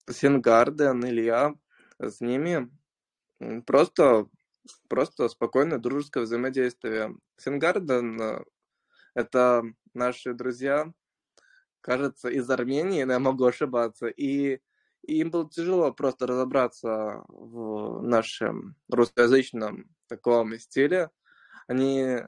[0.08, 1.54] Сингарден, Илья,
[1.98, 2.70] с ними
[3.66, 4.28] Просто,
[4.88, 7.16] просто спокойное дружеское взаимодействие.
[7.36, 8.44] Сингарден э,—
[9.14, 9.64] это
[9.94, 10.92] наши друзья,
[11.80, 14.60] кажется, из Армении, но я могу ошибаться, и,
[15.02, 21.10] и им было тяжело просто разобраться в нашем русскоязычном таком стиле.
[21.66, 22.18] Они,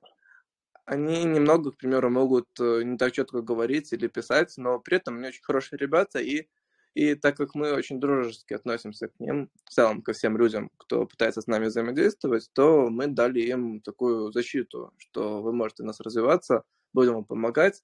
[0.84, 5.18] они немного, к примеру, могут э, не так четко говорить или писать, но при этом
[5.18, 6.48] они очень хорошие ребята, и
[6.94, 11.06] и так как мы очень дружески относимся к ним, в целом ко всем людям, кто
[11.06, 16.62] пытается с нами взаимодействовать, то мы дали им такую защиту, что вы можете нас развиваться,
[16.92, 17.82] будем вам помогать,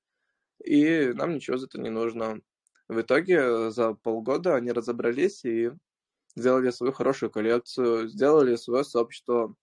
[0.65, 2.41] и нам ничего за это не нужно.
[2.89, 5.73] В итоге за полгода они разобрались и
[6.37, 9.55] сделали свою хорошую коллекцию, сделали свое сообщество,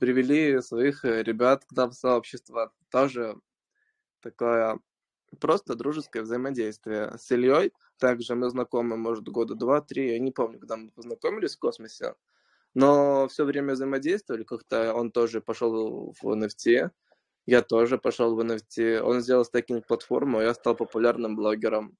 [0.00, 2.72] привели своих ребят к нам в сообщество.
[2.90, 3.36] Тоже
[4.20, 4.80] такое
[5.40, 7.12] просто дружеское взаимодействие.
[7.18, 11.58] С Ильей также мы знакомы, может, года два-три, я не помню, когда мы познакомились в
[11.58, 12.14] космосе,
[12.74, 16.90] но все время взаимодействовали, как-то он тоже пошел в NFT,
[17.46, 21.96] я тоже пошел в NFT, он сделал стейкинг-платформу, я стал популярным блогером,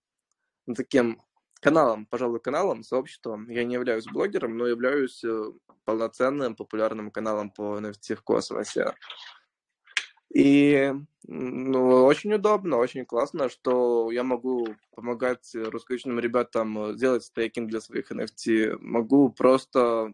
[0.74, 1.22] таким
[1.60, 3.48] каналом, пожалуй, каналом, сообществом.
[3.48, 5.52] Я не являюсь блогером, но являюсь э,
[5.84, 8.94] полноценным популярным каналом по NFT в космосе.
[10.34, 10.92] И
[11.26, 18.12] Ну, очень удобно, очень классно, что я могу помогать русскоязычным ребятам делать стейкинг для своих
[18.12, 18.76] NFT.
[18.80, 20.12] Могу просто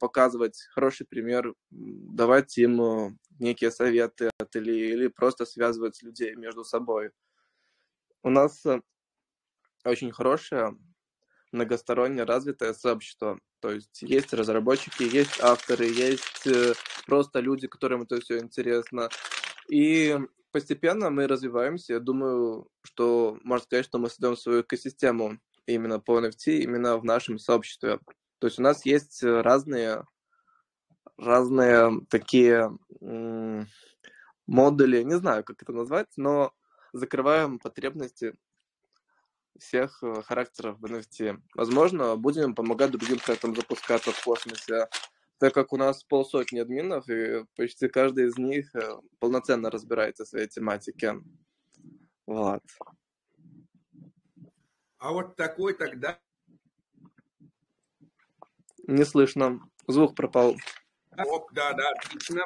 [0.00, 7.10] показывать хороший пример, давать им некие советы от или, или просто связывать людей между собой.
[8.24, 8.64] У нас
[9.84, 10.76] очень хорошее
[11.52, 13.38] многосторонне развитое сообщество.
[13.60, 16.74] То есть есть разработчики, есть авторы, есть э,
[17.06, 19.08] просто люди, которым это все интересно.
[19.70, 20.18] И
[20.50, 21.94] постепенно мы развиваемся.
[21.94, 27.04] Я думаю, что можно сказать, что мы создаем свою экосистему именно по NFT, именно в
[27.04, 27.98] нашем сообществе.
[28.38, 30.04] То есть у нас есть разные,
[31.16, 32.70] разные такие
[34.46, 36.52] модули, не знаю, как это назвать, но
[36.92, 38.34] закрываем потребности
[39.58, 41.40] всех э, характеров в NFT.
[41.54, 44.88] Возможно, будем помогать другим проектам запускаться в космосе,
[45.38, 50.28] так как у нас полсотни админов, и почти каждый из них э, полноценно разбирается в
[50.28, 51.14] своей тематике.
[52.26, 52.62] Вот.
[54.98, 56.18] А вот такой тогда...
[58.86, 59.60] Не слышно.
[59.86, 60.56] Звук пропал.
[61.16, 62.42] Оп, да, да, отлично.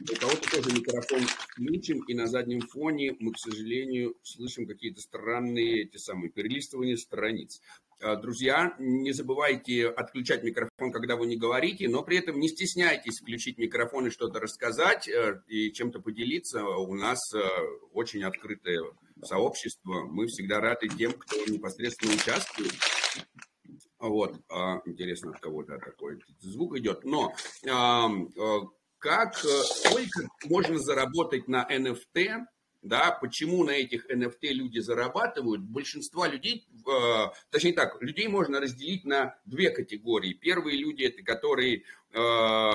[0.00, 5.84] У кого-то тоже микрофон включен, и на заднем фоне мы, к сожалению, слышим какие-то странные
[5.84, 7.60] эти самые перелистывания страниц.
[8.02, 13.20] А, друзья, не забывайте отключать микрофон, когда вы не говорите, но при этом не стесняйтесь
[13.20, 16.64] включить микрофон и что-то рассказать э, и чем-то поделиться.
[16.64, 17.38] У нас э,
[17.92, 18.82] очень открытое
[19.22, 20.04] сообщество.
[20.04, 22.74] Мы всегда рады тем, кто непосредственно участвует.
[23.98, 27.02] Вот, а, интересно, от кого-то такой звук идет.
[27.04, 27.34] Но
[28.98, 32.44] как, э, сколько можно заработать на NFT,
[32.88, 39.04] да, почему на этих NFT люди зарабатывают, большинство людей, э, точнее так, людей можно разделить
[39.04, 40.32] на две категории.
[40.32, 42.70] Первые люди, это которые, э,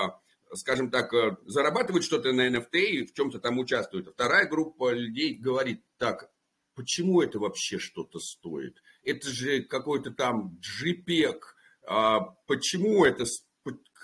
[0.53, 4.07] скажем так, э, зарабатывают что-то на NFT и в чем-то там участвуют.
[4.07, 6.29] А вторая группа людей говорит, так,
[6.75, 8.81] почему это вообще что-то стоит?
[9.03, 11.39] Это же какой-то там JPEG,
[11.87, 13.50] а почему это стоит?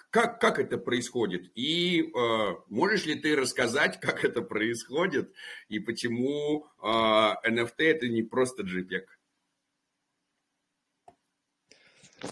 [0.10, 1.52] Как, как это происходит?
[1.56, 5.34] И э, можешь ли ты рассказать, как это происходит
[5.68, 9.06] и почему э, NFT это не просто JPEG?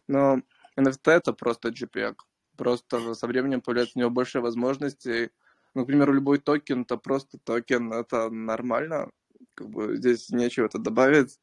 [0.07, 0.43] Ну,
[0.77, 2.15] NFT это просто JPEG.
[2.57, 5.29] Просто со временем появляется у него больше возможностей.
[5.73, 9.11] Ну, к примеру, любой токен это просто токен, это нормально.
[9.55, 11.39] Как бы здесь нечего это добавить.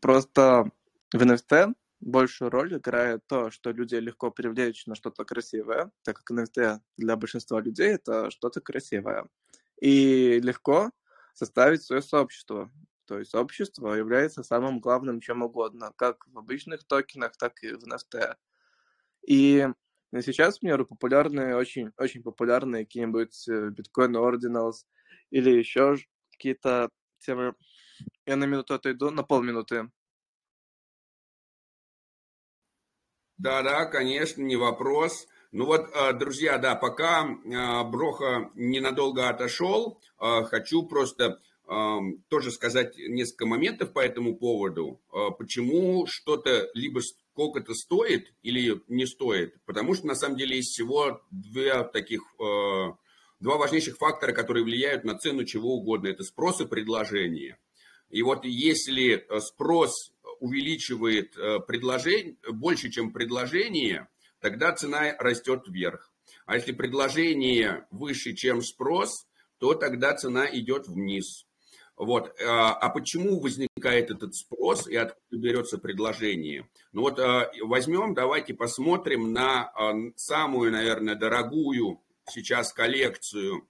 [0.00, 0.70] Просто
[1.12, 6.36] в NFT большую роль играет то, что люди легко привлечь на что-то красивое, так как
[6.36, 9.26] NFT для большинства людей это что-то красивое.
[9.80, 10.90] И легко
[11.34, 12.70] составить свое сообщество.
[13.06, 17.84] То есть сообщество является самым главным чем угодно, как в обычных токенах, так и в
[17.84, 18.36] NFT.
[19.26, 19.66] И
[20.20, 24.86] сейчас, к примеру, популярные, очень, очень популярные какие-нибудь э, Ordinals
[25.30, 25.96] или еще
[26.32, 27.54] какие-то темы.
[28.26, 29.90] Я на минуту отойду, на полминуты.
[33.40, 35.26] Да-да, конечно, не вопрос.
[35.50, 41.40] Ну вот, э, друзья, да, пока э, Броха ненадолго отошел, э, хочу просто
[42.28, 45.00] тоже сказать несколько моментов по этому поводу.
[45.38, 49.54] Почему что-то либо сколько-то стоит или не стоит?
[49.66, 55.16] Потому что на самом деле есть всего две таких, два важнейших фактора, которые влияют на
[55.16, 56.08] цену чего угодно.
[56.08, 57.56] Это спрос и предложение.
[58.08, 60.10] И вот если спрос
[60.40, 64.08] увеличивает э, предложение, больше, чем предложение,
[64.40, 66.10] тогда цена растет вверх.
[66.46, 69.26] А если предложение выше, чем спрос,
[69.58, 71.46] то тогда цена идет вниз.
[71.96, 72.34] Вот.
[72.40, 76.68] А, а почему возникает этот спрос и откуда берется предложение?
[76.92, 83.68] Ну вот э, возьмем, давайте посмотрим на э, самую, наверное, дорогую сейчас коллекцию.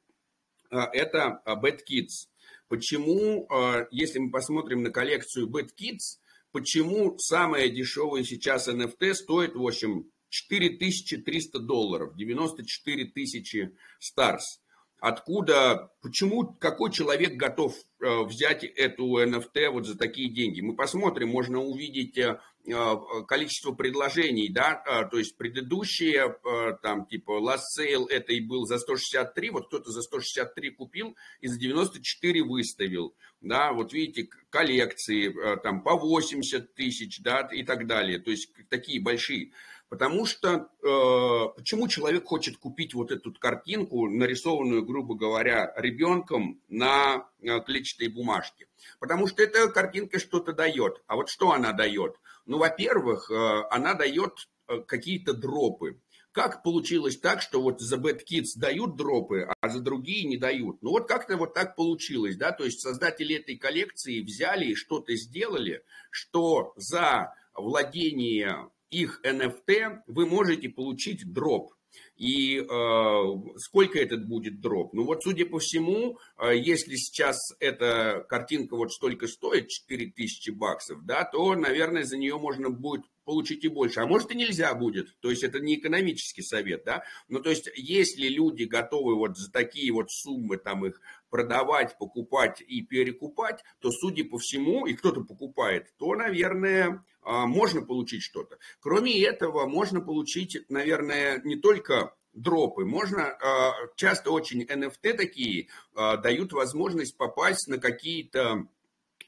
[0.70, 2.28] Это Bad Kids.
[2.68, 3.48] Почему,
[3.90, 6.19] если мы посмотрим на коллекцию Bad Kids,
[6.52, 14.60] почему самое дешевое сейчас NFT стоит, в общем, 4300 долларов, 94 тысячи старс.
[15.00, 20.60] Откуда, почему, какой человек готов э, взять эту NFT вот за такие деньги?
[20.60, 22.96] Мы посмотрим, можно увидеть э, э,
[23.26, 26.36] количество предложений, да, то есть предыдущие,
[26.82, 31.48] там, типа, last sale это и был за 163, вот кто-то за 163 купил и
[31.48, 38.18] за 94 выставил, да, вот видите, коллекции, там, по 80 тысяч, да, и так далее,
[38.18, 39.52] то есть такие большие.
[39.90, 47.28] Потому что э, почему человек хочет купить вот эту картинку, нарисованную, грубо говоря, ребенком на
[47.42, 48.68] э, клетчатой бумажке?
[49.00, 51.02] Потому что эта картинка что-то дает.
[51.08, 52.14] А вот что она дает?
[52.46, 53.34] Ну, во-первых, э,
[53.70, 56.00] она дает э, какие-то дропы.
[56.30, 60.80] как получилось так, что вот за Bad Kids дают дропы, а за другие не дают?
[60.82, 65.16] Ну вот как-то вот так получилось, да, то есть создатели этой коллекции взяли и что-то
[65.16, 71.72] сделали, что за владение их NFT вы можете получить дроп.
[72.16, 73.22] И э,
[73.56, 74.92] сколько этот будет дроп?
[74.92, 81.04] Ну вот, судя по всему, э, если сейчас эта картинка вот столько стоит, 4000 баксов,
[81.04, 84.00] да, то, наверное, за нее можно будет получить и больше.
[84.00, 85.16] А может и нельзя будет.
[85.20, 87.04] То есть это не экономический совет, да.
[87.28, 91.00] Ну то есть если люди готовы вот за такие вот суммы там их
[91.30, 97.82] продавать, покупать и перекупать, то, судя по всему, и кто-то покупает, то, наверное, а, можно
[97.82, 98.58] получить что-то.
[98.80, 102.84] Кроме этого, можно получить, наверное, не только дропы.
[102.84, 108.66] Можно, а, часто очень NFT такие а, дают возможность попасть на какие-то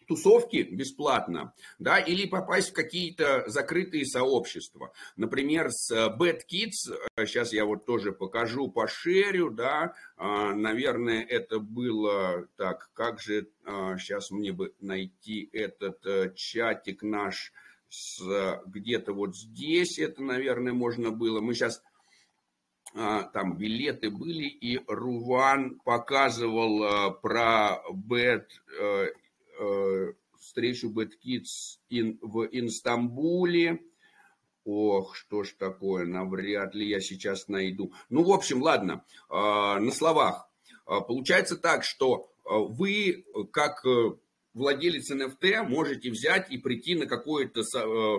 [0.07, 4.93] тусовки бесплатно, да, или попасть в какие-то закрытые сообщества.
[5.17, 6.95] Например, с э, Bad Kids,
[7.27, 13.49] сейчас э, я вот тоже покажу, пошерю, да, а, наверное, это было, так, как же,
[13.99, 17.53] сейчас а, мне бы найти этот э, чатик наш,
[18.67, 21.41] где-то вот здесь это, наверное, можно было.
[21.41, 21.83] Мы сейчас
[22.95, 28.47] а, там билеты были, и Руван показывал про Bad
[30.39, 33.81] встречу Bad Kids in, в Инстамбуле.
[34.65, 37.93] Ох, что ж такое, навряд ли я сейчас найду.
[38.11, 40.49] Ну, в общем, ладно, э, на словах.
[40.87, 43.85] Э, получается так, что вы, как
[44.53, 47.63] владелец NFT, можете взять и прийти на какую-то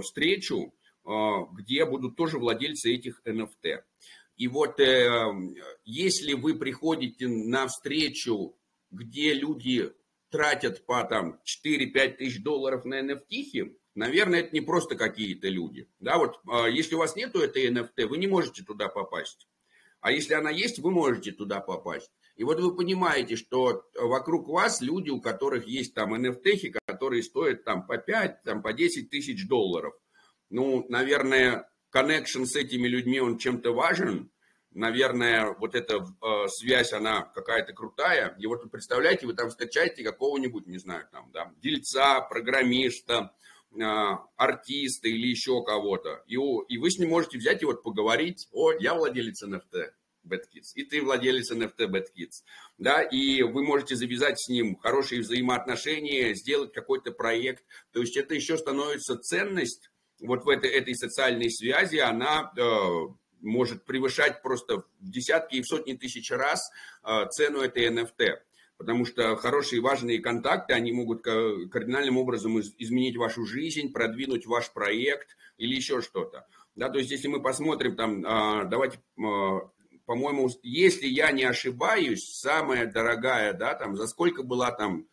[0.01, 3.83] встречу, где будут тоже владельцы этих NFT.
[4.37, 4.79] И вот
[5.83, 8.55] если вы приходите на встречу,
[8.91, 9.91] где люди
[10.33, 15.87] тратят по там 4-5 тысяч долларов на NFT, наверное, это не просто какие-то люди.
[15.99, 19.47] Да, вот а, если у вас нету этой NFT, вы не можете туда попасть.
[20.01, 22.11] А если она есть, вы можете туда попасть.
[22.35, 27.63] И вот вы понимаете, что вокруг вас люди, у которых есть там NFT, которые стоят
[27.63, 29.93] там по 5, там по 10 тысяч долларов.
[30.49, 34.31] Ну, наверное, коннекшн с этими людьми, он чем-то важен,
[34.73, 38.35] наверное, вот эта э, связь, она какая-то крутая.
[38.39, 43.33] И вот представляете, вы там встречаете какого-нибудь, не знаю, там, да, дельца, программиста,
[43.75, 43.83] э,
[44.35, 46.23] артиста или еще кого-то.
[46.27, 49.91] И, и вы с ним можете взять и вот поговорить, о, я владелец NFT.
[50.25, 52.43] BadKids, и ты владелец NFT BadKids,
[52.77, 58.33] да, и вы можете завязать с ним хорошие взаимоотношения, сделать какой-то проект, то есть это
[58.33, 59.91] еще становится ценность
[60.21, 62.61] вот в этой, этой социальной связи, она э,
[63.43, 66.71] может превышать просто в десятки и в сотни тысяч раз
[67.03, 68.37] а, цену этой NFT.
[68.77, 75.37] Потому что хорошие важные контакты, они могут кардинальным образом изменить вашу жизнь, продвинуть ваш проект
[75.57, 76.47] или еще что-то.
[76.75, 79.69] Да, то есть, если мы посмотрим там, а, давайте, а,
[80.05, 85.07] по-моему, если я не ошибаюсь, самая дорогая, да, там, за сколько была там,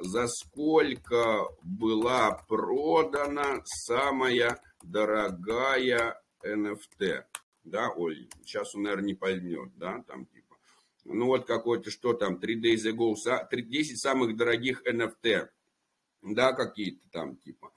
[0.00, 7.24] за сколько была продана самая дорогая NFT,
[7.64, 10.56] да, Оль, сейчас он, наверное, не поймет, да, там типа.
[11.04, 13.14] Ну вот какой-то, что там, 3 days ago,
[13.50, 15.48] 10 самых дорогих NFT,
[16.22, 17.72] да, какие-то там типа.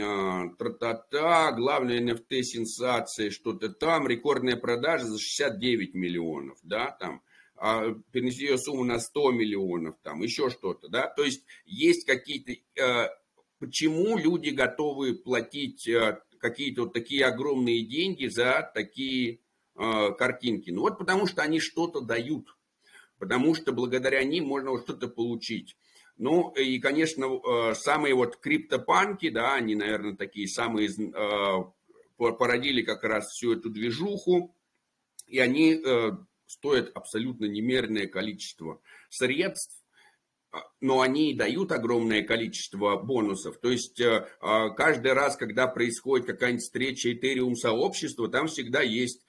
[0.00, 7.22] А, тра-та-та, главная NFT сенсация, что-то там, рекордная продажа за 69 миллионов, да, там,
[7.56, 12.52] а, перенеси ее сумму на 100 миллионов, там, еще что-то, да, то есть есть какие-то,
[12.80, 13.08] э,
[13.58, 19.40] почему люди готовы платить э, какие-то вот такие огромные деньги за такие
[19.76, 20.70] э, картинки?
[20.70, 22.56] Ну вот потому что они что-то дают,
[23.18, 25.76] потому что благодаря ним можно вот что-то получить.
[26.16, 31.64] Ну и, конечно, э, самые вот криптопанки, да, они, наверное, такие самые э,
[32.16, 34.54] породили как раз всю эту движуху,
[35.28, 36.10] и они э,
[36.46, 39.87] стоят абсолютно немеренное количество средств, а,
[40.80, 43.58] но они дают огромное количество бонусов.
[43.58, 49.24] То есть э, а, каждый раз, когда происходит какая-нибудь встреча Ethereum сообщества, там всегда есть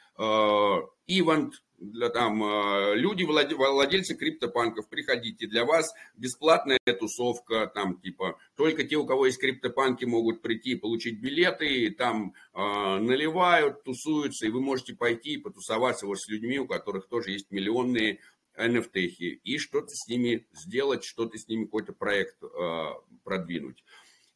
[1.07, 8.83] ивент, для, там, э, люди, владельцы криптопанков, приходите, для вас бесплатная тусовка, там, типа, только
[8.83, 12.59] те, у кого есть криптопанки, могут прийти, получить билеты, там э,
[12.99, 17.51] наливают, тусуются, и вы можете пойти и потусоваться вот с людьми, у которых тоже есть
[17.51, 18.19] миллионные
[18.59, 18.99] NFT
[19.43, 22.85] и что-то с ними сделать, что-то с ними какой-то проект э,
[23.23, 23.83] продвинуть.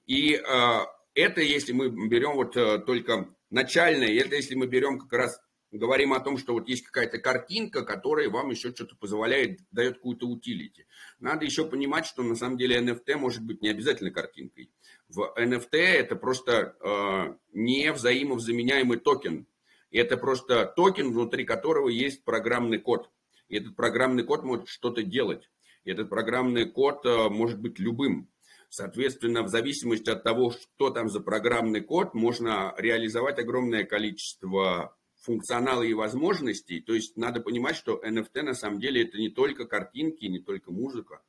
[0.06, 0.80] И э,
[1.16, 5.40] это если мы берем вот э, только начальное, это если мы берем как раз,
[5.72, 10.28] говорим о том, что вот есть какая-то картинка, которая вам еще что-то позволяет, дает какую-то
[10.28, 10.86] utility.
[11.20, 14.72] Надо еще понимать, что на самом деле NFT может быть не обязательно картинкой.
[15.08, 19.48] В NFT это просто э, не взаимовзаменяемый токен,
[19.91, 23.10] Это просто токен, внутри которого есть программный код.
[23.48, 25.49] И этот программный код может что-то делать.
[25.84, 28.30] И этот программный код э, может быть любым.
[28.70, 35.84] Соответственно, в зависимости от того, что там за программный код, можно реализовать огромное количество функционала
[35.84, 36.82] и возможностей.
[36.82, 40.72] То есть надо понимать, что NFT на самом деле это не только картинки, не только
[40.72, 41.22] музыка.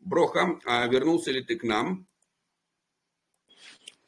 [0.00, 2.06] Броха, а вернулся ли ты к нам?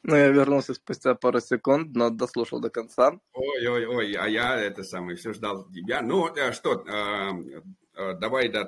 [0.07, 3.19] Ну, я вернулся спустя пару секунд, но дослушал до конца.
[3.33, 6.03] Ой-ой-ой, а я это самое, все ждал тебя.
[6.03, 7.61] Ну, э, что, э,
[7.95, 8.65] э, давай да,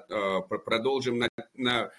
[0.65, 1.19] продолжим.
[1.19, 1.91] На, на,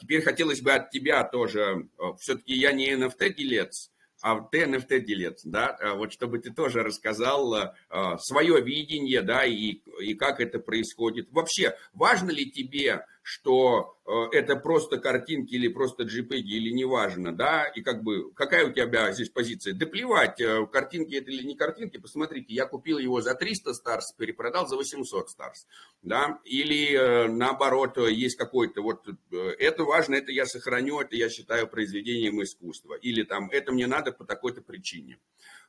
[0.00, 3.90] теперь хотелось бы от тебя тоже, все-таки я не NFT-делец,
[4.22, 7.74] а ты NFT-делец, да, вот чтобы ты тоже рассказал
[8.18, 11.28] свое видение, да, и, и как это происходит.
[11.32, 17.64] Вообще, важно ли тебе что э, это просто картинки или просто JPEG или неважно, да,
[17.64, 19.74] и как бы, какая у тебя здесь позиция?
[19.74, 24.12] Да плевать, э, картинки это или не картинки, посмотрите, я купил его за 300 старс,
[24.12, 25.66] перепродал за 800 старс,
[26.02, 31.66] да, или э, наоборот, есть какой-то, вот, это важно, это я сохраню, это я считаю
[31.66, 35.18] произведением искусства, или там, это мне надо по такой-то причине.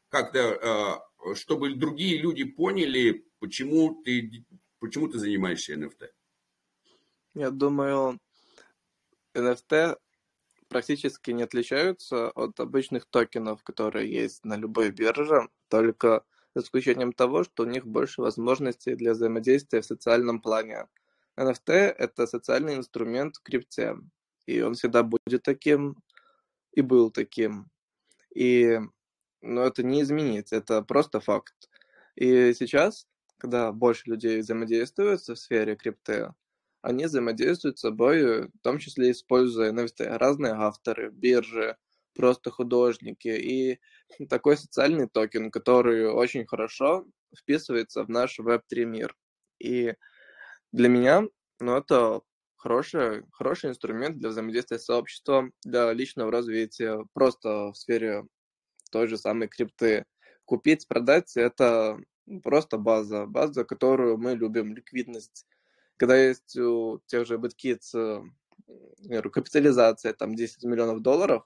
[0.09, 1.01] Как-то,
[1.34, 4.45] чтобы другие люди поняли, почему ты,
[4.79, 6.09] почему ты занимаешься NFT.
[7.38, 8.19] Я думаю,
[9.35, 9.95] NFT
[10.69, 16.23] практически не отличаются от обычных токенов, которые есть на любой бирже, только
[16.55, 20.88] за исключением того, что у них больше возможностей для взаимодействия в социальном плане.
[21.38, 23.97] NFT— это социальный инструмент в крипте,
[24.47, 25.95] и он всегда будет таким,
[26.72, 27.69] и был таким.
[28.34, 28.80] И
[29.43, 31.69] но это не изменить, это просто факт.
[32.15, 33.07] И сейчас,
[33.38, 36.34] когда больше людей взаимодействуют в сфере крипты,
[36.88, 41.76] они взаимодействуют с собой, в том числе используя NFT, разные авторы, биржи,
[42.15, 43.80] просто художники и
[44.30, 47.05] такой социальный токен, который очень хорошо
[47.38, 49.18] вписывается в наш Web3 мир.
[49.59, 49.95] И
[50.72, 51.23] для меня,
[51.59, 52.22] ну, это
[52.55, 58.23] хороший, хороший инструмент для взаимодействия с сообществом, для личного развития, просто в сфере
[58.93, 60.05] той же самой крипты.
[60.45, 61.99] Купить, продать— это
[62.43, 65.45] просто база, база, которую мы любим, ликвидность
[65.98, 68.24] когда есть у тех же BitKids,
[68.99, 71.44] например, капитализация там 10 миллионов долларов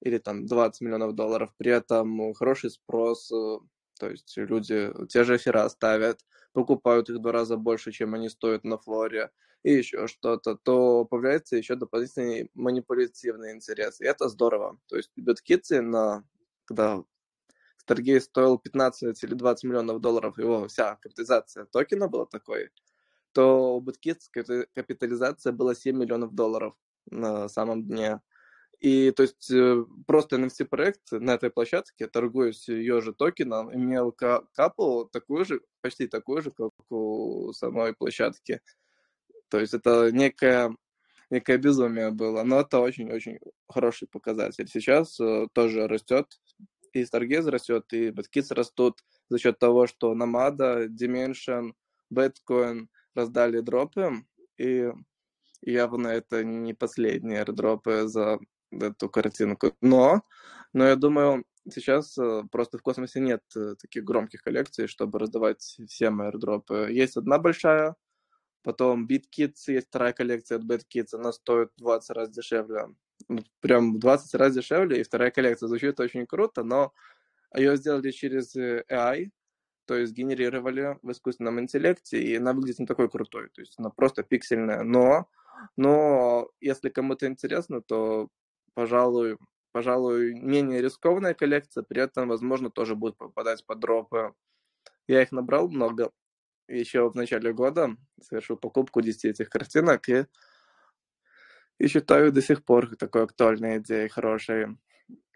[0.00, 3.58] или там 20 миллионов долларов, при этом хороший спрос, э,
[3.98, 6.20] то есть люди те же эфира ставят,
[6.52, 9.30] покупают их в два раза больше, чем они стоят на флоре,
[9.62, 14.00] и еще что-то, то появляется еще дополнительный манипулятивный интерес.
[14.00, 14.78] И это здорово.
[14.86, 16.24] То есть биткицы, на,
[16.66, 17.02] когда
[17.86, 22.70] Stargate стоил 15 или 20 миллионов долларов, его вся капитализация токена была такой,
[23.36, 26.74] то у BitKids капитализация была 7 миллионов долларов
[27.10, 28.22] на самом дне.
[28.80, 35.10] И то есть э, просто NFT-проект на этой площадке, торгуясь ее же токеном, имел капу
[35.12, 38.62] такую же, почти такую же, как у самой площадки.
[39.50, 40.74] То есть это некое,
[41.28, 43.38] некое безумие было, но это очень-очень
[43.68, 44.66] хороший показатель.
[44.66, 46.26] Сейчас э, тоже растет,
[46.94, 51.72] и Stargaze растет, и BitKids растут за счет того, что Namada, Dimension,
[52.10, 52.86] Bitcoin
[53.16, 54.24] раздали дропы,
[54.58, 54.92] и
[55.62, 58.38] явно это не последние дропы за
[58.70, 59.72] эту картинку.
[59.80, 60.22] Но,
[60.72, 65.62] но я думаю, сейчас э, просто в космосе нет э, таких громких коллекций, чтобы раздавать
[65.88, 66.88] всем airdropы.
[66.90, 67.96] Есть одна большая,
[68.62, 72.88] потом BitKits, есть вторая коллекция от BitKits, она стоит 20 раз дешевле.
[73.60, 76.92] Прям 20 раз дешевле, и вторая коллекция звучит очень круто, но
[77.54, 79.30] ее сделали через э, AI,
[79.86, 83.90] то есть генерировали в искусственном интеллекте, и она выглядит не такой крутой, то есть она
[83.90, 85.28] просто пиксельная, но,
[85.76, 88.28] но если кому-то интересно, то,
[88.74, 89.38] пожалуй,
[89.76, 94.32] пожалуй, менее рискованная коллекция, при этом, возможно, тоже будет попадать под дропы.
[95.06, 96.12] Я их набрал много
[96.66, 100.24] еще в начале года, совершил покупку 10 этих картинок, и,
[101.78, 104.78] и считаю до сих пор такой актуальной идеей, хорошей.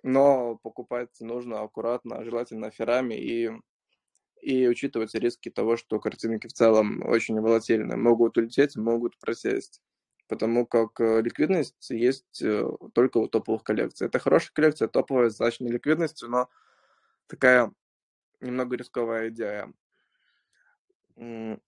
[0.02, 3.50] Но покупать нужно аккуратно, желательно ферами и
[4.42, 9.82] и учитывать риски того, что картинки в целом очень волатильны, могут улететь, могут просесть,
[10.28, 12.64] потому как э, ликвидность есть э,
[12.94, 14.06] только у топовых коллекций.
[14.06, 16.48] Это хорошая коллекция, топовая с значительной ликвидностью, но
[17.26, 17.72] такая
[18.40, 19.72] немного рисковая идея.
[21.16, 21.60] Мы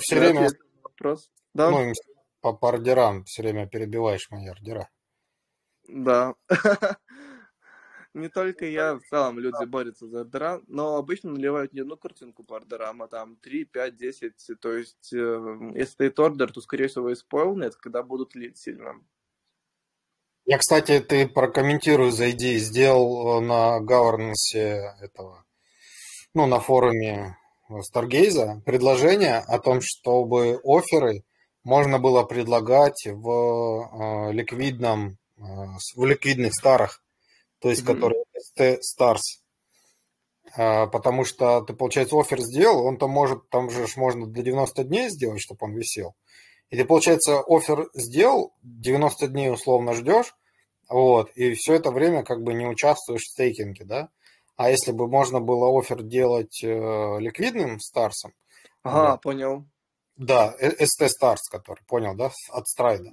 [0.00, 0.48] все время...
[0.82, 1.30] Вопрос?
[1.54, 1.70] Да?
[1.70, 1.92] Ну,
[2.40, 4.88] по, по ордерам все время перебиваешь мои ордера.
[5.88, 6.34] Да.
[8.14, 12.44] не только я, в целом люди борются за ордера, но обычно наливают не одну картинку
[12.44, 14.32] по ордерам, а там 3, 5, 10.
[14.60, 18.94] То есть, э, если стоит ордер, то, скорее всего, исполнит, когда будут лить сильно.
[20.46, 24.56] Я, кстати, ты прокомментирую, зайди, сделал э, на governance
[25.00, 25.44] этого
[26.34, 27.36] ну, на форуме
[27.80, 31.24] Старгейза предложение о том, чтобы оферы
[31.62, 37.03] можно было предлагать в э, ликвидном, в ликвидных старах,
[37.64, 37.94] то есть mm-hmm.
[37.94, 38.24] которые
[38.58, 39.40] ST Stars.
[40.54, 44.84] Э, потому что ты, получается, офер сделал, он там может, там же можно до 90
[44.84, 46.14] дней сделать, чтобы он висел.
[46.68, 50.36] И ты, получается, офер сделал, 90 дней условно ждешь,
[50.90, 54.10] вот, и все это время как бы не участвуешь в стейкинге, да?
[54.56, 58.34] А если бы можно было офер делать э, ликвидным старсом?
[58.82, 59.64] Ага, вот, понял.
[60.16, 63.10] Да, ST Stars, который, понял, да, от страйда.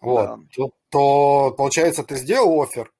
[0.00, 0.38] Вот, да.
[0.56, 2.90] то, то, получается, ты сделал офер,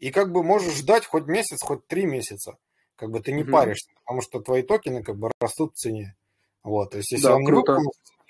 [0.00, 2.58] и как бы можешь ждать хоть месяц, хоть три месяца.
[2.96, 3.52] Как бы ты не угу.
[3.52, 6.16] паришься, потому что твои токены как бы растут в цене.
[6.62, 7.78] Вот, то есть если да, он круто.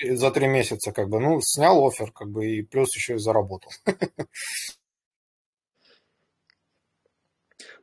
[0.01, 3.19] не за три месяца, как бы, ну, снял офер, как бы, и плюс еще и
[3.19, 3.73] заработал.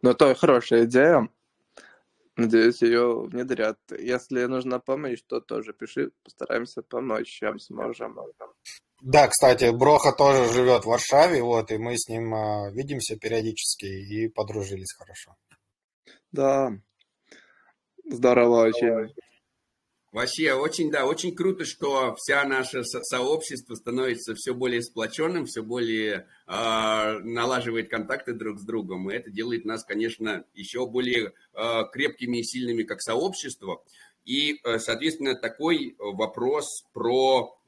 [0.03, 1.27] Ну, это хорошая идея.
[2.35, 3.79] Надеюсь, ее внедрят.
[3.89, 8.15] Если нужна помощь, то тоже пиши, постараемся помочь, чем сможем.
[9.01, 13.85] Да, кстати, Броха тоже живет в Варшаве, вот, и мы с ним э, видимся периодически
[13.85, 15.35] и подружились хорошо.
[16.31, 16.71] Да,
[18.05, 19.13] здорово очень.
[20.11, 26.27] Вообще, очень, да, очень круто, что вся наше сообщество становится все более сплоченным, все более
[26.47, 29.11] э, налаживает контакты друг с другом.
[29.11, 33.83] И это делает нас, конечно, еще более э, крепкими и сильными как сообщество.
[34.25, 37.59] И, э, соответственно, такой вопрос про,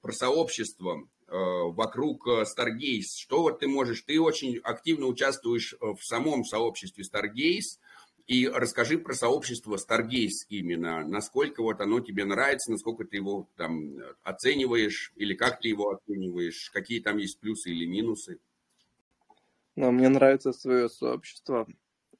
[0.00, 3.02] про сообщество э, вокруг Stargaze.
[3.16, 4.02] Что вот ты можешь?
[4.02, 7.78] Ты очень активно участвуешь в самом сообществе Stargaze.
[8.26, 13.96] И расскажи про сообщество Stargaze именно, насколько вот оно тебе нравится, насколько ты его там
[14.22, 18.38] оцениваешь, или как ты его оцениваешь, какие там есть плюсы или минусы.
[19.76, 21.66] Ну, мне нравится свое сообщество,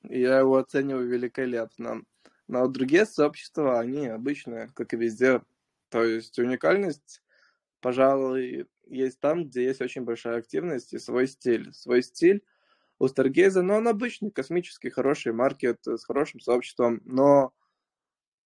[0.03, 2.03] я его оцениваю великолепно.
[2.49, 5.41] Но другие сообщества, они обычные, как и везде.
[5.95, 7.23] То есть уникальность,
[7.81, 11.73] пожалуй, есть там, где есть очень большая активность и свой стиль.
[11.73, 12.43] Свой стиль
[12.99, 17.55] у Stargaze, но он обычный, космический, хороший маркет с хорошим сообществом, но,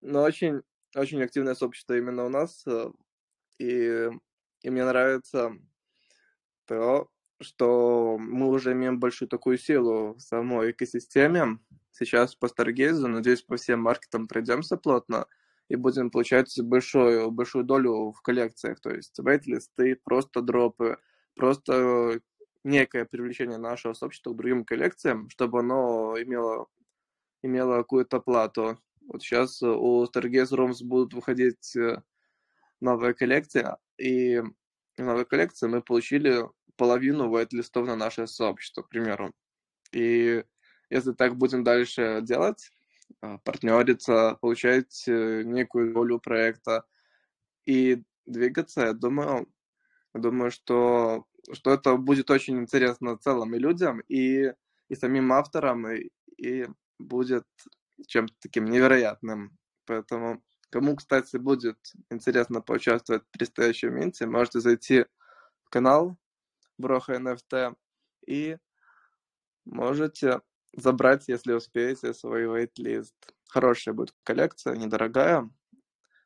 [0.02, 0.60] но очень,
[0.94, 2.90] очень активное сообщество именно у нас, э,
[3.58, 4.10] и,
[4.60, 5.56] и мне нравится
[6.66, 7.08] то,
[7.40, 11.60] что мы уже имеем большую такую силу в самой экосистеме.
[11.92, 15.26] Сейчас по Stargaze, надеюсь, по всем маркетам пройдемся плотно
[15.68, 20.98] и будем получать большую, большую долю в коллекциях, то есть вейт-листы, просто дропы,
[21.34, 22.20] просто
[22.64, 26.66] некое привлечение нашего сообщества к другим коллекциям, чтобы оно имело,
[27.42, 28.78] имело какую-то плату.
[29.06, 32.02] Вот сейчас у Stargaze Rooms будут выходить э,
[32.80, 36.44] новая коллекция, и в новой коллекции мы получили
[36.76, 39.32] половину вайт-листов на наше сообщество, к примеру.
[39.92, 40.44] И
[40.90, 42.70] если так будем дальше делать,
[43.44, 46.84] партнериться, получать э, некую долю проекта
[47.66, 49.46] и двигаться, я думаю,
[50.14, 54.52] думаю, что что это будет очень интересно целым и людям, и,
[54.88, 56.66] и самим авторам, и, и
[56.98, 57.46] будет
[58.06, 59.56] чем-то таким невероятным.
[59.86, 61.78] Поэтому кому, кстати, будет
[62.10, 65.06] интересно поучаствовать в предстоящем минте, можете зайти
[65.64, 66.16] в канал
[66.76, 67.74] Броха NFT
[68.26, 68.58] и
[69.64, 70.40] можете
[70.74, 73.14] забрать, если успеете, свой waitlist.
[73.48, 75.48] Хорошая будет коллекция, недорогая.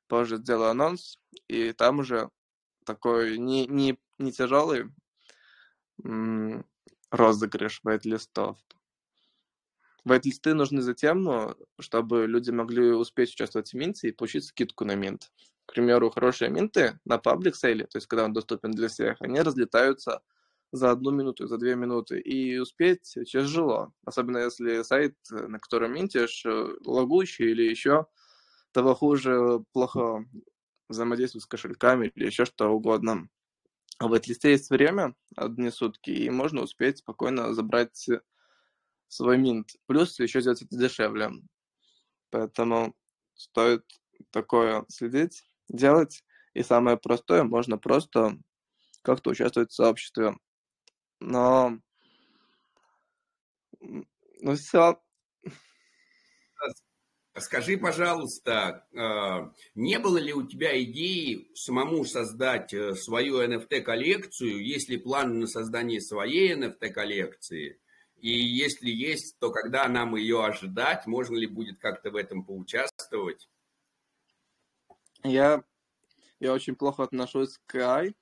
[0.08, 2.30] Позже сделаю анонс, и там уже
[2.84, 4.90] такой не, не, не тяжелый,
[7.10, 8.58] розыгрыш вайт-листов.
[10.04, 14.96] Вайт-листы нужны затем, ну, чтобы люди могли успеть участвовать в минте и получить скидку на
[14.96, 15.30] минт.
[15.66, 19.40] К примеру, хорошие минты на паблик сейле, то есть когда он доступен для всех, они
[19.40, 20.20] разлетаются
[20.72, 23.92] за одну минуту, за две минуты, и успеть тяжело.
[24.04, 28.06] Особенно если сайт, на котором минтишь, э, лагущий или еще
[28.72, 30.24] того хуже, плохо
[30.88, 33.28] взаимодействует с кошельками или еще что угодно.
[33.98, 38.08] А в листе есть время, одни сутки, и можно успеть спокойно забрать
[39.08, 39.76] свой минт.
[39.86, 41.30] Плюс еще сделать это дешевле.
[42.30, 42.96] Поэтому
[43.34, 43.84] стоит
[44.30, 46.24] такое следить, делать.
[46.54, 48.38] И самое простое, можно просто
[49.02, 50.36] как-то участвовать в сообществе.
[51.22, 51.78] Но
[54.40, 55.00] ну все,
[57.38, 64.62] Скажи, пожалуйста, а, не было ли у тебя идеи самому создать э, свою NFT-коллекцию?
[64.62, 67.80] Есть ли план на создание своей NFT-коллекции?
[68.18, 71.06] И если есть, то когда нам ее ожидать?
[71.06, 73.48] Можно ли будет как-то в этом поучаствовать?
[75.24, 75.64] Я,
[76.38, 78.14] я очень плохо отношусь к AI,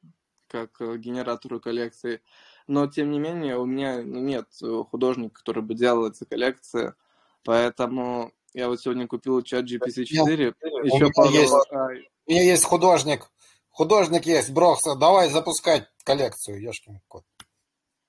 [0.46, 2.22] как к генератору коллекции.
[2.70, 4.46] Но, тем не менее, у меня нет
[4.90, 6.94] художника, который бы делал эти коллекции–
[7.44, 10.54] Поэтому я вот сегодня купил чат GPT-4.
[10.62, 11.52] У меня, есть,
[12.26, 13.30] у меня есть художник.
[13.70, 14.82] Художник есть, Брокс.
[14.98, 17.24] Давай запускать коллекцию, ешкин кот.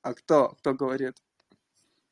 [0.01, 0.49] А кто?
[0.59, 1.17] Кто говорит?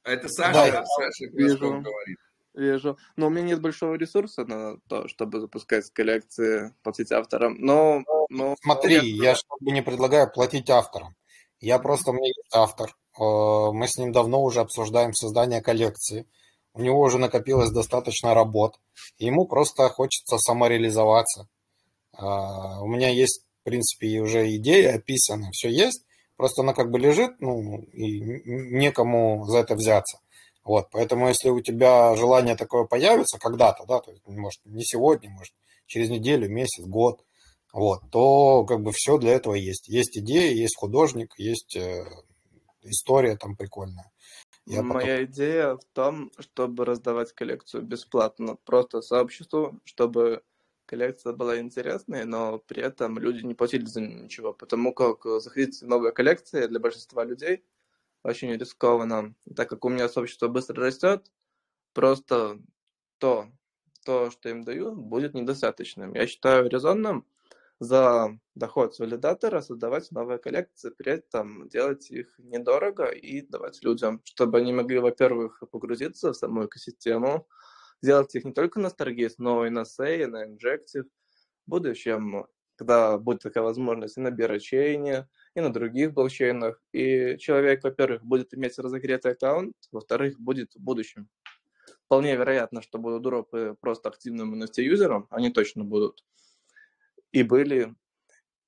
[0.03, 0.71] Это Саша.
[0.71, 1.81] Да, Саша Вижу.
[1.81, 2.17] говорит.
[2.53, 2.97] Вижу.
[3.15, 7.55] Но у меня нет большого ресурса на то, чтобы запускать коллекции, платить авторам.
[7.59, 8.55] Но, но...
[8.61, 11.15] Смотри, я, я чтобы не предлагаю платить авторам.
[11.59, 12.95] Я просто, у меня есть автор.
[13.19, 16.25] Э, мы с ним давно уже обсуждаем создание коллекции.
[16.73, 18.79] У него уже накопилось достаточно работ.
[19.17, 21.47] Ему просто хочется самореализоваться.
[22.17, 22.23] Э,
[22.81, 26.03] у меня есть, в принципе, уже идея описана, все есть.
[26.37, 30.19] Просто она как бы лежит, ну, и некому за это взяться.
[30.63, 35.29] Вот, поэтому если у тебя желание такое появится когда-то, да, то есть, может, не сегодня,
[35.29, 35.53] может,
[35.85, 37.25] через неделю, месяц, год,
[37.71, 39.87] вот, то как бы все для этого есть.
[39.87, 42.05] Есть идея, есть художник, есть э,
[42.81, 44.11] история там прикольная.
[44.65, 45.25] Я Моя потом...
[45.25, 50.43] идея в том, чтобы раздавать коллекцию бесплатно, просто сообществу, чтобы
[50.85, 55.81] коллекция была интересной, но при этом люди не платили за ничего, потому как э, заходить
[55.81, 57.63] в новые коллекции для большинства людей
[58.23, 61.31] очень рискованно, так как у меня сообщество быстро растет,
[61.93, 62.59] просто
[63.19, 63.47] то,
[64.03, 66.13] то, что им даю, будет недостаточным.
[66.15, 67.25] Я считаю резонным
[67.79, 74.21] за доход с валидатора создавать новые коллекции, при этом делать их недорого и давать людям,
[74.25, 77.47] чтобы они могли, во-первых, погрузиться в саму экосистему,
[78.01, 81.05] сделать их не только на Stargaze, но и на Say, и на Injective.
[81.65, 86.81] В будущем, когда будет такая возможность и на Берачейне, и на других блокчейнах.
[86.91, 91.29] И человек, во-первых, будет иметь разогретый аккаунт, во-вторых, будет в будущем.
[92.05, 96.25] Вполне вероятно, что будут дропы просто активным NFT-юзером, они точно будут.
[97.31, 97.95] И были,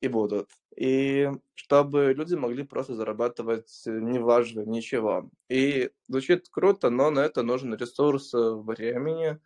[0.02, 0.50] и будут.
[0.78, 5.30] И чтобы люди могли просто зарабатывать неважно ничего.
[5.50, 9.40] И звучит круто, но на это нужен ресурс времени,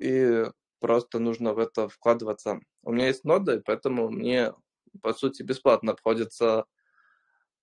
[0.00, 0.44] и
[0.80, 2.60] просто нужно в это вкладываться.
[2.82, 4.54] У меня есть нода, поэтому мне,
[5.02, 6.66] по сути, бесплатно обходится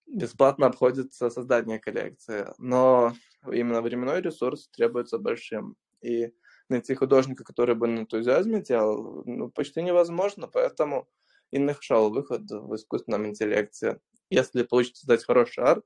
[0.08, 3.14] бесплатно обходится создание коллекции, но
[3.52, 5.76] именно временной ресурс требуется большим.
[6.02, 6.32] И
[6.70, 11.08] найти художника, который бы на энтузиазме делал, ну, почти невозможно, поэтому
[11.52, 14.00] и нашел выход в искусственном интеллекте.
[14.30, 15.86] Если получится создать хороший арт,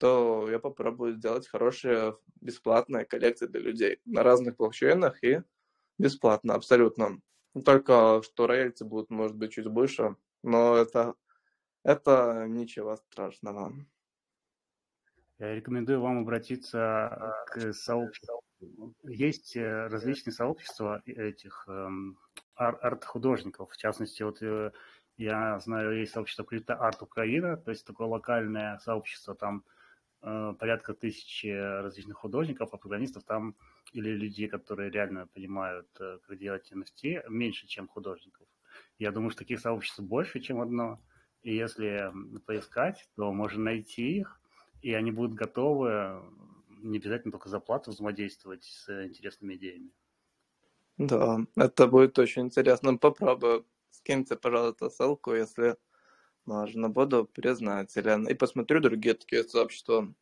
[0.00, 5.42] то я попробую сделать хорошие бесплатные коллекции для людей на разных блокчейнах и
[5.98, 7.20] бесплатно, абсолютно.
[7.64, 11.14] Только что роялти будут, может быть, чуть больше, но это,
[11.84, 13.72] это ничего страшного.
[15.38, 18.42] Я рекомендую вам обратиться к сообществу.
[19.04, 22.18] Есть э, различные сообщества этих эм,
[22.54, 23.70] арт-художников.
[23.70, 24.72] В частности, вот э,
[25.16, 29.64] я знаю, есть сообщество Крипто Арт Украина, то есть такое локальное сообщество, там
[30.22, 33.56] э, порядка тысячи различных художников, а программистов там
[33.92, 38.46] или людей, которые реально понимают, как делать NFT, меньше, чем художников.
[38.98, 41.00] Я думаю, что таких сообществ больше, чем одно.
[41.42, 42.12] И если
[42.46, 44.40] поискать, то можно найти их,
[44.80, 46.22] и они будут готовы
[46.82, 49.90] не обязательно только за плату взаимодействовать с интересными идеями.
[50.98, 52.96] Да, это будет очень интересно.
[52.96, 53.66] Попробую.
[53.90, 55.76] Скиньте, пожалуйста, ссылку, если
[56.44, 56.88] можно.
[56.88, 58.26] Буду признателен.
[58.26, 60.12] И посмотрю другие такие сообщества.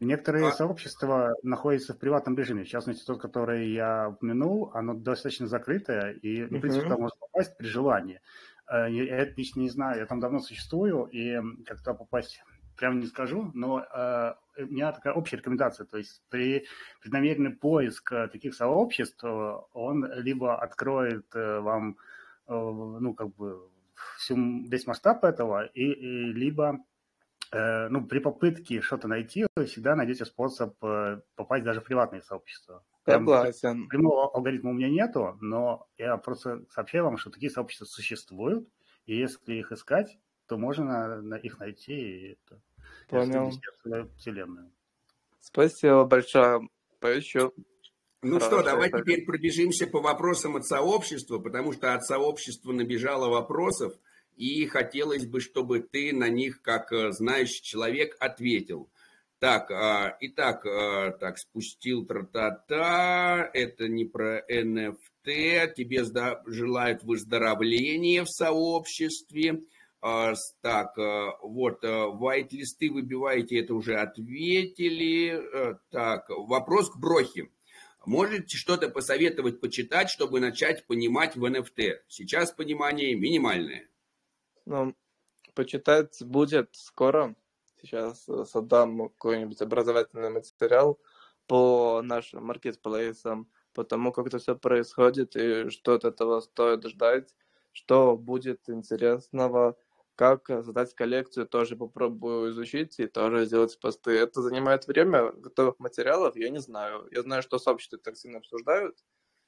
[0.00, 0.52] Некоторые а...
[0.52, 2.64] сообщества находятся в приватном режиме.
[2.64, 6.82] В частности, тот, который я упомянул, оно достаточно закрытое, и, в принципе, uh-huh.
[6.82, 8.20] туда можно попасть при желании.
[8.68, 12.42] Э, я это лично не знаю, я там давно существую, и как туда попасть
[12.76, 16.66] прямо не скажу, но э, у меня такая общая рекомендация, то есть при
[17.00, 21.96] преднамеренный поиск э, таких сообществ, э, он либо откроет э, вам,
[22.46, 23.70] э, ну, как бы,
[24.16, 24.36] всю,
[24.68, 26.78] весь масштаб этого, и, и либо
[27.52, 30.76] э, ну, при попытке что-то найти, вы всегда найдете способ
[31.36, 32.84] попасть даже в приватные сообщества.
[33.06, 33.88] Согласен.
[33.88, 38.68] Прямого алгоритма у меня нету, но я просто сообщаю вам, что такие сообщества существуют,
[39.04, 42.60] и если их искать, то можно на их найти и это
[43.08, 43.52] Понял.
[44.16, 44.70] вселенную.
[45.40, 46.68] Спасибо большое.
[47.00, 47.52] Поищу.
[48.22, 49.02] Ну Хорошо, что, давай так.
[49.02, 53.92] теперь пробежимся по вопросам от сообщества, потому что от сообщества набежало вопросов,
[54.36, 58.88] и хотелось бы, чтобы ты на них, как э, знающий человек, ответил.
[59.38, 66.04] Так, а, итак, а, так, спустил тра-та-та, это не про NFT, тебе
[66.46, 69.64] желают выздоровления в сообществе.
[70.06, 75.30] А, так, э, вот, вайт-листы выбиваете, это уже ответили.
[75.30, 77.48] Э, так, вопрос к Брохе.
[78.04, 82.00] Можете что-то посоветовать почитать, чтобы начать понимать в NFT?
[82.06, 83.88] Сейчас понимание минимальное.
[84.66, 84.94] Ну,
[85.54, 87.34] почитать будет скоро.
[87.80, 91.00] Сейчас создам какой-нибудь образовательный материал
[91.46, 97.34] по нашим маркетплейсам, по тому, как это все происходит и что от этого стоит ждать,
[97.72, 99.78] что будет интересного,
[100.16, 104.12] как создать коллекцию, тоже попробую изучить и тоже сделать посты.
[104.12, 107.08] Это занимает время, готовых материалов я не знаю.
[107.10, 108.98] Я знаю, что сообщества так сильно обсуждают,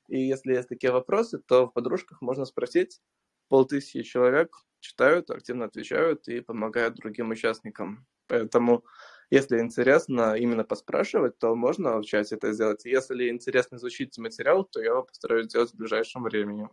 [0.09, 3.01] и если есть такие вопросы, то в подружках можно спросить.
[3.48, 8.06] Полтысячи человек читают, активно отвечают и помогают другим участникам.
[8.28, 8.84] Поэтому,
[9.30, 12.84] если интересно именно поспрашивать, то можно в чате это сделать.
[12.84, 16.68] Если интересно изучить материал, то я его постараюсь сделать в ближайшем времени.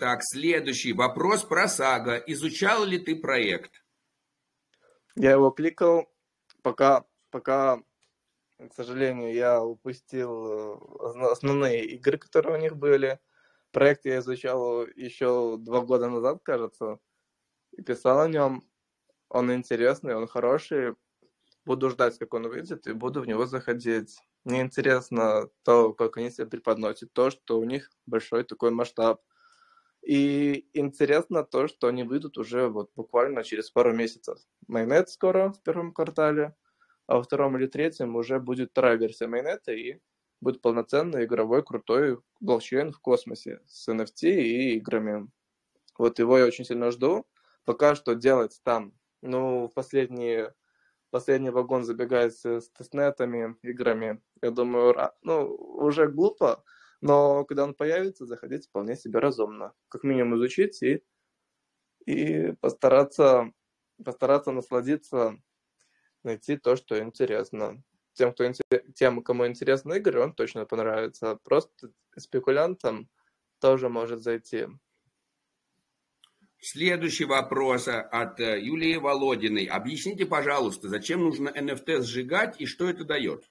[0.00, 2.16] Так, следующий вопрос про Сага.
[2.26, 3.84] Изучал ли ты проект?
[5.14, 6.10] Я его кликал,
[6.62, 7.82] пока, пока
[8.56, 13.20] к сожалению, я упустил э, основные игры, которые у них были.
[13.72, 16.98] Проект я изучал еще два года назад, кажется,
[17.72, 18.62] и писал о нем.
[19.28, 20.94] Он интересный, он хороший.
[21.66, 24.16] Буду ждать, как он выйдет, и буду в него заходить.
[24.44, 29.20] Мне интересно то, как они себя преподносят, то, что у них большой такой масштаб.
[30.02, 34.38] И интересно то, что они выйдут уже вот буквально через пару месяцев.
[34.66, 36.54] Майнет скоро в первом квартале–
[37.10, 39.98] а во втором или третьем уже будет вторая версия майонета и
[40.40, 45.28] будет полноценный игровой крутой блокчейн в космосе с NFT и играми.
[45.98, 47.26] Вот его я очень сильно жду.
[47.64, 50.54] Пока что делать там, ну, в последние,
[51.10, 56.62] последний вагон забегает с тестнетами, играми, я думаю, ну, уже глупо,
[57.00, 59.72] но когда он появится, заходить вполне себе разумно.
[59.88, 61.02] Как минимум изучить и,
[62.06, 63.52] и постараться,
[64.04, 65.38] постараться насладиться
[66.22, 67.82] найти то, что интересно.
[68.12, 68.44] Тем, кто,
[68.94, 71.38] тем, кому интересны игры, он точно понравится.
[71.42, 73.08] Просто спекулянтам
[73.60, 74.66] тоже может зайти.
[76.62, 79.64] Следующий вопрос от э, Юлии Володиной.
[79.64, 83.50] Объясните, пожалуйста, зачем нужно NFT сжигать и что это дает?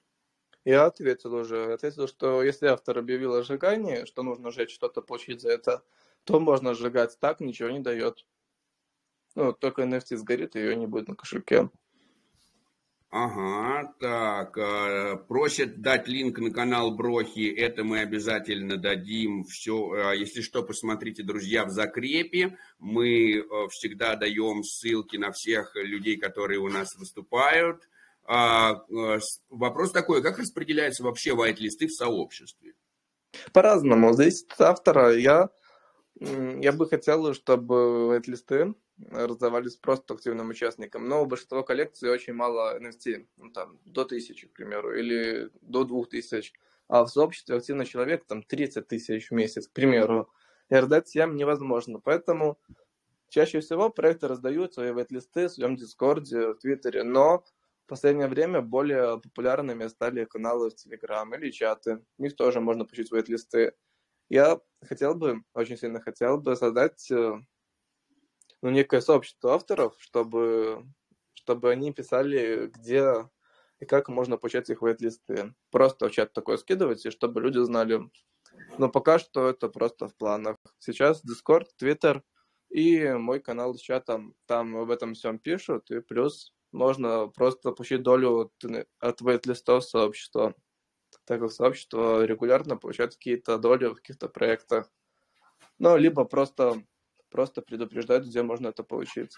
[0.64, 1.72] Я ответил уже.
[1.72, 5.82] Ответил, что если автор объявил о сжигании, что нужно сжечь что-то, получить за это,
[6.24, 8.26] то можно сжигать так, ничего не дает.
[9.34, 11.70] Ну, только NFT сгорит, ее не будет на кошельке.
[13.12, 19.42] Ага, так, э, просят дать линк на канал Брохи, это мы обязательно дадим.
[19.44, 22.56] Все, э, если что, посмотрите, друзья, в закрепе.
[22.78, 27.88] Мы э, всегда даем ссылки на всех людей, которые у нас выступают.
[28.32, 28.84] А,
[29.48, 32.74] вопрос такой, как распределяются вообще вайт-листы в сообществе?
[33.52, 35.16] По-разному, зависит от автора.
[35.16, 35.50] Я,
[36.14, 38.76] я бы хотел, чтобы вайт-листы
[39.10, 41.08] раздавались просто активным участникам.
[41.08, 45.82] Но у большинства коллекций очень мало NFT, ну, там, до тысячи, к примеру, или до
[45.82, 46.52] двух тысяч.
[46.86, 50.30] А в сообществе активный человек там 30 тысяч в месяц, к примеру.
[50.68, 51.98] И раздать всем невозможно.
[51.98, 52.60] Поэтому
[53.28, 57.44] чаще всего проекты раздают свои вайт-листы в своем Дискорде, в Твиттере, но
[57.90, 62.02] последнее время более популярными стали каналы в Телеграм или чаты.
[62.16, 63.74] В них тоже можно получить вайт-листы.
[64.28, 67.40] Я хотел бы, очень сильно хотел бы создать э,
[68.62, 70.86] ну, некое сообщество авторов, чтобы,
[71.34, 73.28] чтобы они писали, где
[73.80, 75.52] и как можно получать их вейт-листы.
[75.70, 78.08] Просто в чат такое скидывать, и чтобы люди знали.
[78.78, 80.58] Но пока что это просто в планах.
[80.78, 82.22] Сейчас Discord, Twitter
[82.68, 84.36] и мой канал с чатом.
[84.46, 88.52] Там об этом всем пишут, и плюс можно просто получить долю
[89.00, 90.54] от вейт-листов сообщества,
[91.24, 94.90] так как сообщество регулярно получает какие-то доли в каких-то проектах.
[95.78, 96.82] Ну, либо просто
[97.30, 99.34] просто предупреждают, где можно это получить.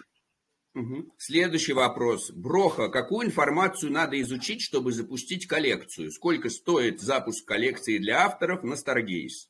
[0.75, 1.13] Угу.
[1.17, 2.31] Следующий вопрос.
[2.31, 6.11] Броха, какую информацию надо изучить, чтобы запустить коллекцию?
[6.11, 9.49] Сколько стоит запуск коллекции для авторов на Stargaze?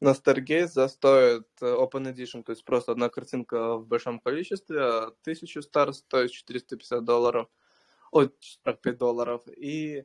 [0.00, 5.60] На Stargaze стоит э, Open Edition, то есть просто одна картинка в большом количестве, 1000
[5.60, 7.48] Star стоит 450 долларов,
[8.10, 10.04] ой, 45 долларов, и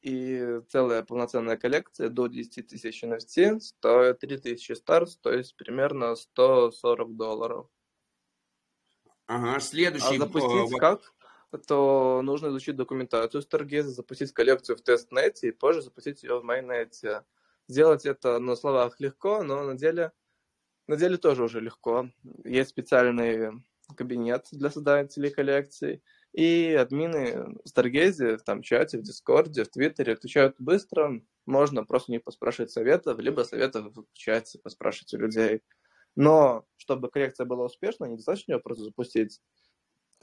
[0.00, 7.16] и целая полноценная коллекция до 10 тысяч NFT стоит 3000 старс, то есть примерно 140
[7.16, 7.66] долларов.
[9.26, 10.16] Ага, следующий...
[10.16, 11.12] А запустить как?
[11.66, 17.24] То нужно изучить документацию Stargaze, запустить коллекцию в тестнете и позже запустить ее в майнете.
[17.68, 20.12] Сделать это на словах легко, но на деле,
[20.86, 22.10] на деле тоже уже легко.
[22.44, 23.62] Есть специальный
[23.96, 30.12] кабинет для создателей коллекций, и админы в Старгейзе, там, в чате, в Дискорде, в Твиттере
[30.12, 31.20] отвечают быстро.
[31.46, 35.62] Можно просто не поспрашивать советов, либо советов в чате поспрашивать у людей.
[36.16, 39.40] Но чтобы коррекция была успешной, недостаточно ее просто запустить.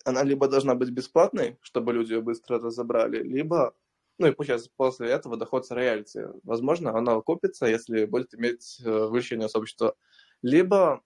[0.03, 3.75] Она либо должна быть бесплатной, чтобы люди ее быстро разобрали, либо,
[4.17, 6.27] ну и пусть после этого доход с роялти.
[6.43, 9.95] Возможно, она окупится, если будет иметь э, выращение сообщества.
[10.41, 11.01] Либо,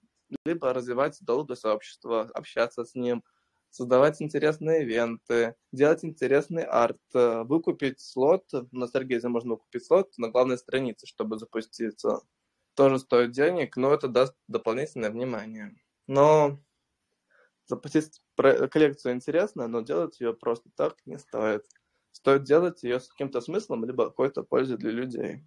[0.46, 3.24] либо развивать долго сообщество, общаться с ним–
[3.72, 10.30] создавать интересные ивенты, делать интересный арт, э, выкупить слот, на Старгейзе можно выкупить слот на
[10.30, 12.22] главной странице, чтобы запуститься.
[12.76, 15.76] Тоже стоит денег, но это даст дополнительное внимание.
[16.08, 16.60] Но
[17.66, 21.66] запустить коллекцию интересно, но делать ее просто так не стоит.
[22.12, 25.44] Стоит делать ее с каким-то смыслом, либо какой-то пользой для людей.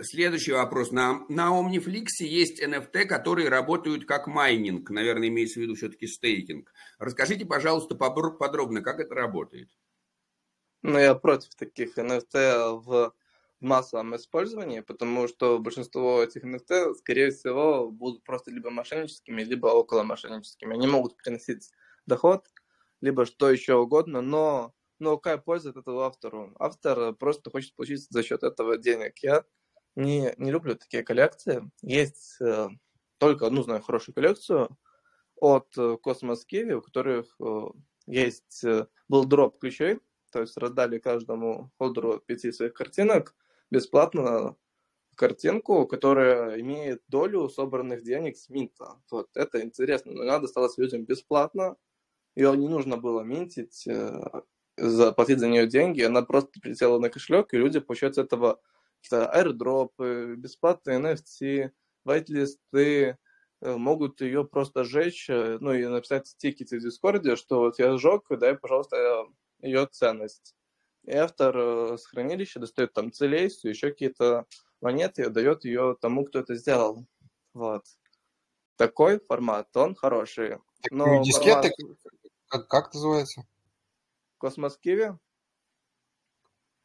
[0.00, 0.90] Следующий вопрос.
[0.90, 4.90] На, на Omniflix есть NFT, которые работают как майнинг.
[4.90, 6.72] Наверное, имеется в виду все-таки стейкинг.
[6.98, 9.70] Расскажите, пожалуйста, подробно, как это работает.
[10.82, 13.14] Ну, я против таких NFT в
[13.60, 20.02] массовом использовании, потому что большинство этих NFT, скорее всего, будут просто либо мошенническими, либо около
[20.02, 20.74] мошенническими.
[20.74, 21.70] Они могут приносить
[22.04, 22.46] доход,
[23.00, 26.54] либо что еще угодно, но но какая польза от этого автору?
[26.58, 29.18] Автор просто хочет получить за счет этого денег.
[29.18, 29.44] Я
[29.94, 31.70] не, не люблю такие коллекции.
[31.82, 32.68] Есть э,
[33.18, 34.76] только одну, знаю, хорошую коллекцию
[35.36, 37.62] от э, Cosmos Kiwi, у которых э,
[38.06, 40.00] есть, э, был дроп ключей,
[40.32, 43.34] то есть раздали каждому холдеру пяти своих картинок
[43.70, 44.56] бесплатно
[45.14, 49.00] картинку, которая имеет долю собранных денег с минта.
[49.10, 51.76] Вот это интересно, но надо досталось людям бесплатно,
[52.36, 54.20] ее не нужно было минтить, э,
[54.76, 58.60] заплатить за нее деньги, она просто прилетела на кошелек, и люди получают с этого
[59.02, 61.70] какие-то аирдропы, бесплатные NFT,
[62.04, 63.18] вайт-листы,
[63.62, 67.96] э, могут ее просто сжечь, э, ну и написать стикеты в Дискорде, что вот я
[67.96, 69.26] сжег, дай, пожалуйста,
[69.60, 70.54] ее ценность.
[71.04, 74.46] И автор э, с хранилища достает там целейсию, еще какие-то
[74.80, 77.06] монеты и дает ее тому, кто это сделал.
[77.54, 77.84] Вот.
[78.76, 80.58] Такой формат, он хороший.
[80.90, 82.25] Но дискеты, формат...
[82.48, 83.46] как, как называется?
[84.38, 85.12] Cosmos Kiwi?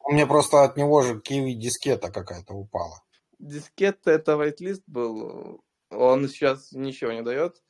[0.04, 3.02] У меня просто от него же Kiwi дискета какая-то упала.
[3.38, 5.64] Дискет это whitelist был.
[5.90, 7.62] Он сейчас ничего не дает.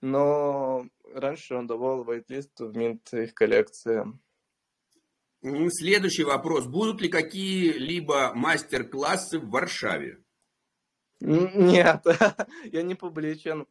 [0.00, 4.04] Но раньше он давал whitelist в mint их коллекции.
[5.42, 6.66] Следующий вопрос.
[6.66, 10.22] Будут ли какие-либо мастер-классы в Варшаве?
[11.20, 12.04] Нет,
[12.64, 13.66] я не публичен.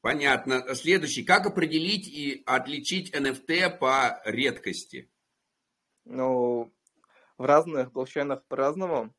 [0.00, 0.74] Понятно.
[0.74, 1.24] Следующий.
[1.24, 5.10] Как определить и отличить NFT по редкости?
[6.04, 6.72] Ну,
[7.36, 9.14] в разных блокчейнах по-разному.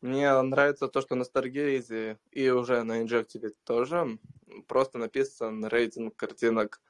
[0.00, 4.18] Мне нравится то, что на Stargaze и уже на Injective тоже
[4.66, 6.80] просто написан рейтинг картинок.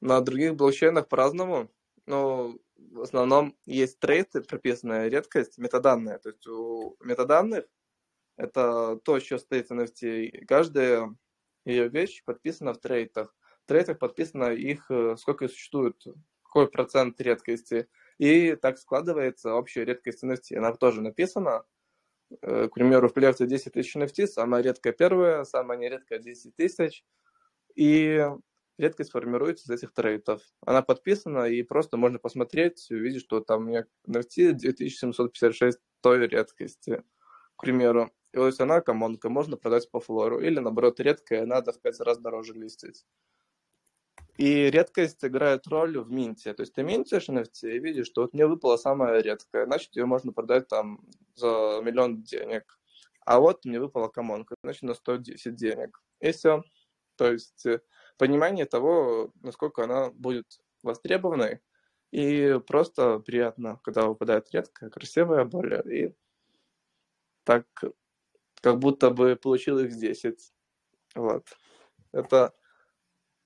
[0.00, 1.70] На других блокчейнах по-разному.
[2.04, 6.18] Но в основном есть трейты, прописанная редкость, метаданные.
[6.18, 7.64] То есть у метаданных
[8.36, 10.44] это то, что стоит в NFT.
[10.46, 11.14] Каждая
[11.64, 13.34] ее вещь подписана в трейтах.
[13.64, 16.02] В трейтах подписано их, э, сколько существует,
[16.42, 17.88] какой процент редкости.
[18.18, 20.56] И так складывается общая редкость NFT.
[20.56, 21.64] Она тоже написана.
[22.40, 27.04] Э, к примеру, в коллекции 10 тысяч NFT, самая редкая первая, самая нередкая 10 тысяч.
[27.74, 28.26] И
[28.78, 30.42] редкость формируется из этих трейтов.
[30.64, 37.02] Она подписана, и просто можно посмотреть, увидеть, что там у меня NFT 2756 той редкости,
[37.56, 38.10] к примеру.
[38.58, 40.40] Она комонка, можно продать по флору.
[40.40, 43.04] Или, наоборот, редкая, надо в пять раз дороже листить.
[44.38, 46.54] И редкость играет роль в минте.
[46.54, 50.06] То есть ты минтишь NFT и видишь, что вот мне выпала самая редкая, значит, ее
[50.06, 51.00] можно продать там
[51.34, 52.78] за миллион денег.
[53.24, 56.02] А вот мне выпала комонка, значит, она стоит 10 денег.
[56.20, 56.62] И все.
[57.16, 57.80] То есть э,
[58.16, 60.46] понимание того, насколько она будет
[60.82, 61.60] востребованной,
[62.10, 66.14] и просто приятно, когда выпадает редкая, красивая более, и
[67.44, 67.66] так
[68.60, 70.38] как будто бы получил их 10.
[71.14, 71.46] Вот.
[72.12, 72.54] Это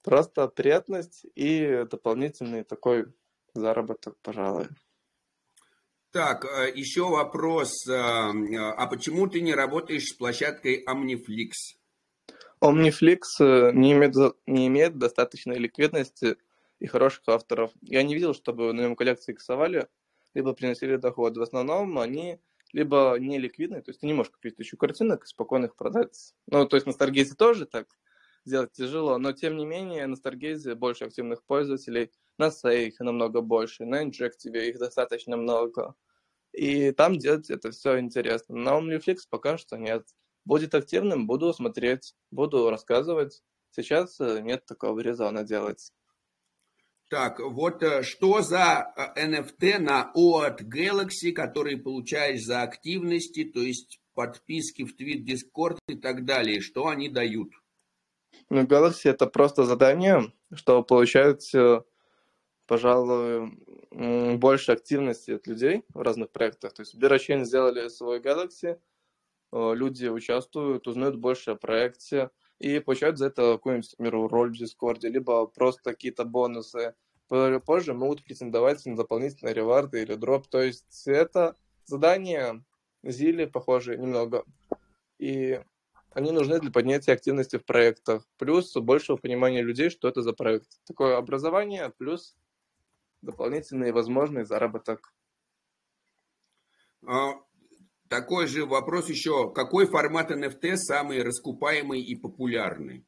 [0.04, 3.06] просто приятность и дополнительный такой
[3.54, 4.68] заработок, пожалуй.
[6.12, 7.86] Так, э, еще вопрос.
[7.88, 11.52] Э, а почему ты не работаешь с площадкой Omniflix?
[12.60, 14.14] Omniflix э, не имеет,
[14.46, 16.36] не имеет достаточной ликвидности
[16.78, 17.70] и хороших авторов.
[17.82, 19.88] Я не видел, чтобы на нем коллекции иксовали,
[20.34, 21.36] либо приносили доход.
[21.36, 22.38] В основном они
[22.72, 26.34] либо не ликвидные, то есть ты не можешь купить тысячу картинок и спокойно их продать.
[26.46, 27.88] Ну, то есть на Старгейзе тоже так
[28.44, 33.84] сделать тяжело, но тем не менее на Старгейзе больше активных пользователей, на Say намного больше,
[33.84, 35.94] на Injective их достаточно много.
[36.52, 38.56] И там делать это все интересно.
[38.56, 40.06] На OmniFlix пока что нет.
[40.44, 43.42] Будет активным, буду смотреть, буду рассказывать.
[43.70, 45.92] Сейчас э, нет такого резона делать.
[47.08, 53.60] Так, вот э, что за NFT э, на OAT Galaxy, которые получаешь за активности, то
[53.60, 56.60] есть подписки в Твит, Дискорд и так далее?
[56.60, 57.52] Что они дают?
[58.50, 61.42] Ну, Galaxy это просто задание, что получают,
[62.66, 63.52] пожалуй,
[64.36, 66.74] больше активности от людей в разных проектах.
[66.74, 68.78] То есть Берачейн сделали свой Galaxy,
[69.52, 74.56] э, люди участвуют, узнают больше о проекте, и получают за это какую-нибудь, например, роль в
[74.56, 76.94] Дискорде, либо просто какие-то бонусы.
[77.28, 80.46] Позже могут претендовать на дополнительные реварды или дроп.
[80.46, 82.64] То есть это задания
[83.02, 84.44] Зили похожие немного.
[85.18, 85.60] И
[86.10, 88.26] они нужны для поднятия активности в проектах.
[88.38, 90.68] Плюс большего понимания людей, что это за проект.
[90.84, 92.36] Такое образование плюс
[93.22, 95.12] дополнительный возможный заработок.
[97.06, 97.34] А,
[98.08, 99.52] такой же вопрос еще.
[99.52, 103.04] Какой формат NFT самый раскупаемый и популярный?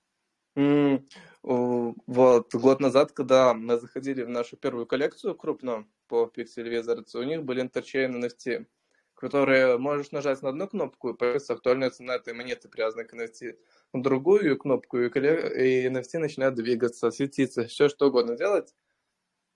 [0.57, 1.05] Mm,
[1.43, 7.23] вот, год назад, когда мы заходили в нашу первую коллекцию крупно по Pixel Wizards, у
[7.23, 8.67] них были Interchain NFT,
[9.15, 13.57] которые можешь нажать на одну кнопку и появится актуальная цена этой монеты, привязанной к NFT,
[13.93, 18.75] на другую кнопку, и NFT начинает двигаться, светиться, все что угодно делать.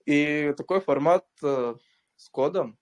[0.05, 1.75] И такой формат э,
[2.15, 2.77] с кодом,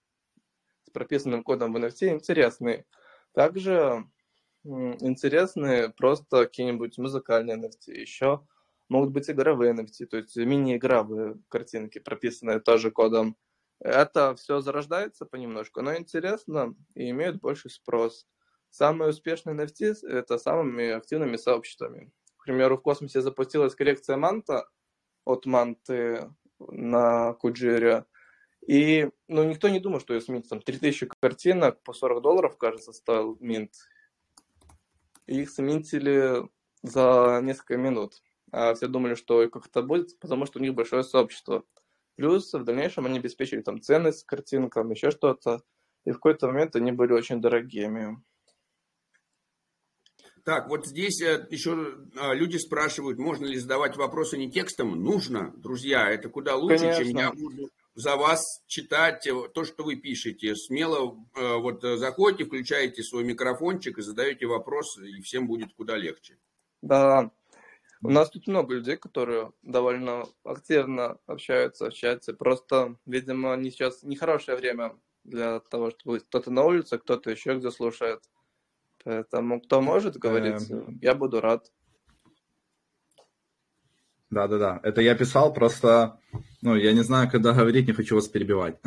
[0.93, 2.85] прописанным кодом в NFT интересный.
[3.33, 4.05] Также
[4.63, 7.93] интересны просто какие-нибудь музыкальные NFT.
[7.93, 8.45] Еще
[8.89, 13.37] могут быть игровые NFT, то есть мини-игровые картинки, прописанные тоже кодом.
[13.79, 18.27] Это все зарождается понемножку, но интересно и имеет больший спрос.
[18.69, 22.11] Самые успешные NFT— это самыми активными сообществами.
[22.37, 24.67] К примеру, в космосе запустилась коллекция манта
[25.25, 28.05] от манты на Куджире.
[28.67, 30.47] И ну, никто не думал, что ее сменить.
[30.49, 33.73] Там 3000 картинок по 40 долларов, кажется, стоил минт.
[35.25, 36.47] И их сменили
[36.83, 38.21] за несколько минут.
[38.51, 41.63] А все думали, что как это будет, потому что у них большое сообщество.
[42.15, 45.63] Плюс в дальнейшем они обеспечили там ценность картинкам, еще что-то.
[46.05, 48.21] И в какой-то момент они были очень дорогими.
[50.43, 55.03] Так, вот здесь э, еще а, люди спрашивают, можно ли задавать вопросы не текстом.
[55.03, 57.05] Нужно, друзья, это куда лучше, Конечно.
[57.05, 60.55] чем я буду за вас читать э, то, что вы пишете.
[60.55, 66.37] Смело э, вот заходите, включаете свой микрофончик и задаете вопросы, и всем будет куда легче.
[66.81, 67.31] Да,
[68.03, 72.33] у нас тут много людей, которые довольно активно общаются в чате.
[72.33, 77.69] Просто, видимо, не сейчас нехорошее время для того, чтобы кто-то на улице, кто-то еще где
[77.69, 78.23] слушает.
[79.03, 80.67] Поэтому кто может говорить,
[81.01, 81.71] я буду рад.
[84.31, 84.79] Да, да, да.
[84.81, 86.19] Это я писал, просто,
[86.61, 88.75] ну, я не знаю, когда говорить, не хочу вас перебивать.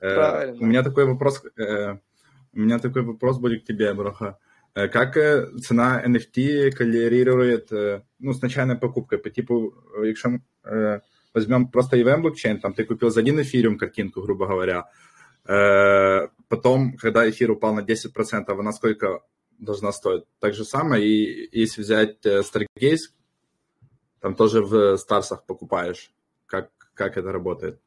[0.00, 0.56] Э, Правильно.
[0.60, 1.98] У меня такой вопрос, э,
[2.52, 4.38] у меня такой вопрос будет к тебе, Броха.
[4.74, 5.14] Э, как
[5.60, 7.72] цена NFT коррелирует
[8.20, 9.18] ну, с начальной покупкой?
[9.18, 9.74] По типу,
[10.04, 10.38] якщо
[11.34, 14.84] возьмем просто EVM блокчейн, там ты купил за один эфириум картинку, грубо говоря,
[16.48, 19.22] потом, когда эфир упал на 10%, она сколько
[19.58, 20.22] должна стоить?
[20.38, 23.10] Так же самое, и если взять Stargaze,
[24.20, 26.12] там тоже в Старсах покупаешь.
[26.48, 27.78] Как, как это работает?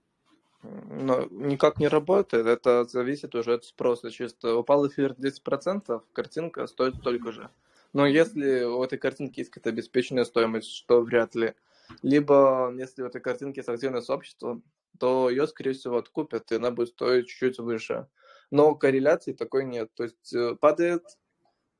[0.63, 4.55] Но никак не работает, это зависит уже от спроса чисто.
[4.55, 7.49] Упал эфир 10%, картинка стоит столько же.
[7.93, 11.55] Но если у этой картинки есть какая-то обеспеченная стоимость, что вряд ли,
[12.03, 14.61] либо если в этой картинке есть активное сообщество,
[14.99, 18.07] то ее, скорее всего, откупят, и она будет стоить чуть-чуть выше.
[18.51, 19.89] Но корреляции такой нет.
[19.95, 21.03] То есть э, падает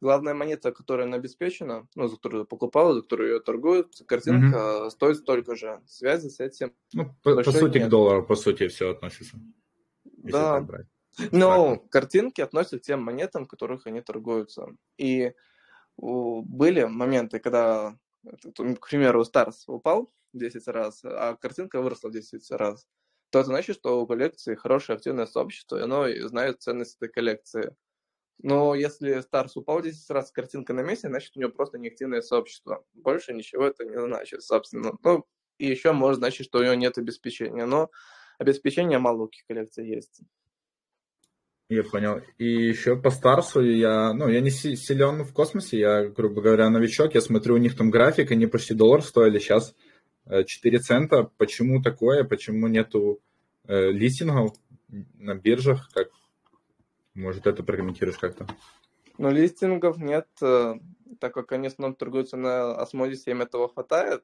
[0.02, 4.90] главная монета, которая она обеспечена, ну, за которую покупала, за которую ее торгуют, картинка mm-hmm.
[4.90, 5.82] стоит столько же.
[5.86, 6.73] Связи с этим.
[6.94, 7.88] Ну, по, по сути, нет.
[7.88, 9.38] к доллару, по сути, все относится.
[10.03, 10.65] Да.
[11.32, 11.90] Но так.
[11.90, 14.68] картинки относятся к тем монетам, которых они торгуются.
[14.98, 15.34] И
[15.98, 22.88] были моменты, когда, к примеру, Старс упал 10 раз, а картинка выросла 10 раз
[23.32, 27.76] то это значит, что у коллекции хорошее активное сообщество, и оно знает ценность этой коллекции.
[28.43, 32.84] Но если Старс упал 10 раз картинка на месте, значит, у него просто неактивное сообщество.
[32.93, 34.93] Больше ничего это не значит, собственно.
[35.03, 35.26] Ну,
[35.59, 37.65] и еще может значить, что у него нет обеспечения.
[37.65, 37.91] Но
[38.39, 40.22] обеспечение мало у коллекции есть.
[41.69, 42.22] Я понял.
[42.38, 47.13] И еще по Старсу я, ну, я не силен в космосе, я, грубо говоря, новичок.
[47.13, 49.73] Я смотрю, у них там график, они почти доллар стоили, сейчас
[50.26, 50.45] 4
[50.77, 51.31] э, цента.
[51.38, 52.23] Почему такое?
[52.23, 53.22] Почему нету
[53.68, 54.53] э, листингов
[54.89, 55.89] на биржах?
[55.93, 56.09] Как?
[57.14, 58.48] Может, это прокомментируешь как-то?
[59.18, 60.76] Ну, листингов нет, э,
[61.20, 64.24] так как они снова торгуются на осмодисе, им этого хватает.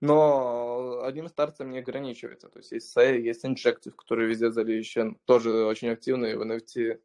[0.00, 2.48] Но одним старцем не ограничивается.
[2.48, 7.00] То есть есть SAE, есть Injective, который везде залещен, тоже очень активный в NFT,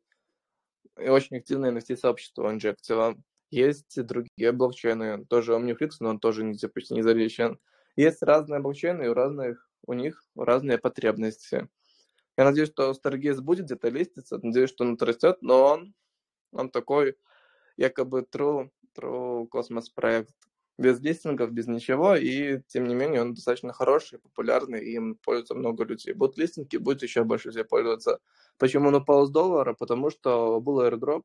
[1.00, 3.18] и очень активное NFT-сообщество Injective.
[3.50, 7.60] Есть другие блокчейны, тоже OmniFlix, но он тоже нигде почти не залещен.
[7.96, 11.68] Есть разные блокчейны, и у разных у них разные потребности.
[12.38, 15.94] Я надеюсь, что Stargaze будет где-то листиться, надеюсь, что он растет, но он,
[16.54, 17.16] он такой
[17.78, 20.34] якобы true, true космос проект.
[20.80, 25.56] Без листингов, без ничего, и тем не менее он достаточно хороший, популярный, и им пользуется
[25.56, 26.14] много людей.
[26.14, 28.20] Будут листинги, будет еще больше людей пользоваться.
[28.58, 29.74] Почему он упал с доллара?
[29.74, 31.24] Потому что был airdrop,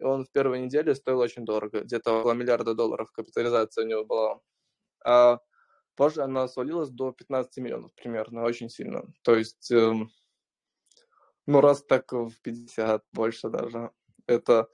[0.00, 4.04] и он в первой неделе стоил очень дорого, где-то около миллиарда долларов капитализация у него
[4.04, 4.40] была.
[5.04, 5.40] А
[5.96, 9.04] позже она свалилась до 15 миллионов примерно, очень сильно.
[9.22, 10.10] То есть, эм,
[11.48, 13.90] ну, раз так в 50, больше даже.
[14.26, 14.68] Это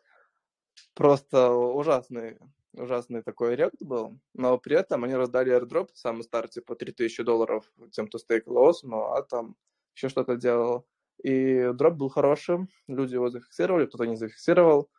[0.95, 2.37] просто ужасный,
[2.73, 4.19] ужасный такой рект был.
[4.35, 8.75] Но при этом они раздали airdrop в самом старте по 3000 долларов тем, кто стейкал
[8.83, 9.55] ну а там
[9.95, 10.85] еще что-то делал.
[11.23, 14.91] И дроп был хорошим, люди его зафиксировали, кто-то не зафиксировал.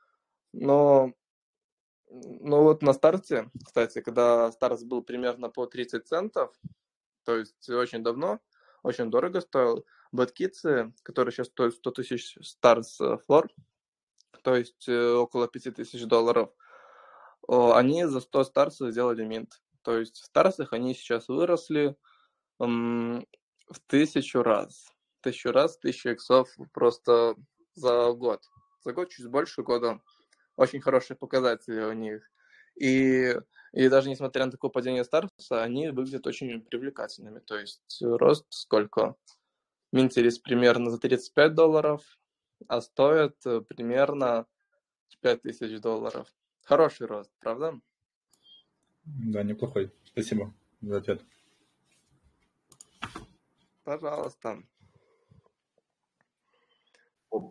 [0.53, 1.11] Но,
[2.09, 6.57] но вот на старте, кстати, когда старт был примерно по 30 центов,
[7.25, 8.39] то есть очень давно,
[8.81, 9.85] очень дорого стоил,
[10.15, 13.49] бэткитсы, которые сейчас стоят 100 тысяч старс флор,
[14.43, 16.51] то есть э, около 5 тысяч долларов,
[17.47, 19.61] они за 100 старсов сделали минт.
[19.81, 21.95] То есть в старсах они сейчас выросли
[22.57, 23.25] в
[23.87, 24.87] тысячу раз.
[25.21, 27.35] Тысячу раз, тысячу иксов просто
[27.75, 28.41] за год.
[28.83, 30.01] За год, чуть больше года
[30.55, 32.23] очень хорошие показатели у них.
[32.75, 33.35] И,
[33.73, 37.39] и даже несмотря на такое падение старта, они выглядят очень привлекательными.
[37.39, 39.15] То есть рост сколько?
[39.95, 42.01] Минтерис примерно за 35 долларов,
[42.67, 43.37] а стоит
[43.69, 44.45] примерно
[45.21, 46.27] 5000 долларов.
[46.63, 47.79] Хороший рост, правда?
[49.05, 49.91] Да, неплохой.
[50.03, 51.21] Спасибо за ответ.
[53.85, 54.63] Пожалуйста.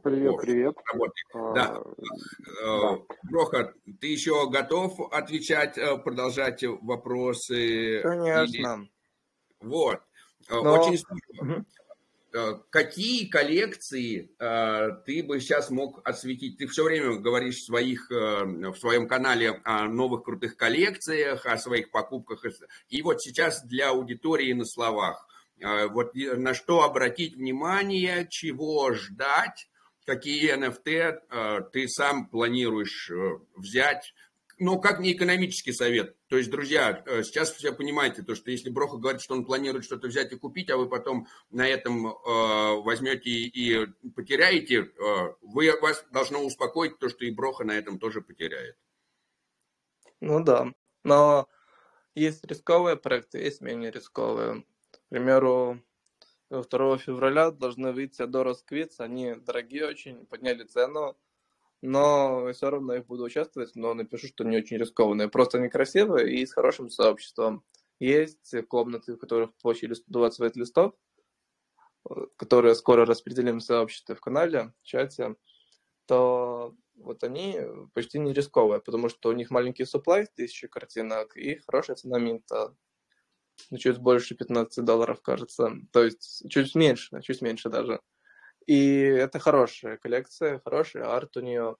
[0.03, 0.77] Привет, привет.
[1.55, 1.83] Да.
[2.63, 2.99] да.
[3.23, 8.01] Броха, ты еще готов отвечать, э, продолжать вопросы?
[8.03, 8.45] Конечно.
[8.45, 8.91] Или...
[9.61, 10.01] Вот.
[10.49, 10.81] Э, Но...
[10.81, 11.57] Очень здорово.
[11.57, 11.65] Угу.
[12.71, 14.31] Какие коллекции
[15.07, 16.59] ты бы сейчас мог осветить?
[16.59, 21.93] Ты все время говоришь в, своих, в своем канале о новых крутых коллекциях, о своих
[21.93, 22.45] покупках.
[22.89, 25.29] И вот сейчас для аудитории на словах.
[25.91, 29.69] Вот на что обратить внимание, чего ждать,
[30.05, 34.15] какие NFT э, ты сам планируешь э, взять,
[34.59, 36.17] но как не экономический совет.
[36.29, 39.85] То есть, друзья, э, сейчас все понимаете, то, что если Броха говорит, что он планирует
[39.85, 42.13] что-то взять и купить, а вы потом на этом э,
[42.83, 48.21] возьмете и потеряете, э, вы, вас должно успокоить то, что и Броха на этом тоже
[48.21, 48.77] потеряет.
[50.21, 50.73] Ну да,
[51.03, 51.49] но
[52.15, 54.65] есть рисковые проекты, есть менее рисковые.
[54.91, 55.83] К примеру,
[56.51, 59.01] 2 февраля должны выйти Адора Сквиц.
[59.01, 61.17] Они дорогие очень, подняли цену.
[61.87, 65.29] Но все равно их буду участвовать, но напишу, что не очень рискованные.
[65.29, 67.63] Просто некрасивые и с хорошим сообществом.
[68.01, 70.95] Есть комнаты, в которых получили 120 листов,
[72.37, 75.37] которые скоро распределим в сообществе в канале, в чате,
[76.07, 77.61] то вот они
[77.93, 82.75] почти не рисковые, потому что у них маленький supply, тысячи картинок, и хорошая цена минта
[83.71, 85.71] ну, чуть больше 15 долларов, кажется.
[85.93, 88.01] То есть чуть меньше, чуть меньше даже.
[88.67, 91.77] И это хорошая коллекция, хороший арт у нее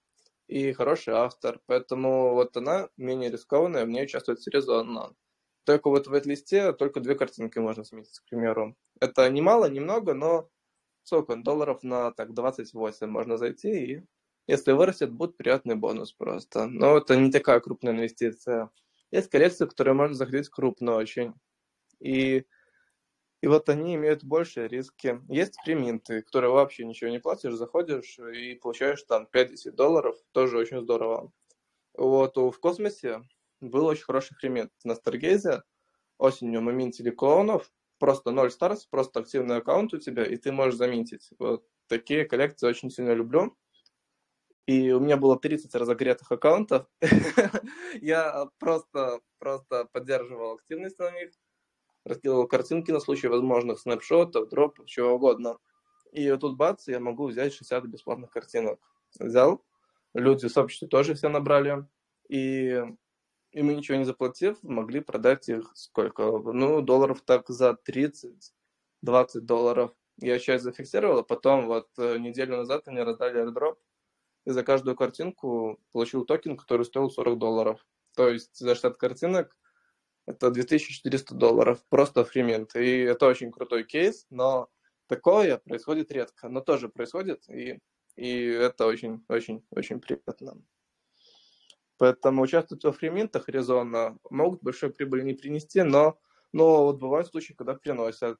[0.47, 1.59] и хороший автор.
[1.65, 5.13] Поэтому вот она менее рискованная, в ней участвует резонно.
[5.65, 8.75] Только вот в этой листе только две картинки можно сметить, к примеру.
[9.01, 10.49] Это немало, немного, но
[11.03, 11.35] сколько?
[11.35, 14.03] Долларов на так 28 можно зайти, и
[14.47, 16.67] если вырастет, будет приятный бонус просто.
[16.67, 18.69] Но это не такая крупная инвестиция.
[19.11, 21.33] Есть коллекции, которые можно заходить крупно очень.
[21.99, 22.45] И,
[23.45, 25.21] и вот они имеют большие риски.
[25.29, 30.81] Есть фриминты, которые вообще ничего не платишь, заходишь и получаешь там 5-10 долларов, тоже очень
[30.81, 31.31] здорово.
[31.93, 33.21] Вот в космосе
[33.61, 35.61] был очень хороший фриминт на Старгейзе.
[36.17, 40.79] Осенью мы минтили клоунов, просто 0 старс, просто активный аккаунт у тебя, и ты можешь
[40.79, 41.29] заминтить.
[41.37, 43.55] Вот такие коллекции очень сильно люблю.
[44.65, 46.87] И у меня было 30 разогретых аккаунтов.
[48.01, 51.29] Я просто, просто поддерживал активность на них
[52.05, 55.57] раскидывал картинки на случай возможных снапшотов, дропов, чего угодно.
[56.11, 58.79] И вот тут бац, я могу взять 60 бесплатных картинок.
[59.19, 59.63] Взял,
[60.13, 61.85] люди в сообществе тоже все набрали,
[62.29, 62.81] и,
[63.51, 66.23] и мы ничего не заплатив, могли продать их сколько?
[66.23, 68.53] Ну, долларов так за 30,
[69.01, 69.91] 20 долларов.
[70.17, 73.77] Я часть зафиксировал, а потом вот э, неделю назад они раздали airdrop,
[74.45, 77.85] и за каждую картинку получил токен, который стоил 40 долларов.
[78.15, 79.57] То есть за 60 картинок
[80.25, 82.75] это 2400 долларов, просто фриминт.
[82.75, 84.69] И это очень крутой кейс, но
[85.07, 87.79] такое происходит редко, но тоже происходит, и,
[88.15, 90.61] и это очень-очень-очень приятно.
[91.97, 96.19] Поэтому участвовать во фриминтах резонно могут большой прибыли не принести, но,
[96.51, 98.37] но вот бывают случаи, когда приносят.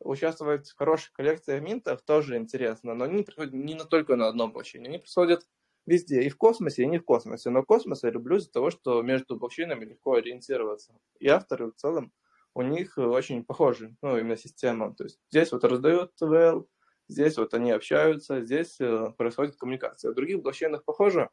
[0.00, 4.88] Участвовать в хороших коллекциях минтов тоже интересно, но они приходят не только на одном блокчейне,
[4.88, 5.44] они происходят
[5.88, 7.50] везде, и в космосе, и не в космосе.
[7.50, 10.94] Но космос я люблю из-за того, что между блокчейнами легко ориентироваться.
[11.18, 12.12] И авторы в целом,
[12.54, 14.94] у них очень похожи, ну, именно система.
[14.94, 16.68] То есть здесь вот раздают ТВЛ,
[17.08, 20.10] здесь вот они общаются, здесь э, происходит коммуникация.
[20.10, 21.30] В других блокчейнах похоже,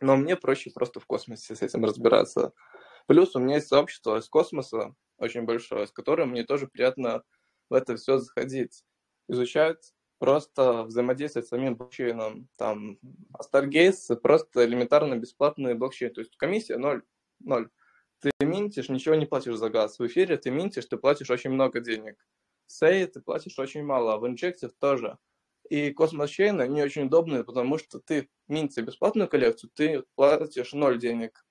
[0.00, 2.52] Но мне проще просто в космосе с этим разбираться.
[3.06, 7.22] Плюс у меня есть сообщество из космоса, очень большое, с которым мне тоже приятно
[7.70, 8.84] в это все заходить,
[9.28, 12.46] изучать, просто взаимодействовать с самим блокчейном.
[12.56, 12.98] Там
[13.42, 17.02] Stargaze просто элементарно бесплатный блокчейн, то есть комиссия ноль,
[17.40, 17.70] ноль.
[18.20, 19.98] Ты минтишь, ничего не платишь за газ.
[19.98, 22.16] В эфире ты минтишь, ты платишь очень много денег.
[22.66, 25.18] Сей ты платишь очень мало, а в Injective тоже.
[25.70, 31.46] И Chain, они очень удобные, потому что ты минти бесплатную коллекцию, ты платишь ноль денег.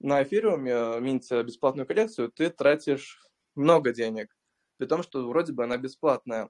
[0.00, 3.22] На эфириуме минти бесплатную коллекцию, ты тратишь
[3.54, 4.36] много денег,
[4.78, 6.48] при том, что вроде бы она бесплатная.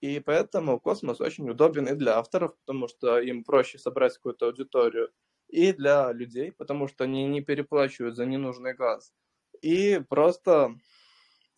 [0.00, 5.10] И поэтому космос очень удобен и для авторов, потому что им проще собрать какую-то аудиторию,
[5.48, 9.14] и для людей, потому что они не переплачивают за ненужный газ.
[9.62, 10.74] И просто,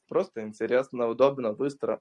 [0.09, 2.01] просто интересно, удобно, быстро.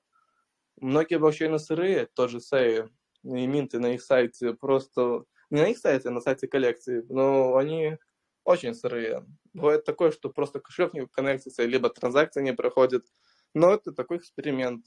[0.79, 2.87] Многие блокчейны сырые, тоже сеи,
[3.23, 7.57] и минты на их сайте просто, не на их сайте, а на сайте коллекции, но
[7.57, 7.97] они
[8.43, 9.25] очень сырые.
[9.53, 13.05] Бывает такое, что просто кошелек не коннектится, либо транзакция не проходит.
[13.53, 14.85] Но это такой эксперимент,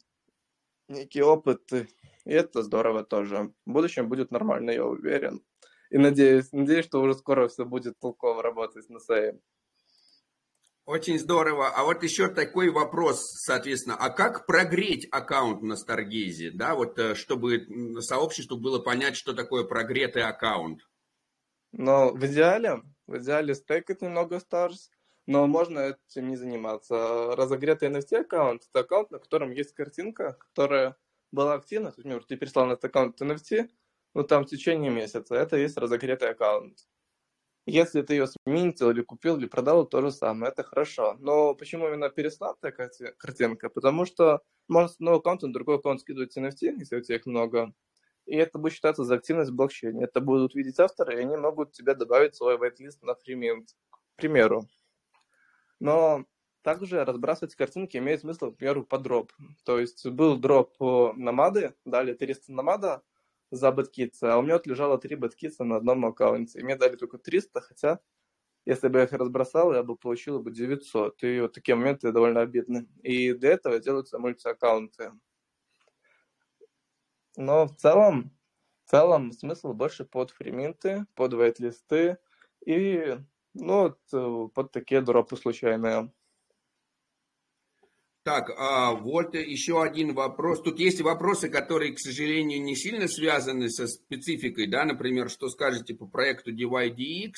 [0.90, 1.86] некий опыт, и
[2.24, 3.52] это здорово тоже.
[3.64, 5.42] В будущем будет нормально, я уверен.
[5.90, 9.40] И надеюсь, надеюсь, что уже скоро все будет толково работать на сайте.
[10.86, 11.68] Очень здорово.
[11.68, 17.14] А вот еще такой вопрос, соответственно, а как прогреть аккаунт на Старгейзе, да, вот э,
[17.14, 17.66] чтобы
[18.00, 20.80] сообществу было понять, что такое прогретый аккаунт?
[21.72, 24.90] Ну, в идеале, в идеале стейкать немного Stars,
[25.26, 27.34] но можно этим не заниматься.
[27.36, 30.96] Разогретый NFT аккаунт– это аккаунт, на котором есть картинка, которая
[31.32, 31.92] была активна.
[31.96, 33.70] Например, ты переслал на этот аккаунт NFT,
[34.14, 35.34] ну там в течение месяца.
[35.34, 36.78] Это есть разогретый аккаунт.
[37.66, 41.16] Если ты ее сменил или купил, или продал, то же самое, это хорошо.
[41.20, 43.68] Но почему именно переслатая картинка?
[43.68, 47.26] Потому что можно с одного аккаунта на другой аккаунт скидывать NFT, если у тебя их
[47.26, 47.72] много,
[48.26, 50.04] и это будет считаться за активность в блокчейне.
[50.04, 54.68] Это будут видеть авторы, и они могут тебе добавить свой вайт-лист на фриминт, к примеру.
[55.80, 56.24] Но
[56.62, 59.32] также разбрасывать картинки имеет смысл, к примеру, по дроп.
[59.64, 60.74] То есть был дроп
[61.16, 63.02] намады, дали 300 намада,
[63.50, 66.60] за бэткитса, а у меня вот лежало три бэткитса на одном аккаунте.
[66.60, 68.00] И мне дали только 300, хотя
[68.64, 71.22] если бы я их разбросал, я бы получил бы 900.
[71.24, 72.86] И вот такие моменты довольно обидны.
[73.02, 75.12] И для этого делаются мультиаккаунты.
[77.36, 78.32] Но в целом,
[78.84, 82.18] в целом смысл больше под фриминты, под вайт-листы
[82.64, 83.16] и
[83.54, 86.10] ну, вот, э, под такие дропы случайные.
[88.22, 90.60] Так, а вот еще один вопрос.
[90.60, 95.94] Тут есть вопросы, которые, к сожалению, не сильно связаны со спецификой, да, например, что скажете
[95.94, 97.32] по проекту DYDX,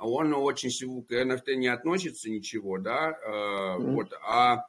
[0.00, 0.70] он очень
[1.04, 3.92] к NFT не относится ничего, да, mm-hmm.
[3.92, 4.66] вот, а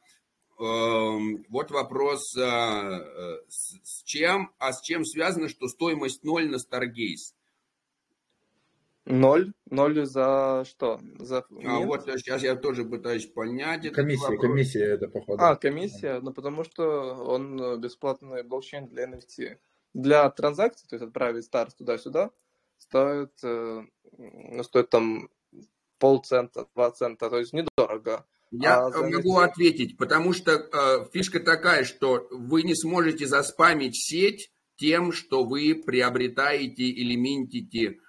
[0.60, 7.35] эм, вот вопрос, э, с чем, а с чем связано, что стоимость ноль на Stargaze?
[9.06, 9.52] Ноль?
[9.70, 11.00] Ноль за что?
[11.20, 13.92] За а вот сейчас я тоже пытаюсь понять.
[13.92, 15.40] Комиссия, комиссия это походу.
[15.42, 19.58] А, комиссия, ну потому что он э, бесплатный блокчейн для NFT.
[19.94, 22.30] Для транзакций, то есть отправить старт туда-сюда,
[22.78, 23.82] стоит, э,
[24.18, 25.30] ну, стоит там
[26.00, 28.26] полцента, два цента, то есть недорого.
[28.50, 29.44] Я а могу NFT...
[29.44, 35.76] ответить, потому что э, фишка такая, что вы не сможете заспамить сеть тем, что вы
[35.76, 38.00] приобретаете или минтите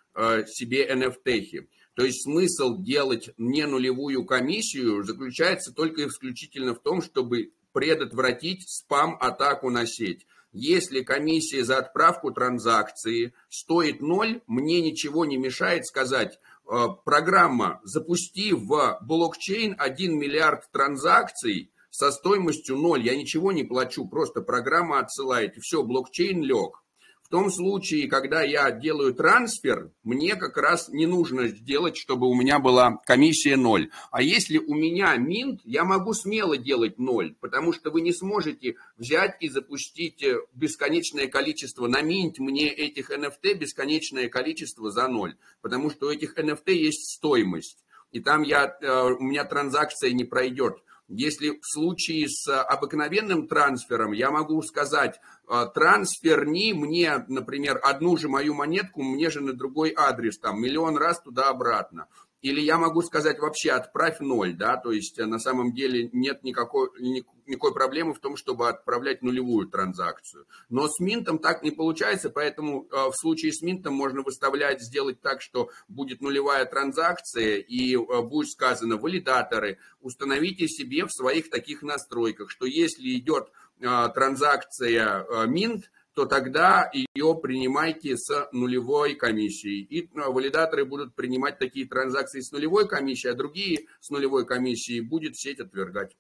[0.48, 1.68] себе NFT.
[1.96, 9.70] То есть смысл делать не нулевую комиссию заключается только исключительно в том, чтобы предотвратить спам-атаку
[9.70, 10.26] на сеть.
[10.52, 18.54] Если комиссия за отправку транзакции стоит ноль, мне ничего не мешает сказать, э, программа, запусти
[18.54, 25.56] в блокчейн 1 миллиард транзакций со стоимостью ноль, я ничего не плачу, просто программа отсылает,
[25.62, 26.82] все, блокчейн лег.
[27.28, 32.34] В том случае, когда я делаю трансфер, мне как раз не нужно сделать, чтобы у
[32.34, 33.90] меня была комиссия ноль.
[34.12, 38.76] А если у меня минт, я могу смело делать ноль, потому что вы не сможете
[38.96, 45.36] взять и запустить э, бесконечное количество, на минт мне этих NFT бесконечное количество за ноль,
[45.62, 47.84] потому что у этих NFT есть стоимость.
[48.12, 50.78] И там я, э, у меня транзакция не пройдет.
[51.10, 58.28] Если в случае с обыкновенным трансфером я могу сказать, «А, трансферни мне, например, одну же
[58.28, 62.08] мою монетку, мне же на другой адрес, там, миллион раз туда-обратно.
[62.42, 66.44] Или я могу сказать вообще отправь ноль, да, то есть э, на самом деле нет
[66.44, 70.46] никакой, никакой проблемы в том, чтобы отправлять нулевую транзакцию.
[70.70, 75.20] Но с Минтом так не получается, поэтому э, в случае с Минтом можно выставлять, сделать
[75.20, 81.82] так, что будет нулевая транзакция и э, будет сказано валидаторы, установите себе в своих таких
[81.82, 83.50] настройках, что если идет
[83.80, 85.84] транзакция Mint,
[86.18, 89.84] то тогда ее принимайте с нулевой комиссией.
[89.84, 95.02] И ну, валидаторы будут принимать такие транзакции с нулевой комиссией, а другие с нулевой комиссией
[95.02, 96.18] будет сеть отвергать.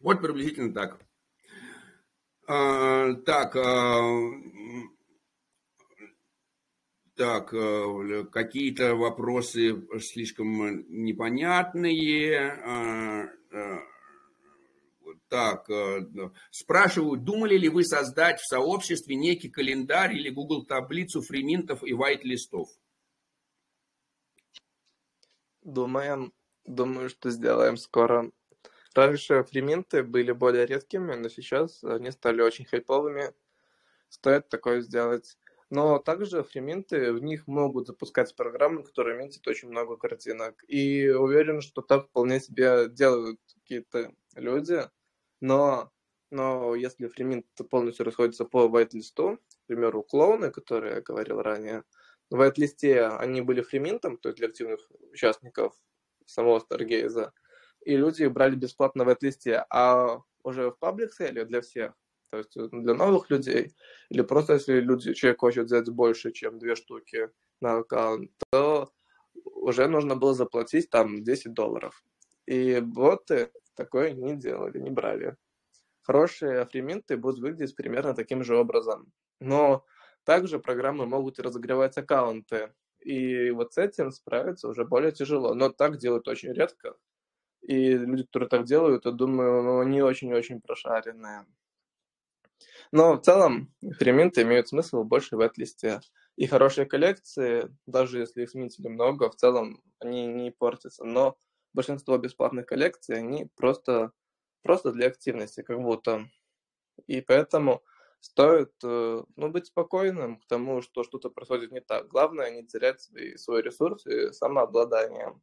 [0.00, 1.00] Вот приблизительно так.
[2.46, 4.02] А, так, а,
[7.14, 12.60] так, э, какие-то вопросы слишком непонятные.
[15.30, 16.00] Так, э,
[16.50, 22.68] спрашивают, думали ли вы создать в сообществе некий календарь или Google таблицу фриминтов и вайт-листов?
[25.62, 26.32] Думаем,
[26.64, 28.32] думаю, что сделаем скоро.
[28.92, 33.32] Раньше фриминты были более редкими, но сейчас они стали очень хайповыми.
[34.08, 35.38] Стоит такое сделать.
[35.70, 40.64] Но также фриминты, в них могут запускать программы, которые минтят очень много картинок.
[40.66, 44.90] И уверен, что так вполне себе делают какие-то люди.
[45.40, 45.90] Но,
[46.30, 51.84] но если фриминт полностью расходится по whitelist, к примеру, клоуны, которые я говорил ранее,
[52.30, 54.80] в whitelist они были фриминтом, то есть для активных
[55.12, 55.74] участников
[56.26, 57.30] самого Stargaze,
[57.84, 61.94] и люди брали бесплатно в whitelist, а уже в паблик сейле для всех,
[62.30, 63.74] то есть для новых людей,
[64.10, 67.30] или просто если люди, человек хочет взять больше, чем две штуки
[67.60, 68.92] на аккаунт, то
[69.44, 72.04] уже нужно было заплатить там 10 долларов.
[72.46, 75.36] И боты такое не делали, не брали.
[76.02, 79.12] Хорошие фриминты будут выглядеть примерно таким же образом.
[79.40, 79.84] Но
[80.24, 82.72] также программы могут разогревать аккаунты.
[83.00, 85.54] И вот с этим справиться уже более тяжело.
[85.54, 86.96] Но так делают очень редко.
[87.62, 91.46] И люди, которые так делают, я думаю, ну, они очень-очень прошаренные.
[92.92, 96.00] Но в целом фриминты имеют смысл больше в этлисте.
[96.36, 101.04] И хорошие коллекции, даже если их сменителей много, в целом они не портятся.
[101.04, 101.36] Но
[101.72, 104.12] большинство бесплатных коллекций, они просто,
[104.62, 106.28] просто для активности, как будто.
[107.06, 107.82] И поэтому
[108.20, 112.08] стоит э, ну, быть спокойным к тому, что что-то происходит не так.
[112.08, 115.40] Главное не терять свой, свой ресурс и самообладание.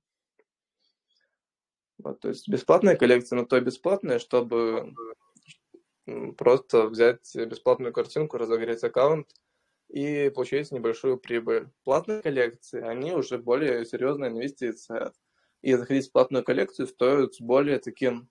[1.98, 4.94] Вот, то есть бесплатная коллекция, но то и бесплатная, чтобы
[6.38, 9.28] просто взять бесплатную картинку, разогреть аккаунт
[9.90, 11.70] и получить небольшую прибыль.
[11.84, 15.14] Платные коллекции, они уже более серьезная инвестиция
[15.68, 18.30] и заходить в платную коллекцию стоит с более таким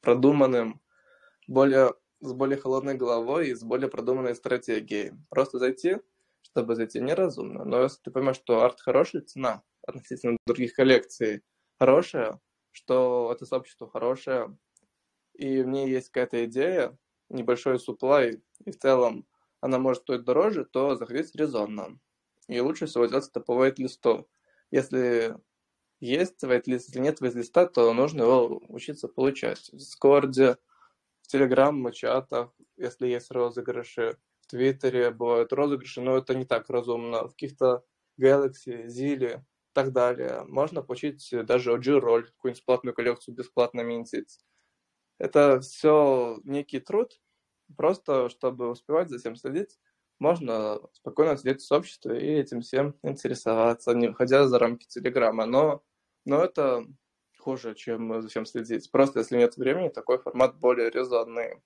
[0.00, 0.80] продуманным,
[1.46, 5.12] более, с более холодной головой и с более продуманной стратегией.
[5.28, 5.98] Просто зайти,
[6.40, 7.66] чтобы зайти неразумно.
[7.66, 11.42] Но если ты понимаешь, что арт хороший, цена относительно других коллекций
[11.78, 14.56] хорошая, что это сообщество хорошее,
[15.34, 16.96] и в ней есть какая-то идея,
[17.28, 19.26] небольшой supply, и в целом
[19.60, 22.00] она может стоить дороже, то заходить резонно.
[22.48, 24.30] И лучше всего делать это по вейт-листу.
[24.72, 25.36] Если
[26.00, 29.68] есть вайт-лист, если нет вайт-листа, то нужно его учиться получать.
[29.70, 30.56] В Дискорде,
[31.20, 34.16] в Телеграм, чатах, если есть розыгрыши.
[34.40, 37.28] В Твиттере бывают розыгрыши, но это не так разумно.
[37.28, 37.84] В каких-то
[38.18, 39.42] Galaxy, Zili и
[39.74, 40.44] так далее.
[40.48, 44.40] Можно получить даже OG-роль, какую-нибудь платную коллекцию бесплатно минтить.
[45.18, 47.20] Это все некий труд,
[47.76, 49.78] просто чтобы успевать за всем следить
[50.22, 55.46] можно спокойно сидеть в сообществе и этим всем интересоваться, не выходя за рамки Телеграма.
[55.46, 55.82] Но,
[56.24, 56.86] но это
[57.38, 58.90] хуже, чем за всем следить.
[58.92, 61.60] Просто если нет времени, такой формат более резонный.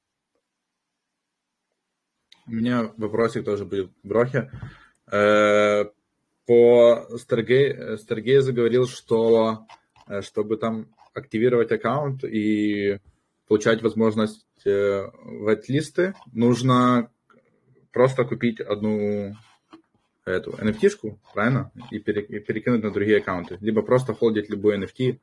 [2.46, 4.50] У меня вопросик тоже будет к Брохе.
[5.12, 5.84] Э,
[6.46, 9.66] по Stargaze заговорил, что
[10.08, 13.00] э, чтобы там активировать аккаунт и
[13.48, 17.10] получать возможность э, в листы нужно
[17.97, 19.35] просто купить одну
[20.27, 21.73] эту NFT-шку, правильно?
[21.90, 23.56] И, пере, и перекинуть на другие аккаунты.
[23.62, 25.18] Либо просто холдить любой NFT.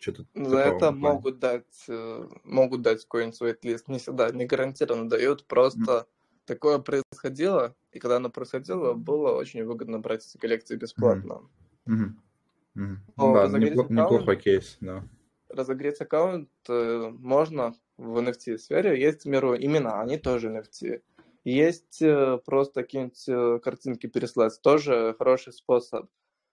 [0.00, 0.98] Что-то За это плане.
[0.98, 3.86] могут дать, э, могут дать какой-нибудь лист.
[3.86, 5.44] Не всегда, не гарантированно дают.
[5.44, 6.06] Просто mm.
[6.46, 11.42] такое происходило, и когда оно происходило, было очень выгодно брать эти коллекции бесплатно.
[11.86, 12.12] Mm-hmm.
[12.76, 12.96] Mm-hmm.
[13.18, 15.04] Ну, да, непло- неплохой кейс, да.
[15.48, 18.98] Разогреть аккаунт э, можно в NFT-сфере.
[19.00, 21.02] Есть, к примеру, имена, они тоже NFT.
[21.44, 26.08] Есть э, просто какие-нибудь э, картинки переслать, тоже хороший способ.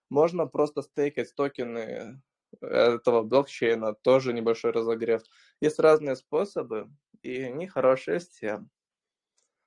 [0.08, 2.22] Можно просто стейкать токены
[2.60, 5.22] этого блокчейна, тоже небольшой разогрев.
[5.60, 6.90] Есть разные способы,
[7.22, 8.64] и они хорошие все.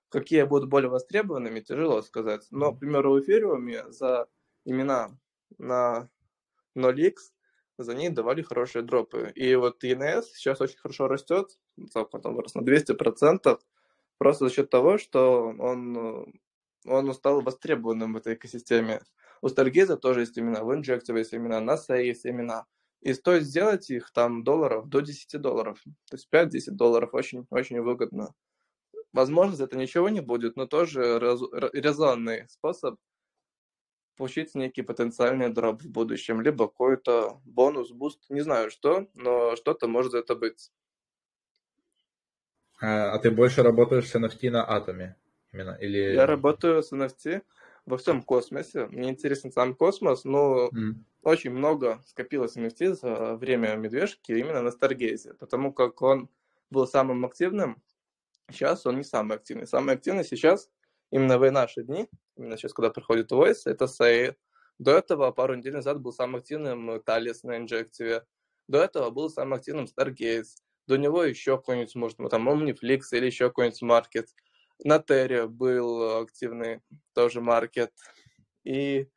[0.10, 2.48] Какие будут более востребованными, тяжело сказать.
[2.50, 4.28] Но, к примеру, в эфириуме за
[4.66, 5.18] имена
[5.58, 6.10] на
[6.76, 7.16] 0x
[7.78, 9.32] за ней давали хорошие дропы.
[9.36, 11.58] И вот ENS сейчас очень хорошо растет,
[11.94, 13.60] там вырос на 200%,
[14.22, 16.32] просто за счет того, что он,
[16.86, 19.02] он стал востребованным в этой экосистеме.
[19.42, 22.68] У Stargaze тоже есть имена, в Injective есть имена, NASA есть имена.
[23.00, 25.82] И стоит сделать их там долларов до 10 долларов.
[26.08, 28.36] То есть 5-10 долларов очень, очень выгодно.
[29.12, 31.02] Возможно, за это ничего не будет, но тоже
[31.74, 33.00] резонный способ
[34.18, 39.88] получить некий потенциальный drop в будущем, либо какой-то бонус, boost, не знаю что, но что-то
[39.88, 40.70] может за это быть.
[42.82, 45.16] А, а ты больше работаешь с NFT на атоме?
[45.54, 46.14] Именно, или...
[46.14, 47.44] Я работаю с NFT
[47.86, 48.88] во всем космосе.
[48.88, 50.96] Мне интересен сам космос, но mm.
[51.22, 56.30] очень много скопилось NFT за время медвежки именно на Stargaze, потому как он
[56.72, 57.82] был самым активным.
[58.50, 59.68] Сейчас он не самый активный.
[59.68, 60.70] Самый активный сейчас,
[61.12, 64.36] именно в наши дни, именно сейчас, когда проходит Voice, это Say.
[64.80, 68.26] До этого, пару недель назад, был самым активным Талис на инжективе.
[68.68, 70.58] До этого был самым активным Stargaze.
[70.92, 74.28] До него еще какой-нибудь, может, там Omniflix или еще какой-нибудь маркет.
[74.84, 76.82] На Терре был активный
[77.14, 77.94] тоже маркет.
[78.66, 79.08] И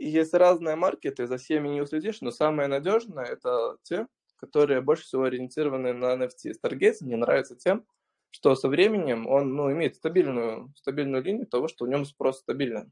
[0.00, 4.06] есть разные маркеты, за всеми не уследишь, но самое надежное это те,
[4.38, 6.54] которые больше всего ориентированы на NFT.
[6.58, 7.84] Stargaze мне нравится тем,
[8.30, 12.90] что со временем он ну, имеет стабильную, стабильную линию того, что в нем спрос стабилен.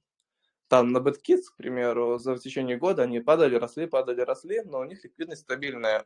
[0.68, 4.80] Там на BetKids, к примеру, за в течение года они падали, росли, падали, росли, но
[4.80, 6.04] у них ликвидность стабильная.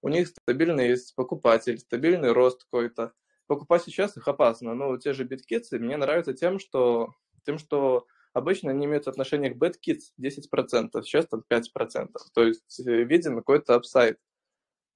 [0.00, 3.12] У них стабильный есть покупатель, стабильный рост какой-то
[3.46, 4.74] покупать сейчас их опасно.
[4.74, 7.14] Но те же биткитсы мне нравятся тем, что,
[7.44, 12.08] тем, что обычно они имеют отношение к BetKids 10%, сейчас там 5%.
[12.32, 14.18] То есть э, виден какой-то апсайд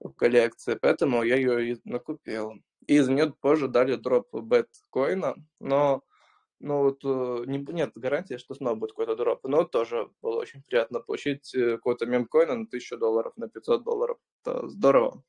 [0.01, 2.55] в коллекции, поэтому я ее и накупил.
[2.87, 6.03] И из нее позже дали дроп беткоина, но
[6.63, 9.45] ну вот э, не, нет гарантии, что снова будет какой-то дроп.
[9.45, 14.19] Но тоже было очень приятно получить э, какой-то мемкоина на 1000 долларов, на 500 долларов.
[14.45, 15.23] Это здорово.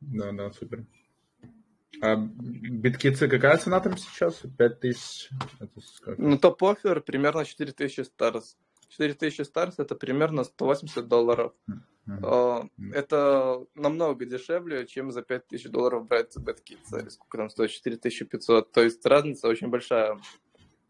[0.00, 0.86] Да, да, супер.
[2.00, 4.42] А биткицы какая цена там сейчас?
[4.56, 5.30] 5000?
[6.16, 8.56] Ну, топ-оффер примерно 4000 старс.
[8.88, 11.52] 4000 старс это примерно 180 долларов.
[12.08, 12.92] Mm-hmm.
[12.94, 17.10] Это намного дешевле, чем за 5000 долларов брать BetKids.
[17.10, 17.70] Сколько там стоит?
[17.70, 18.72] 4500.
[18.72, 20.18] То есть разница очень большая.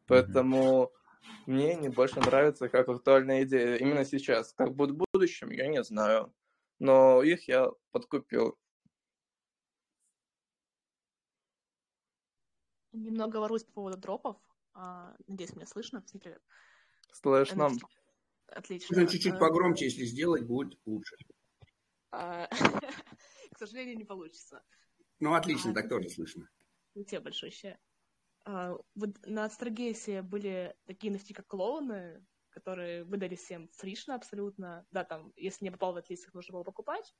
[0.06, 1.28] Поэтому mm-hmm.
[1.46, 4.52] мне не больше нравится как актуальная идея именно сейчас.
[4.52, 6.32] Как будет в будущем, я не знаю.
[6.78, 8.56] Но их я подкупил.
[12.92, 14.36] Немного воруюсь по поводу дропов.
[14.74, 16.02] А, надеюсь, меня слышно.
[16.02, 16.42] Всем привет.
[17.12, 17.70] Слышно.
[18.48, 18.96] Отлично.
[18.96, 21.16] Можно чуть-чуть а, погромче, если сделать, будет лучше.
[22.10, 22.48] А,
[23.52, 24.62] к сожалению, не получится.
[25.20, 26.48] Ну, отлично, так тоже слышно.
[26.94, 27.78] Тебе большое
[28.44, 34.86] Вот на Старгейсе были такие NFT, как клоуны, которые выдали всем фришно абсолютно.
[34.90, 37.14] Да, там, если не попал в этот лист, их нужно было покупать.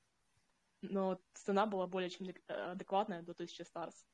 [0.81, 4.07] Но цена была более чем адекватная, до 1000 старс.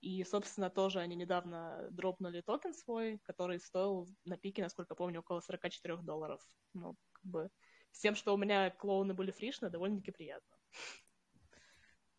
[0.00, 5.40] И, собственно, тоже они недавно дропнули токен свой, который стоил на пике, насколько помню, около
[5.40, 6.40] 44 долларов.
[6.72, 7.50] Ну, как бы
[7.90, 10.56] с тем, что у меня клоуны были фришны, довольно-таки приятно.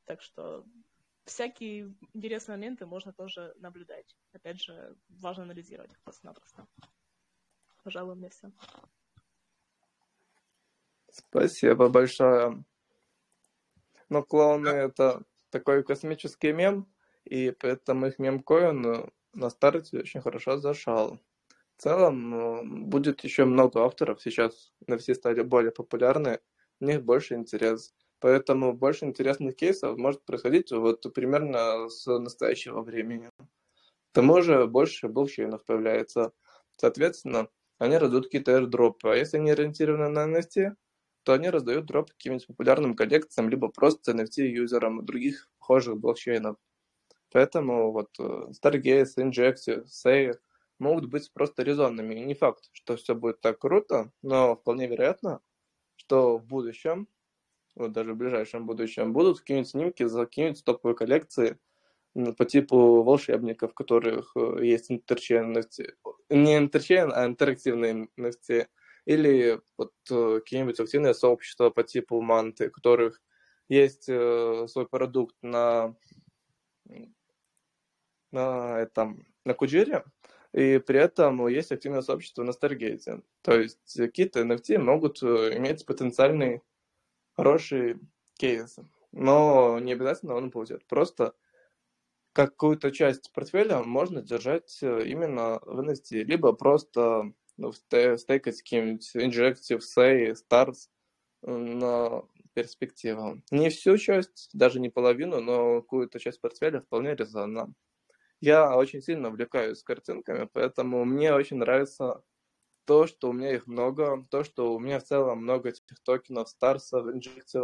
[0.05, 0.65] Так что
[1.25, 4.17] всякие интересные моменты можно тоже наблюдать.
[4.33, 6.67] Опять же, важно анализировать их просто-напросто.
[7.83, 8.51] Пожалуй, у меня все.
[11.11, 12.63] Спасибо большое.
[14.09, 16.91] Ну, клоуны— это такой космический мем,
[17.29, 21.19] и поэтому их мемкоин на старте очень хорошо зашел.
[21.77, 26.39] В целом будет еще много авторов, сейчас на все стали более популярны,
[26.81, 27.93] у них больше интерес.
[28.19, 33.29] Поэтому больше интересных кейсов может происходить вот примерно с настоящего времени.
[33.37, 36.33] К тому же больше блокчейнов появляется.
[36.75, 37.47] Соответственно,
[37.77, 39.09] они раздают какие-то airdropы.
[39.11, 40.75] А если они ориентированы на NFT,
[41.23, 46.57] то они раздают дроп каким-нибудь популярным коллекциям, либо просто NFT-юзерам других похожих блокчейнов.
[47.31, 50.35] Поэтому вот э, Stargaze, Injective, Say
[50.79, 52.15] могут быть просто резонными.
[52.15, 55.41] И не факт, что все будет так круто, но вполне вероятно,
[55.95, 57.07] что в будущем,
[57.75, 61.59] вот даже в ближайшем будущем, будут какие-нибудь снимки за какие-нибудь топовые коллекции
[62.37, 65.93] по типу волшебников, в которых э, есть интерчейн NFT.
[66.29, 68.67] Не интерчейн, а интерактивные NFT.
[69.05, 73.21] Или вот э, какие-нибудь активные сообщества по типу манты, у которых
[73.67, 75.95] есть свой продукт на
[78.31, 80.03] на этом, на Куджире,
[80.53, 83.21] и при этом есть активное сообщество на Старгейте.
[83.41, 86.61] То есть какие-то NFT могут э, иметь потенциальный
[87.35, 87.99] хороший
[88.37, 88.77] кейс,
[89.11, 90.85] но не обязательно он будет.
[90.87, 91.33] Просто
[92.33, 99.81] какую-то часть портфеля можно держать э, именно в NFT, либо просто ну, стейкать каким-нибудь Injective,
[99.81, 100.89] Say, Stars
[101.43, 103.41] э, на перспективу.
[103.51, 107.73] Не всю часть, даже не половину, но какую-то часть портфеля вполне резонно.
[108.41, 112.23] Я очень сильно увлекаюсь картинками, поэтому мне очень нравится
[112.85, 116.49] то, что у меня их много, то, что у меня в целом много этих токенов,
[116.49, 117.61] старсов, инжекций,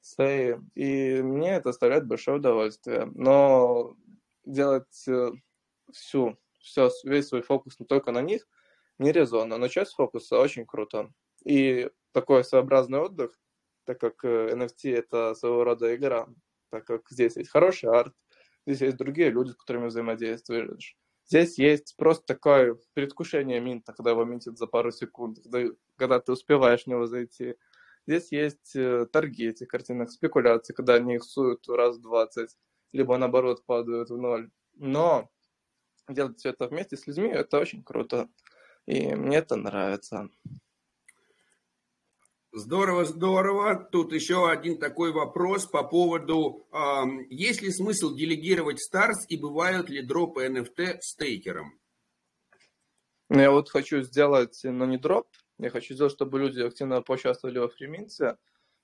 [0.00, 3.06] сей, и мне это доставляет большое удовольствие.
[3.14, 3.96] Но
[4.44, 5.30] делать э,
[5.92, 8.46] всю, все, весь свой фокус не только на них
[8.98, 11.12] не резонно, но часть фокуса очень круто.
[11.44, 13.38] И такой своеобразный отдых,
[13.84, 16.28] так как NFT э, это своего рода игра,
[16.70, 18.14] так как здесь есть хороший арт,
[18.66, 20.96] здесь есть другие люди, с которыми взаимодействуешь.
[21.26, 26.32] Здесь есть просто такое предвкушение минта, когда его минтит за пару секунд, когда, когда ты
[26.32, 27.56] успеваешь в него зайти.
[28.06, 32.50] Здесь есть э, торги этих картинок, спекуляции, когда они их суют раз в 20,
[32.92, 34.50] либо наоборот падают в ноль.
[34.74, 35.30] Но
[36.08, 38.28] делать все это вместе с людьми, это очень круто.
[38.86, 40.28] И мне это нравится.
[42.54, 43.88] Здорово, здорово.
[43.90, 49.88] Тут еще один такой вопрос по поводу, э, есть ли смысл делегировать Stars и бывают
[49.88, 51.80] ли дропы NFT стейкером?
[53.30, 57.58] Ну, я вот хочу сделать, но не дроп, я хочу сделать, чтобы люди активно поучаствовали
[57.58, 58.36] во фриминте.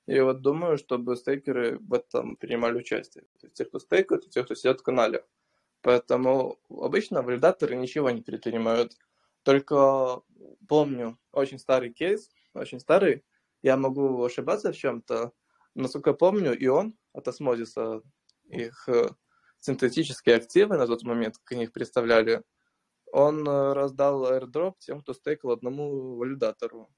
[0.07, 3.25] И вот думаю, чтобы стейкеры в этом принимали участие.
[3.39, 5.27] То есть те, кто стейкают, и те, кто сидят в канале.
[5.83, 8.97] Поэтому обычно валидаторы ничего не предпринимают.
[9.43, 10.23] Только
[10.67, 13.25] помню очень старый кейс, очень старый,
[13.62, 15.33] я могу ошибаться в чем-то.
[15.75, 18.03] Насколько я помню, он от осмозиса,
[18.45, 19.09] их э,
[19.61, 22.43] синтетические активы на тот момент, как они их представляли,
[23.12, 26.89] он э, раздал airdrop тем, кто стейкал одному валидатору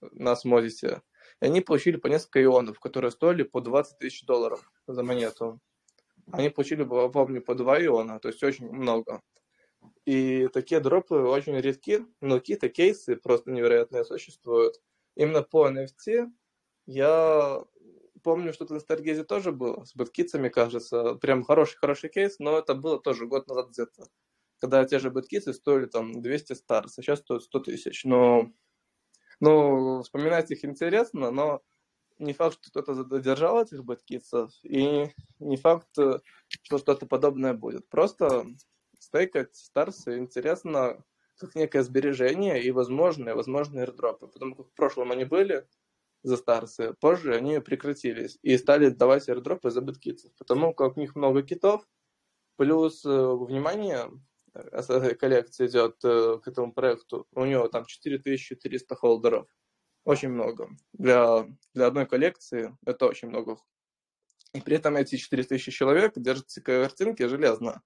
[0.00, 1.02] на осмозисе.
[1.40, 5.60] И они получили по несколько ионов, которые стоили по 20 тысяч долларов за монету.
[6.30, 9.22] Они получили, помню, по 2 иона, то есть очень много.
[10.04, 14.76] И такие дропы очень редки, но какие-то кейсы просто невероятные существуют
[15.14, 16.30] именно по NFT
[16.86, 17.64] я
[18.22, 23.00] помню, что-то на Старгезе тоже было, с бэткитсами, кажется, прям хороший-хороший кейс, но это было
[23.00, 24.06] тоже год назад где-то,
[24.58, 28.50] когда те же бэткитсы стоили там 200 старс, а сейчас стоят 100 тысяч, но
[29.40, 31.62] ну, вспоминать их интересно, но
[32.18, 35.10] не факт, что кто-то задержал этих бэткитсов, и
[35.40, 37.88] не факт, что что-то подобное будет.
[37.88, 38.46] Просто
[38.98, 41.04] стейкать старсы интересно,
[41.42, 44.28] как некое сбережение и возможные, возможные airdropы.
[44.28, 45.66] Потому как в прошлом они были
[46.22, 51.16] за старсы, позже они прекратились и стали давать airdropы за биткитов, потому как у них
[51.16, 51.86] много китов,
[52.56, 54.08] плюс э, внимание
[54.54, 59.48] э, коллекции идет э, к этому проекту, у него там 4300 холдеров,
[60.04, 60.70] очень много.
[60.92, 63.56] Для, для одной коллекции это очень много.
[64.54, 67.82] И при этом эти 4000 человек держат картинки железно.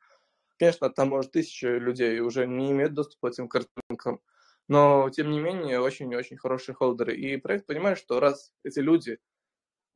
[0.58, 4.20] Конечно, там, может, тысячи людей уже не имеют доступа к этим картинкам,
[4.68, 7.14] но, тем не менее, очень-очень хорошие холдеры.
[7.14, 9.18] И проект понимает, что раз эти люди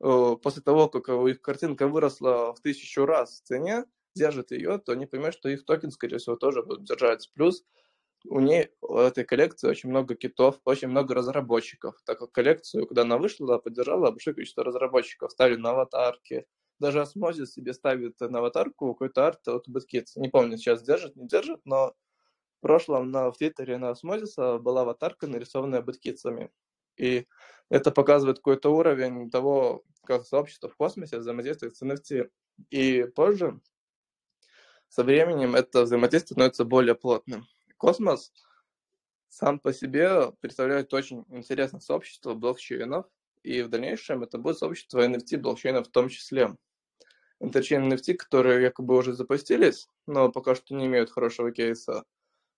[0.03, 4.93] э, после того, как их картинка выросла в тысячу раз в цене, держат ее, то
[4.93, 7.31] они понимают, что их токен, скорее всего, тоже будут держать.
[7.35, 7.63] Плюс
[8.25, 13.03] у ней, у этой коллекции очень много китов, очень много разработчиков, так как коллекцию, когда
[13.03, 16.45] она вышла, поддержала большое количество разработчиков, ставили на аватарки,
[16.81, 20.13] даже Osmosis себе ставит на аватарку какой-то арт от Bad Kids.
[20.15, 21.93] Не помню, сейчас держит, не держит, но
[22.57, 26.49] в прошлом на, в Твиттере на Osmosis'а была аватарка, нарисованная Bad Kids'ами.
[26.97, 27.27] И
[27.69, 32.31] это показывает какой-то уровень того, как сообщество в космосе взаимодействует с NFT.
[32.71, 33.61] И позже,
[34.89, 37.45] со временем, это взаимодействие становится более плотным.
[37.77, 38.33] Космос
[39.29, 43.05] сам по себе представляет очень интересное сообщество блокчейнов,
[43.43, 46.57] и в дальнейшем это будет сообщество NFT блокчейнов в том числе
[47.41, 52.05] interchain NFT, которые якобы уже запустились, но пока что не имеют хорошего кейса,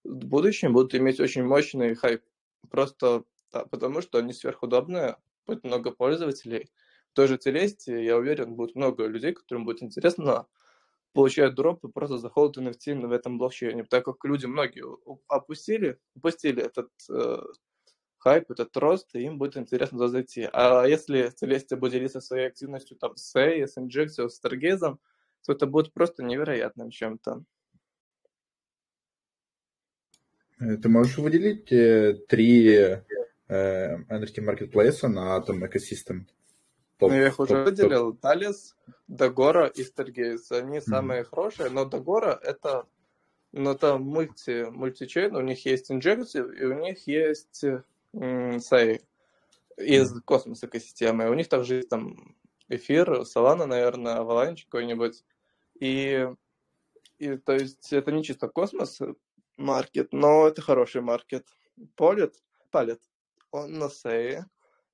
[0.03, 2.21] в будущем будут иметь очень мощный хайп.
[2.69, 6.69] Просто да, потому, что они сверхудобные, будет много пользователей.
[7.11, 10.47] В той же Целесте, я уверен, будет много людей, которым будет интересно
[11.13, 14.83] получать дропы просто за холд NFT в этом блокчейне, так как люди многие
[15.27, 17.37] опустили, упустили этот э,
[18.23, 20.47] хайп, этот рост, и им будет интересно туда зайти.
[20.53, 24.97] А если Целестия будет делиться своей активностью там с Сей, с Injectio, с Stargaze,
[25.45, 27.43] то это будет просто невероятным чем-то.
[30.61, 33.03] Э, ты можешь выделить э, три э,
[33.49, 36.27] NFT маркетплейса на этом экосистем?
[36.97, 38.13] Топ, ну, я их уже топ, выделил.
[38.15, 38.77] Талис,
[39.07, 40.51] Дагора и Stargaze.
[40.51, 40.81] Они mm-hmm.
[40.81, 42.87] самые хорошие, но Дагора это
[43.51, 47.63] ну, там мульти, мультичейн, у них есть Injective, и у них есть
[48.13, 49.01] Сай
[49.77, 51.29] из космоса экосистемы.
[51.29, 52.35] У них также есть там
[52.69, 55.23] эфир, Солана, наверное, Avalanche какой-нибудь.
[55.79, 56.27] И,
[57.17, 58.99] и то есть это не чисто космос
[59.57, 61.47] маркет, но это хороший маркет.
[61.95, 62.35] Полит,
[62.71, 63.01] палит,
[63.51, 64.39] он на Сей,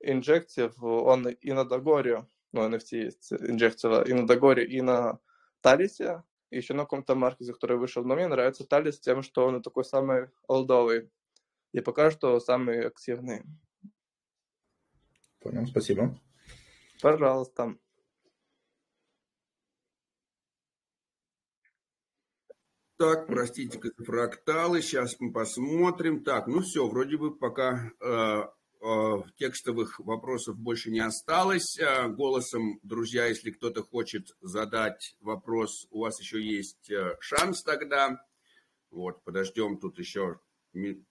[0.03, 5.19] Injective, он и на Дагоре, ну, NFT есть Injective, и на Дагоре, и на
[5.61, 8.03] Талисе, и еще на каком-то маркете, который вышел.
[8.03, 11.09] Но мне нравится Талис тем, что он такой самый олдовый
[11.71, 13.43] и пока что самый активный.
[15.39, 16.19] Понял, спасибо.
[17.01, 17.75] Пожалуйста.
[22.97, 24.81] Так, простите, фракталы.
[24.81, 26.21] Сейчас мы посмотрим.
[26.21, 28.43] Так, ну все, вроде бы пока э,
[28.81, 31.79] э, текстовых вопросов больше не осталось.
[31.79, 38.21] Э, голосом, друзья, если кто-то хочет задать вопрос, у вас еще есть э, шанс тогда.
[38.91, 40.41] Вот, подождем тут еще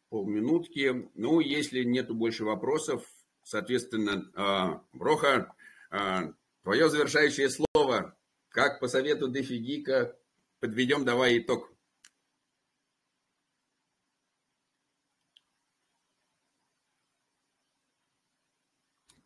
[0.09, 1.11] полминутки.
[1.15, 3.07] Ну, если нету больше вопросов,
[3.43, 5.55] соответственно, э, Роха,
[5.91, 8.17] э, твое завершающее слово.
[8.49, 10.17] Как по совету Дефигика
[10.61, 11.73] подведем давай итог.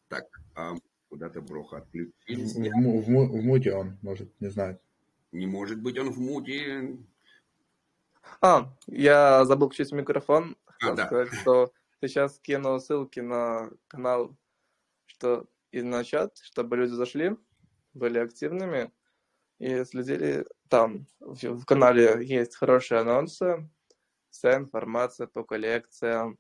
[0.09, 0.75] Так, а
[1.09, 2.59] куда-то Броха отключился.
[2.59, 4.79] В, в, в, в муте он, может, не знаю.
[5.31, 6.99] Не может быть он в муте.
[8.41, 10.57] А, я забыл включить микрофон.
[10.83, 11.07] А, да.
[11.07, 14.37] сказать, что сейчас кинул ссылки на канал,
[15.07, 17.37] что и на чат, чтобы люди зашли,
[17.95, 18.93] были активными
[19.59, 21.07] и следили там.
[21.21, 23.69] В, в канале есть хорошие анонсы,
[24.31, 26.39] вся информация по коллекциям,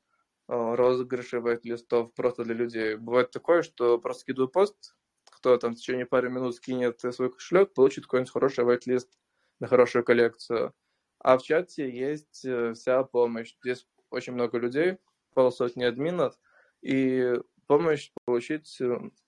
[0.48, 2.96] Э, розыгрыши вайт-листов просто для людей.
[2.96, 4.94] Бывает такое, что просто скидываю пост,
[5.30, 9.18] кто там в течение пары минут скинет свой кошелек, получит какой-нибудь хороший вайт-лист
[9.60, 10.74] на хорошую коллекцию.
[11.20, 13.54] А в чате есть э, вся помощь.
[13.62, 14.98] Здесь очень много людей,
[15.34, 16.38] полсотни админов,
[16.82, 17.34] и
[17.66, 18.84] помощь получить э,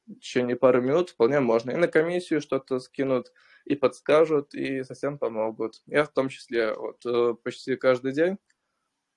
[0.07, 1.71] в течение пары минут вполне можно.
[1.71, 3.33] И на комиссию что-то скинут,
[3.65, 5.83] и подскажут, и совсем помогут.
[5.87, 8.39] Я в том числе вот почти каждый день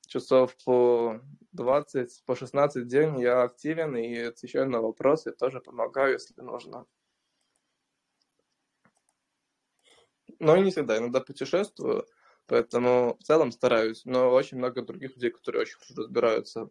[0.07, 1.21] часов по
[1.51, 6.85] 20, по 16 в день я активен и отвечаю на вопросы, тоже помогаю, если нужно.
[10.39, 12.05] Но не всегда, иногда путешествую,
[12.47, 16.69] поэтому в целом стараюсь, но очень много других людей, которые очень хорошо разбираются.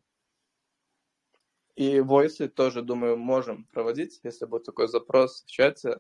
[1.76, 5.98] И войсы тоже, думаю, можем проводить, если будет такой запрос в чате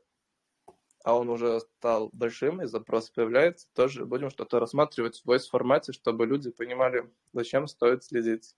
[1.06, 5.92] а он уже стал большим, и запрос появляется, тоже будем что-то рассматривать в voice формате,
[5.92, 8.56] чтобы люди понимали, зачем стоит следить.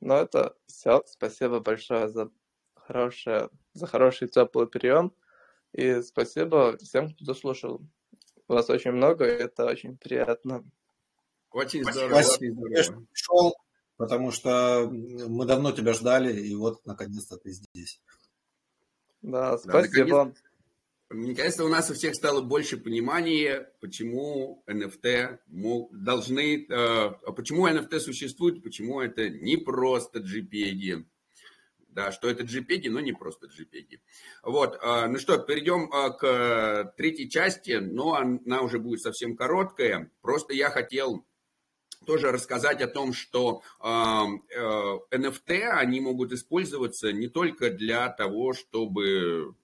[0.00, 1.00] Ну, это все.
[1.06, 2.32] Спасибо большое за,
[2.74, 5.14] хорошее, за хороший теплый прием.
[5.70, 7.80] И спасибо всем, кто дослушал.
[8.50, 10.64] Вас очень много, и это очень приятно.
[11.52, 12.20] Очень здорово.
[12.22, 13.54] Спасибо, очень здорово.
[13.96, 18.02] потому что мы давно тебя ждали, и вот наконец-то ты здесь.
[19.22, 20.32] Да, спасибо.
[21.10, 25.38] Да, мне кажется, у нас у всех стало больше понимания, почему NFT
[25.92, 31.04] должны, э, почему NFT существует, почему это не просто JPEG.
[31.92, 33.98] Да, что это JPEG, но не просто JPEG.
[34.44, 40.10] Вот, э, ну что, перейдем э, к третьей части, но она уже будет совсем короткая.
[40.22, 41.24] Просто я хотел
[42.06, 49.54] тоже рассказать о том, что NFT, они могут использоваться не только для того, чтобы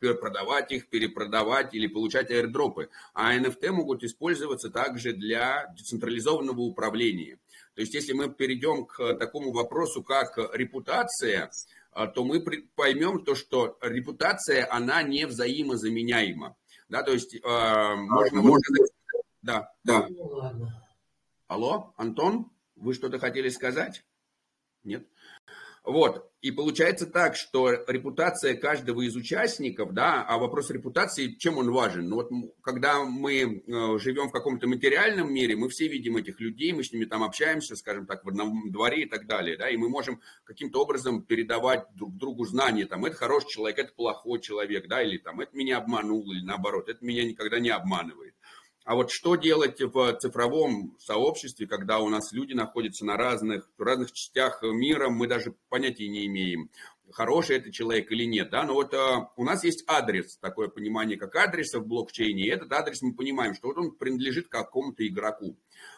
[0.00, 2.88] продавать их, перепродавать или получать аирдропы.
[3.12, 7.38] А NFT могут использоваться также для децентрализованного управления.
[7.80, 11.50] То есть, если мы перейдем к такому вопросу, как репутация,
[11.92, 12.44] а, то мы
[12.74, 16.58] поймем то, что репутация, она не взаимозаменяема.
[16.90, 18.42] Да, то есть, э, можно...
[18.42, 18.76] можно...
[19.40, 20.08] Да, да.
[20.10, 20.68] Ну,
[21.46, 24.04] Алло, Антон, вы что-то хотели сказать?
[24.84, 25.08] Нет?
[25.84, 26.30] Вот.
[26.42, 32.08] И получается так, что репутация каждого из участников, да, а вопрос репутации, чем он важен?
[32.08, 32.30] Ну вот
[32.62, 36.92] когда мы э, живем в каком-то материальном мире, мы все видим этих людей, мы с
[36.92, 40.22] ними там общаемся, скажем так, в одном дворе и так далее, да, и мы можем
[40.44, 45.18] каким-то образом передавать друг другу знания, там, это хороший человек, это плохой человек, да, или
[45.18, 48.29] там, это меня обманул, или наоборот, это меня никогда не обманывает.
[48.84, 53.82] А вот что делать в цифровом сообществе, когда у нас люди находятся на разных, в
[53.82, 56.70] разных частях мира, мы даже понятия не имеем,
[57.12, 58.50] хороший это человек или нет.
[58.50, 58.64] Да?
[58.64, 62.44] Но вот э, у нас есть адрес, такое понимание, как адреса в блокчейне.
[62.44, 65.56] И этот адрес мы понимаем, что вот он принадлежит какому-то игроку.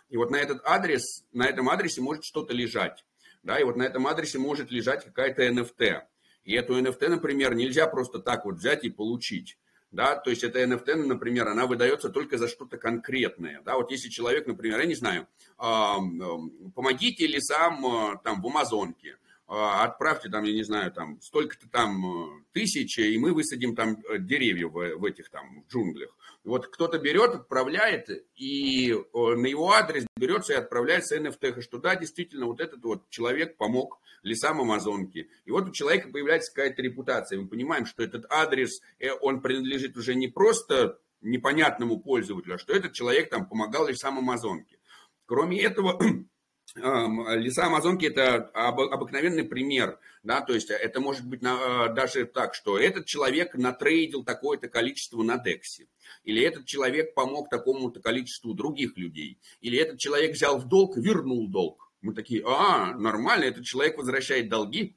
[0.08, 3.04] И вот на этот адрес, на этом адресе может что-то лежать.
[3.42, 3.58] Да?
[3.58, 6.02] И вот на этом адресе может лежать какая-то NFT.
[6.44, 9.58] И эту NFT, например, нельзя просто так вот взять и получить
[9.92, 14.08] да, то есть эта NFT, например, она выдается только за что-то конкретное, да, вот если
[14.08, 20.52] человек, например, я не знаю, помогите ли сам а, там в Амазонке, отправьте там, я
[20.52, 25.04] не знаю, там столько-то там э, тысяч, и мы высадим там э, деревья в, в
[25.04, 26.10] этих там джунглях.
[26.44, 32.46] Вот кто-то берет, отправляет, и на его адрес берется и отправляется NFT, что да, действительно,
[32.46, 35.28] вот этот вот человек помог лесам Амазонки.
[35.44, 37.40] И вот у человека появляется какая-то репутация.
[37.40, 42.72] Мы понимаем, что этот адрес, э, он принадлежит уже не просто непонятному пользователю, а что
[42.72, 44.78] этот человек там помогал лесам Амазонки.
[45.26, 46.00] Кроме этого,
[46.74, 53.04] Леса Амазонки– это обыкновенный пример, да, то есть это может быть даже так, что этот
[53.04, 55.88] человек натрейдил такое-то количество на Дексе,
[56.24, 61.48] или этот человек помог такому-то количеству других людей, или этот человек взял в долг, вернул
[61.48, 61.92] долг.
[62.00, 64.96] Мы такие, а, нормально, этот человек возвращает долги,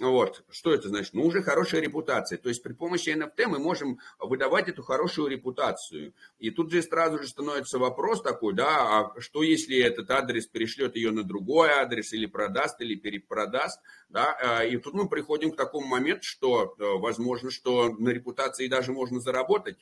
[0.00, 0.42] вот.
[0.50, 1.12] Что это значит?
[1.12, 2.38] Ну, уже хорошая репутация.
[2.38, 6.14] То есть при помощи NFT мы можем выдавать эту хорошую репутацию.
[6.38, 10.96] И тут же сразу же становится вопрос такой, да, а что если этот адрес перешлет
[10.96, 15.56] ее на другой адрес, или продаст, или перепродаст, да, а, и тут мы приходим к
[15.56, 19.76] такому моменту, что э, возможно, что на репутации даже можно заработать,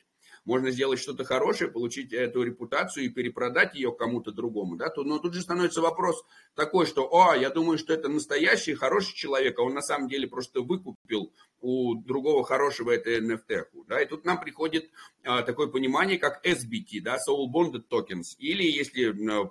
[0.49, 5.35] можно сделать что-то хорошее, получить эту репутацию и перепродать ее кому-то другому, да, но тут
[5.35, 9.73] же становится вопрос такой, что, о, я думаю, что это настоящий, хороший человек, а он
[9.75, 14.89] на самом деле просто выкупил у другого хорошего это NFT, да, и тут нам приходит
[15.23, 19.43] а, такое понимание, как SBT, да, Soul Bonded Tokens, или если Э,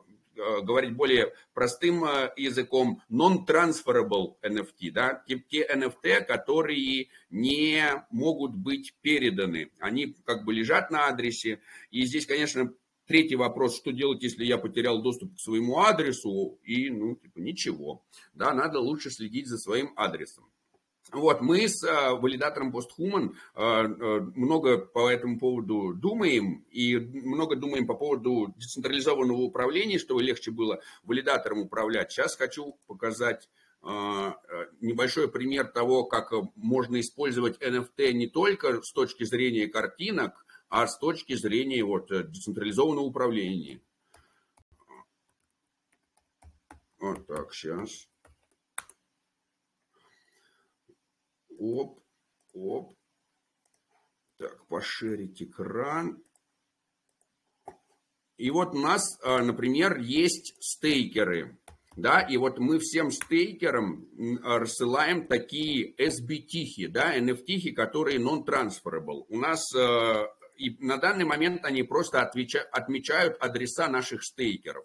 [0.62, 9.70] говорить более простым э, языком, non-transferable NFT, да, те NFT, которые не могут быть переданы.
[9.78, 11.60] Они как бы лежат на адресе.
[11.91, 12.73] И здесь, конечно,
[13.07, 18.05] третий вопрос, что делать, если я потерял доступ к своему адресу, и, ну, типа, ничего.
[18.34, 20.44] Да, надо лучше следить за своим адресом.
[21.12, 27.57] Вот, мы с э, валидатором PostHuman э, э, много по этому поводу думаем, и много
[27.57, 32.12] думаем по поводу децентрализованного управления, чтобы легче было валидатором управлять.
[32.12, 33.49] Сейчас хочу показать
[34.81, 40.99] небольшой пример того, как можно использовать NFT не только с точки зрения картинок, а с
[40.99, 43.81] точки зрения вот, децентрализованного управления.
[46.99, 48.08] Вот так, сейчас.
[51.59, 52.01] Оп,
[52.55, 52.95] оп.
[54.39, 56.23] Так, пошерить экран.
[58.37, 61.59] И вот у нас, а, например, есть стейкеры.
[61.97, 64.07] Да, и вот мы всем стейкерам
[64.41, 69.25] рассылаем такие SBT, да, NFT, которые non-transferable.
[69.28, 70.28] У нас а,
[70.59, 74.85] и на данный момент они просто отмечают адреса наших стейкеров.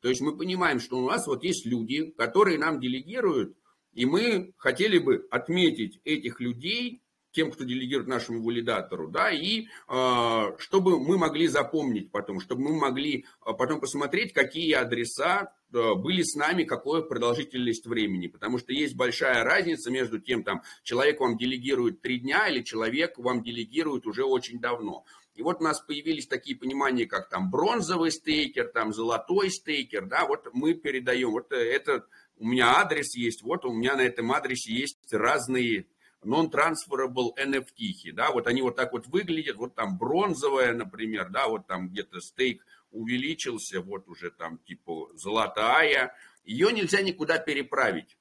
[0.00, 3.56] То есть мы понимаем, что у нас вот есть люди, которые нам делегируют
[3.94, 7.00] и мы хотели бы отметить этих людей,
[7.34, 12.78] тем, кто делегирует нашему валидатору, да, и э, чтобы мы могли запомнить потом, чтобы мы
[12.78, 18.72] могли э, потом посмотреть, какие адреса э, были с нами, какая продолжительность времени, потому что
[18.72, 24.06] есть большая разница между тем, там, человек вам делегирует три дня или человек вам делегирует
[24.06, 25.04] уже очень давно.
[25.34, 30.26] И вот у нас появились такие понимания, как там бронзовый стейкер, там золотой стейкер, да,
[30.26, 32.06] вот мы передаем, вот это
[32.36, 35.86] у меня адрес есть, вот у меня на этом адресе есть разные
[36.24, 41.66] non-transferable NFT, да, вот они вот так вот выглядят, вот там бронзовая, например, да, вот
[41.66, 46.14] там где-то стейк увеличился, вот уже там типа золотая,
[46.44, 48.16] ее нельзя никуда переправить.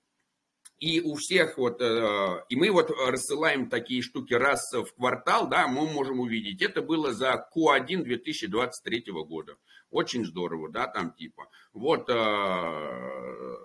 [0.80, 5.68] И у всех вот, э, и мы вот рассылаем такие штуки раз в квартал, да,
[5.68, 6.62] мы можем увидеть.
[6.62, 9.56] Это было за Q1 2023 года.
[9.92, 11.48] Очень здорово, да, там типа.
[11.72, 13.56] Вот э,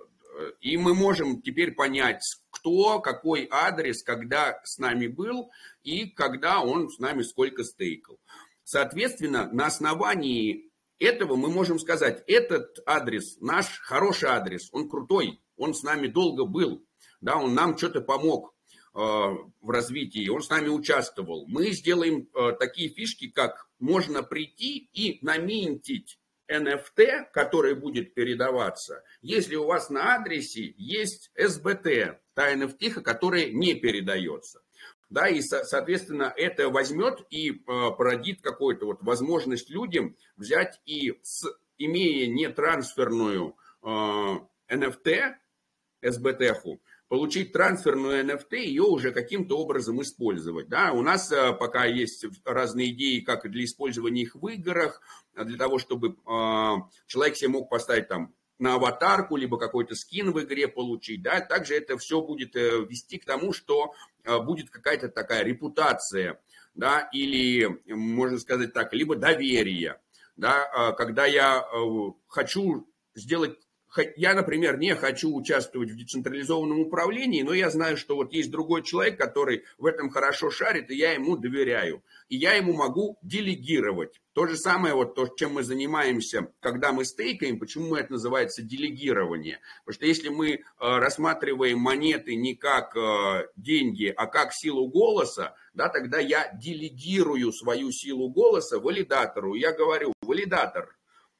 [0.60, 5.50] и мы можем теперь понять, кто, какой адрес, когда с нами был
[5.82, 8.18] и когда он с нами сколько стейкал.
[8.64, 15.74] Соответственно, на основании этого мы можем сказать, этот адрес, наш хороший адрес, он крутой, он
[15.74, 16.84] с нами долго был,
[17.20, 18.54] да, он нам что-то помог
[18.94, 21.46] э, в развитии, он с нами участвовал.
[21.46, 26.18] Мы сделаем э, такие фишки, как можно прийти и наминтить
[26.48, 33.74] NFT, который будет передаваться, если у вас на адресе есть SBT, та NFT, которая не
[33.74, 34.62] передается.
[35.10, 41.46] Да, и, соответственно, это возьмет и э, породит какую-то вот возможность людям взять и, с,
[41.78, 43.86] имея нетрансферную э,
[44.68, 45.34] NFT,
[46.02, 46.54] SBT,
[47.08, 50.68] получить трансферную NFT, ее уже каким-то образом использовать.
[50.68, 50.92] Да?
[50.92, 55.00] У нас э, пока есть разные идеи, как для использования их в играх,
[55.34, 56.12] а для того, чтобы э,
[57.06, 61.74] человек себе мог поставить там на аватарку, либо какой-то скин в игре получить, да, также
[61.76, 63.94] это все будет э, вести к тому, что
[64.44, 66.38] будет какая-то такая репутация,
[66.74, 70.02] да, или, можно сказать так, либо доверие,
[70.36, 71.66] да, когда я
[72.26, 73.58] хочу сделать
[74.16, 78.82] я, например, не хочу участвовать в децентрализованном управлении, но я знаю, что вот есть другой
[78.82, 82.02] человек, который в этом хорошо шарит, и я ему доверяю.
[82.28, 84.20] И я ему могу делегировать.
[84.34, 89.58] То же самое, вот то, чем мы занимаемся, когда мы стейкаем, почему это называется делегирование.
[89.84, 95.56] Потому что если мы э, рассматриваем монеты не как э, деньги, а как силу голоса,
[95.74, 99.54] да, тогда я делегирую свою силу голоса валидатору.
[99.54, 100.94] Я говорю, валидатор,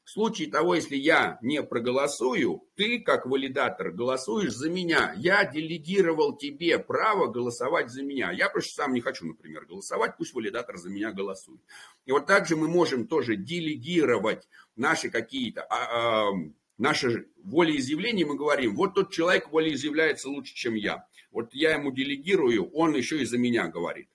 [0.08, 5.12] В случае того, если я не проголосую, ты, как валидатор, голосуешь за меня.
[5.18, 8.30] Я делегировал тебе право голосовать за меня.
[8.32, 11.60] Я просто сам не хочу, например, голосовать, пусть валидатор за меня голосует.
[12.06, 16.32] И вот также мы можем тоже делегировать наши какие-то а, а,
[16.78, 21.06] наши волеизъявления, мы говорим, вот тот человек волеизъявляется лучше, чем я.
[21.30, 24.08] Вот я ему делегирую, он еще и за меня говорит.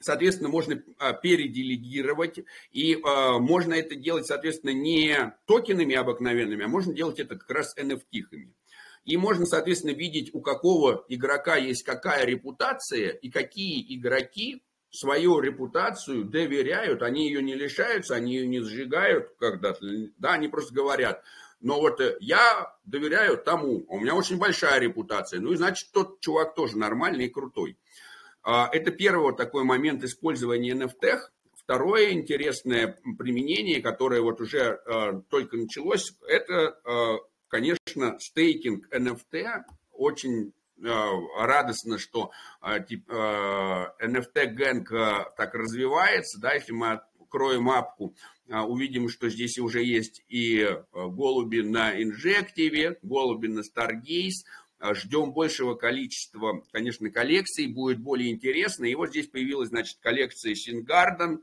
[0.00, 6.92] Соответственно, можно а, переделегировать, и а, можно это делать, соответственно, не токенами обыкновенными, а можно
[6.92, 8.52] делать это как раз NFT-хами.
[9.04, 16.24] И можно, соответственно, видеть, у какого игрока есть какая репутация, и какие игроки свою репутацию
[16.24, 19.86] доверяют, они ее не лишаются, они ее не сжигают когда-то,
[20.18, 21.22] да, они просто говорят,
[21.60, 26.20] но вот э, я доверяю тому, у меня очень большая репутация, ну и значит тот
[26.20, 27.76] чувак тоже нормальный и крутой.
[28.46, 31.18] А, это первый такой момент использования NFT.
[31.56, 37.16] Второе интересное применение, которое вот уже э, только началось, это, э,
[37.48, 39.64] конечно, стейкинг NFT.
[39.90, 42.30] Очень радостно, что
[42.62, 46.38] NFT-гэнг э, так развивается.
[46.38, 48.14] Да, если мы откроем мапку,
[48.46, 55.32] э, увидим, что здесь уже есть и голуби на инжективе, голуби на Stargaze, а, ждем
[55.32, 58.84] большего количества, конечно, коллекций, будет более интересно.
[58.84, 61.42] И вот здесь появилась, значит, коллекция Сингарден.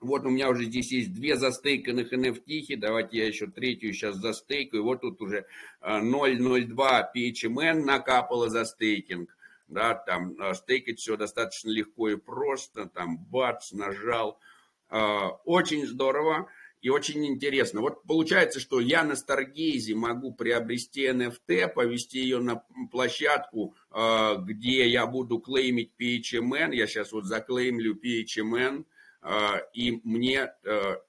[0.00, 4.84] Вот у меня уже здесь есть две застейканных NFT, давайте я еще третью сейчас застейкаю.
[4.84, 5.46] Вот тут уже
[5.80, 9.34] 0.02 а, PHMN накапало за стейкинг.
[9.68, 14.38] Да, там а, стейкать все достаточно легко и просто, там бац, нажал.
[15.44, 16.48] Очень здорово.
[16.86, 17.80] И очень интересно.
[17.80, 24.88] Вот получается, что я на Старгейзе могу приобрести NFT, повести ее на площадку, а, где
[24.88, 26.72] я буду клеймить PHMN.
[26.76, 28.84] Я сейчас вот заклеймлю PHMN.
[29.20, 31.00] А, и мне, а,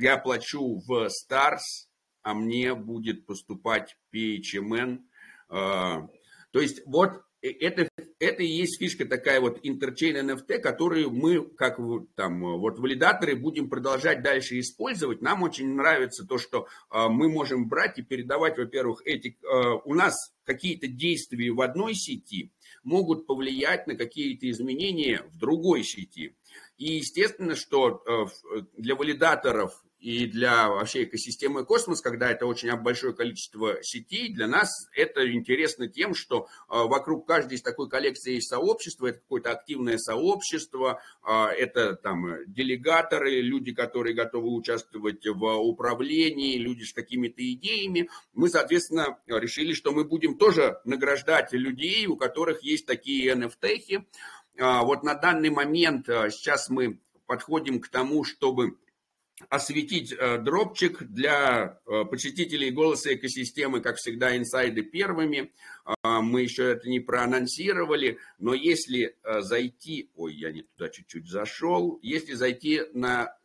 [0.00, 1.88] я плачу в Stars,
[2.22, 5.00] а мне будет поступать PHMN.
[5.48, 6.08] То
[6.54, 7.88] есть вот Э, это,
[8.22, 11.78] это и есть фишка такая вот интерчейн NFT, которую мы, как
[12.14, 15.22] там, вот валидаторы, будем продолжать дальше использовать.
[15.22, 19.94] Нам очень нравится то, что э, мы можем брать и передавать, во-первых, эти, э, у
[19.94, 22.52] нас какие-то действия в одной сети
[22.84, 26.36] могут повлиять на какие-то изменения в другой сети.
[26.78, 33.14] И естественно, что э, для валидаторов и для вообще экосистемы космос, когда это очень большое
[33.14, 38.48] количество сетей, для нас это интересно тем, что а, вокруг каждой из такой коллекции есть
[38.48, 46.58] сообщество, это какое-то активное сообщество, а, это там делегаторы, люди, которые готовы участвовать в управлении,
[46.58, 48.10] люди с какими-то идеями.
[48.34, 54.04] Мы, соответственно, решили, что мы будем тоже награждать людей, у которых есть такие NFT.
[54.58, 58.78] А, вот на данный момент сейчас мы подходим к тому, чтобы
[59.48, 65.52] осветить э, дропчик для э, посетителей голоса экосистемы, как всегда, инсайды первыми.
[65.84, 70.10] Э, мы еще это не проанонсировали, но если э, зайти...
[70.14, 71.98] Ой, я не туда чуть-чуть зашел.
[72.02, 73.36] Если зайти на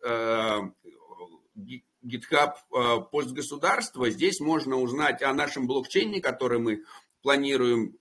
[2.05, 6.83] GitHub постгосударства, здесь можно узнать о нашем блокчейне, который мы
[7.21, 7.97] планируем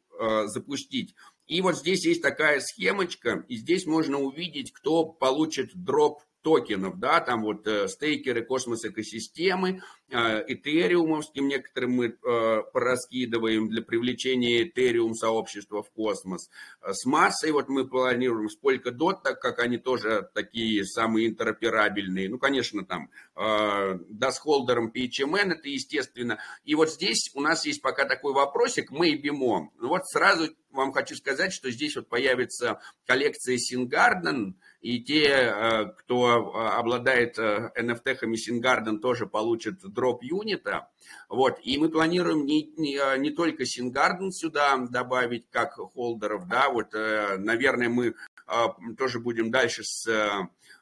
[0.46, 1.14] запустить.
[1.46, 7.18] И вот здесь есть такая схемочка, и здесь можно увидеть, кто получит дроп токенов, да,
[7.18, 15.14] там вот э, стейкеры космос экосистемы, э, этериумовским некоторым мы э, пораскидываем для привлечения этериум
[15.14, 16.48] сообщества в космос.
[16.80, 22.28] Э, с массой вот мы планируем с Polkadot, так как они тоже такие самые интероперабельные.
[22.28, 26.38] Ну, конечно, там э, да, с холдером PHMN это естественно.
[26.64, 29.66] И вот здесь у нас есть пока такой вопросик, maybe more.
[29.78, 36.54] Ну, вот сразу вам хочу сказать, что здесь вот появится коллекция Сингарден, и те, кто
[36.54, 40.88] обладает NFT-хами Сингарден, тоже получат дроп юнита.
[41.28, 41.58] Вот.
[41.64, 46.92] И мы планируем не, не, э, не только Сингарден сюда добавить как холдеров, да, вот,
[46.92, 48.14] наверное, мы
[48.96, 50.06] тоже будем дальше с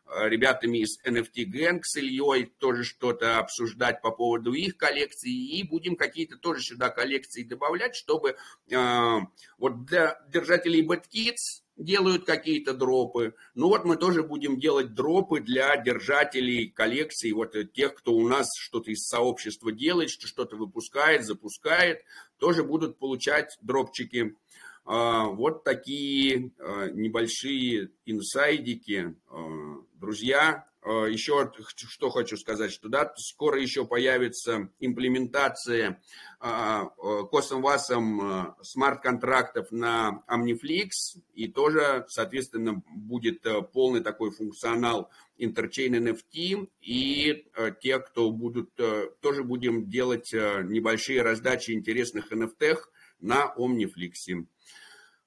[0.06, 5.96] ребятами из NFT Gang, с Ильей тоже что-то обсуждать по поводу их коллекции, и будем
[5.96, 8.36] какие-то тоже сюда коллекции добавлять, чтобы
[8.68, 13.34] вот для держателей BadKids делают какие-то дропы.
[13.54, 18.48] Ну вот мы тоже будем делать дропы для держателей коллекций, вот тех, кто у нас
[18.58, 22.02] что-то из сообщества делает, что-то выпускает, запускает,
[22.38, 24.36] тоже будут получать дропчики.
[24.86, 29.16] А, вот такие а, небольшие инсайдики.
[29.28, 36.02] А, друзья, э, еще что хочу сказать, что да, скоро еще появится имплементация
[36.38, 47.46] косом-васом смарт-контрактов на Omniflix, и тоже, соответственно, будет полный такой функционал Interchain NFT, и
[47.80, 48.74] те, кто будут,
[49.20, 52.76] тоже будем делать небольшие раздачи интересных NFT
[53.20, 54.46] на Omniflix.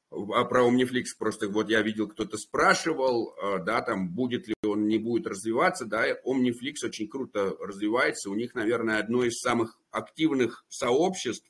[0.09, 4.87] А про Omniflix просто вот я видел, кто-то спрашивал, э, да, там будет ли он,
[4.87, 10.65] не будет развиваться, да, Omniflix очень круто развивается, у них, наверное, одно из самых активных
[10.69, 11.45] сообществ,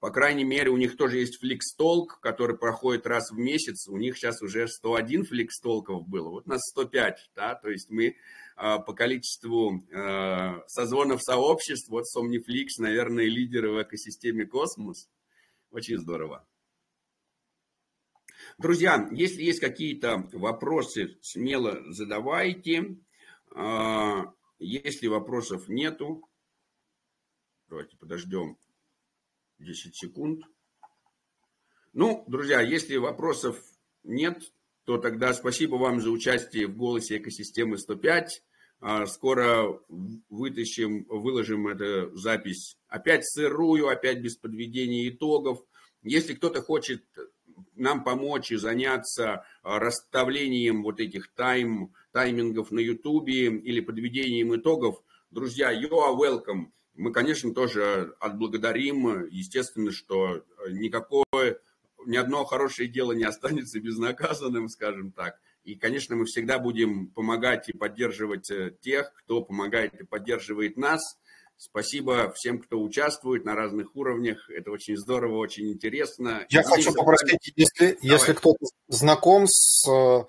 [0.00, 3.88] по крайней мере, у них тоже есть фликстолк, который проходит раз в месяц.
[3.88, 6.28] У них сейчас уже 101 фликстолков было.
[6.28, 8.14] Вот у нас 105, да, то есть мы э,
[8.56, 15.08] по количеству э, созвонов сообществ, вот Somniflix, наверное, лидеры в экосистеме Космос.
[15.72, 16.46] Очень здорово.
[18.58, 22.96] Друзья, если есть какие-то вопросы, смело задавайте.
[23.54, 26.28] А, если вопросов нету,
[27.68, 28.58] давайте подождем
[29.60, 30.42] 10 секунд.
[31.92, 33.62] Ну, друзья, если вопросов
[34.02, 38.42] нет, то тогда спасибо вам за участие в голосе экосистемы 105.
[38.80, 39.80] А, скоро
[40.28, 45.64] вытащим, выложим эту запись опять сырую, опять без подведения итогов.
[46.02, 47.04] Если кто-то хочет
[47.78, 55.02] нам помочь и заняться а, расставлением вот этих тайм, таймингов на Ютубе или подведением итогов,
[55.30, 56.72] друзья, you are welcome.
[56.94, 59.28] Мы, конечно, тоже отблагодарим.
[59.28, 61.60] Естественно, что никакое,
[62.06, 65.38] ни одно хорошее дело не останется безнаказанным, скажем так.
[65.62, 71.18] И, конечно, мы всегда будем помогать и поддерживать э, тех, кто помогает и поддерживает нас–
[71.60, 74.48] Спасибо всем, кто участвует на разных уровнях.
[74.48, 76.46] Это очень здорово, очень интересно.
[76.50, 80.22] Я Здесь хочу попросить, если, если кто-то знаком с э,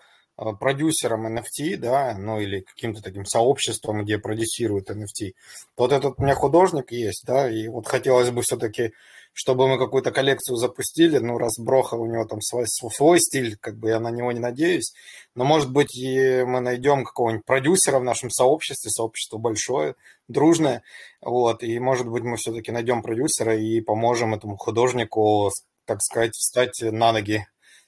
[0.60, 5.34] продюсером NFT, да, ну или каким-то таким сообществом, где продюсируют NFT.
[5.78, 8.94] Вот этот у меня художник есть, да, и вот хотелось бы все-таки
[9.40, 11.18] чтобы мы какую-то коллекцию запустили.
[11.18, 14.42] Ну, раз Броха, у него там свой, свой стиль, как бы я на него не
[14.42, 14.94] надеюсь.
[15.34, 19.96] Но, может быть, и мы найдем какого-нибудь продюсера в нашем сообществе, сообщество большое,
[20.28, 20.84] дружное,
[21.22, 25.50] вот, и, может быть, мы все-таки найдем продюсера и поможем этому художнику,
[25.86, 27.48] так сказать, встать на ноги.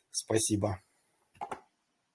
[0.10, 0.80] Спасибо.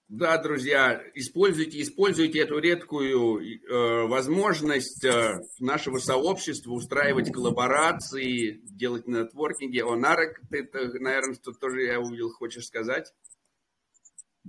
[0.09, 9.79] Да, друзья, используйте, используйте эту редкую э, возможность э, нашего сообщества устраивать коллаборации, делать нетворкинги.
[9.79, 10.65] О, Нарек, ты,
[10.99, 13.11] наверное, что тоже я увидел, хочешь сказать?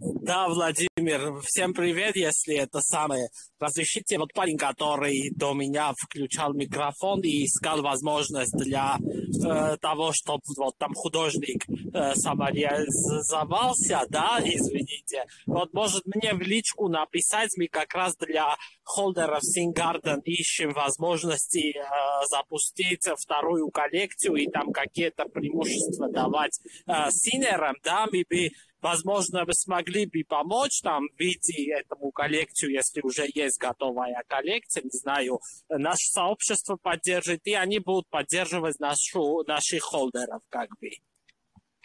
[0.00, 3.30] Да, Владимир, всем привет, если это самое.
[3.58, 10.42] Разрешите, вот парень, который до меня включал микрофон и искал возможность для э, того, чтобы
[10.56, 15.24] вот там художник э, самореализовался, да, извините.
[15.46, 18.54] Вот может мне в личку написать, мы как раз для
[18.84, 21.82] холдеров Сингарден ищем возможности э,
[22.30, 29.54] запустить вторую коллекцию и там какие-то преимущества давать э, синерам, да, мы бы Возможно, вы
[29.54, 35.40] смогли бы помочь там в виде этому коллекцию, если уже есть готовая коллекция, не знаю,
[35.68, 40.90] наше сообщество поддержит, и они будут поддерживать нашу, наших холдеров, как бы.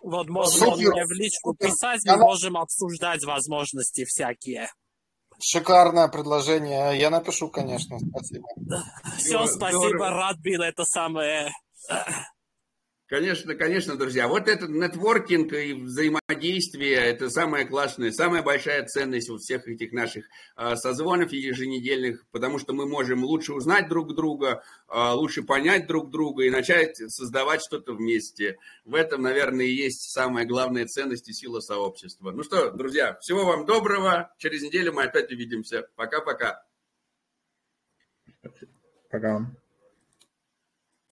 [0.03, 4.69] Вот можно мне в личку писать, мы можем обсуждать возможности всякие.
[5.39, 6.97] Шикарное предложение.
[6.99, 7.97] Я напишу, конечно.
[7.99, 8.47] Спасибо.
[9.17, 10.09] Все, спасибо.
[10.09, 11.51] Рад был это самое
[13.13, 14.27] Конечно, конечно, друзья.
[14.27, 20.25] Вот этот нетворкинг и взаимодействие– это самое классное, самая большая ценность вот всех этих наших
[20.57, 26.09] э, созвонов еженедельных, потому что мы можем лучше узнать друг друга, э, лучше понять друг
[26.09, 28.57] друга и начать создавать что-то вместе.
[28.83, 32.31] В этом, наверное, и есть самая главная ценность и сила сообщества.
[32.31, 34.33] Ну что, друзья, всего вам доброго.
[34.39, 35.87] Через неделю мы опять увидимся.
[35.95, 36.65] Пока-пока.
[38.41, 38.65] Пока.
[38.65, 38.67] -пока.
[39.11, 39.62] Пока.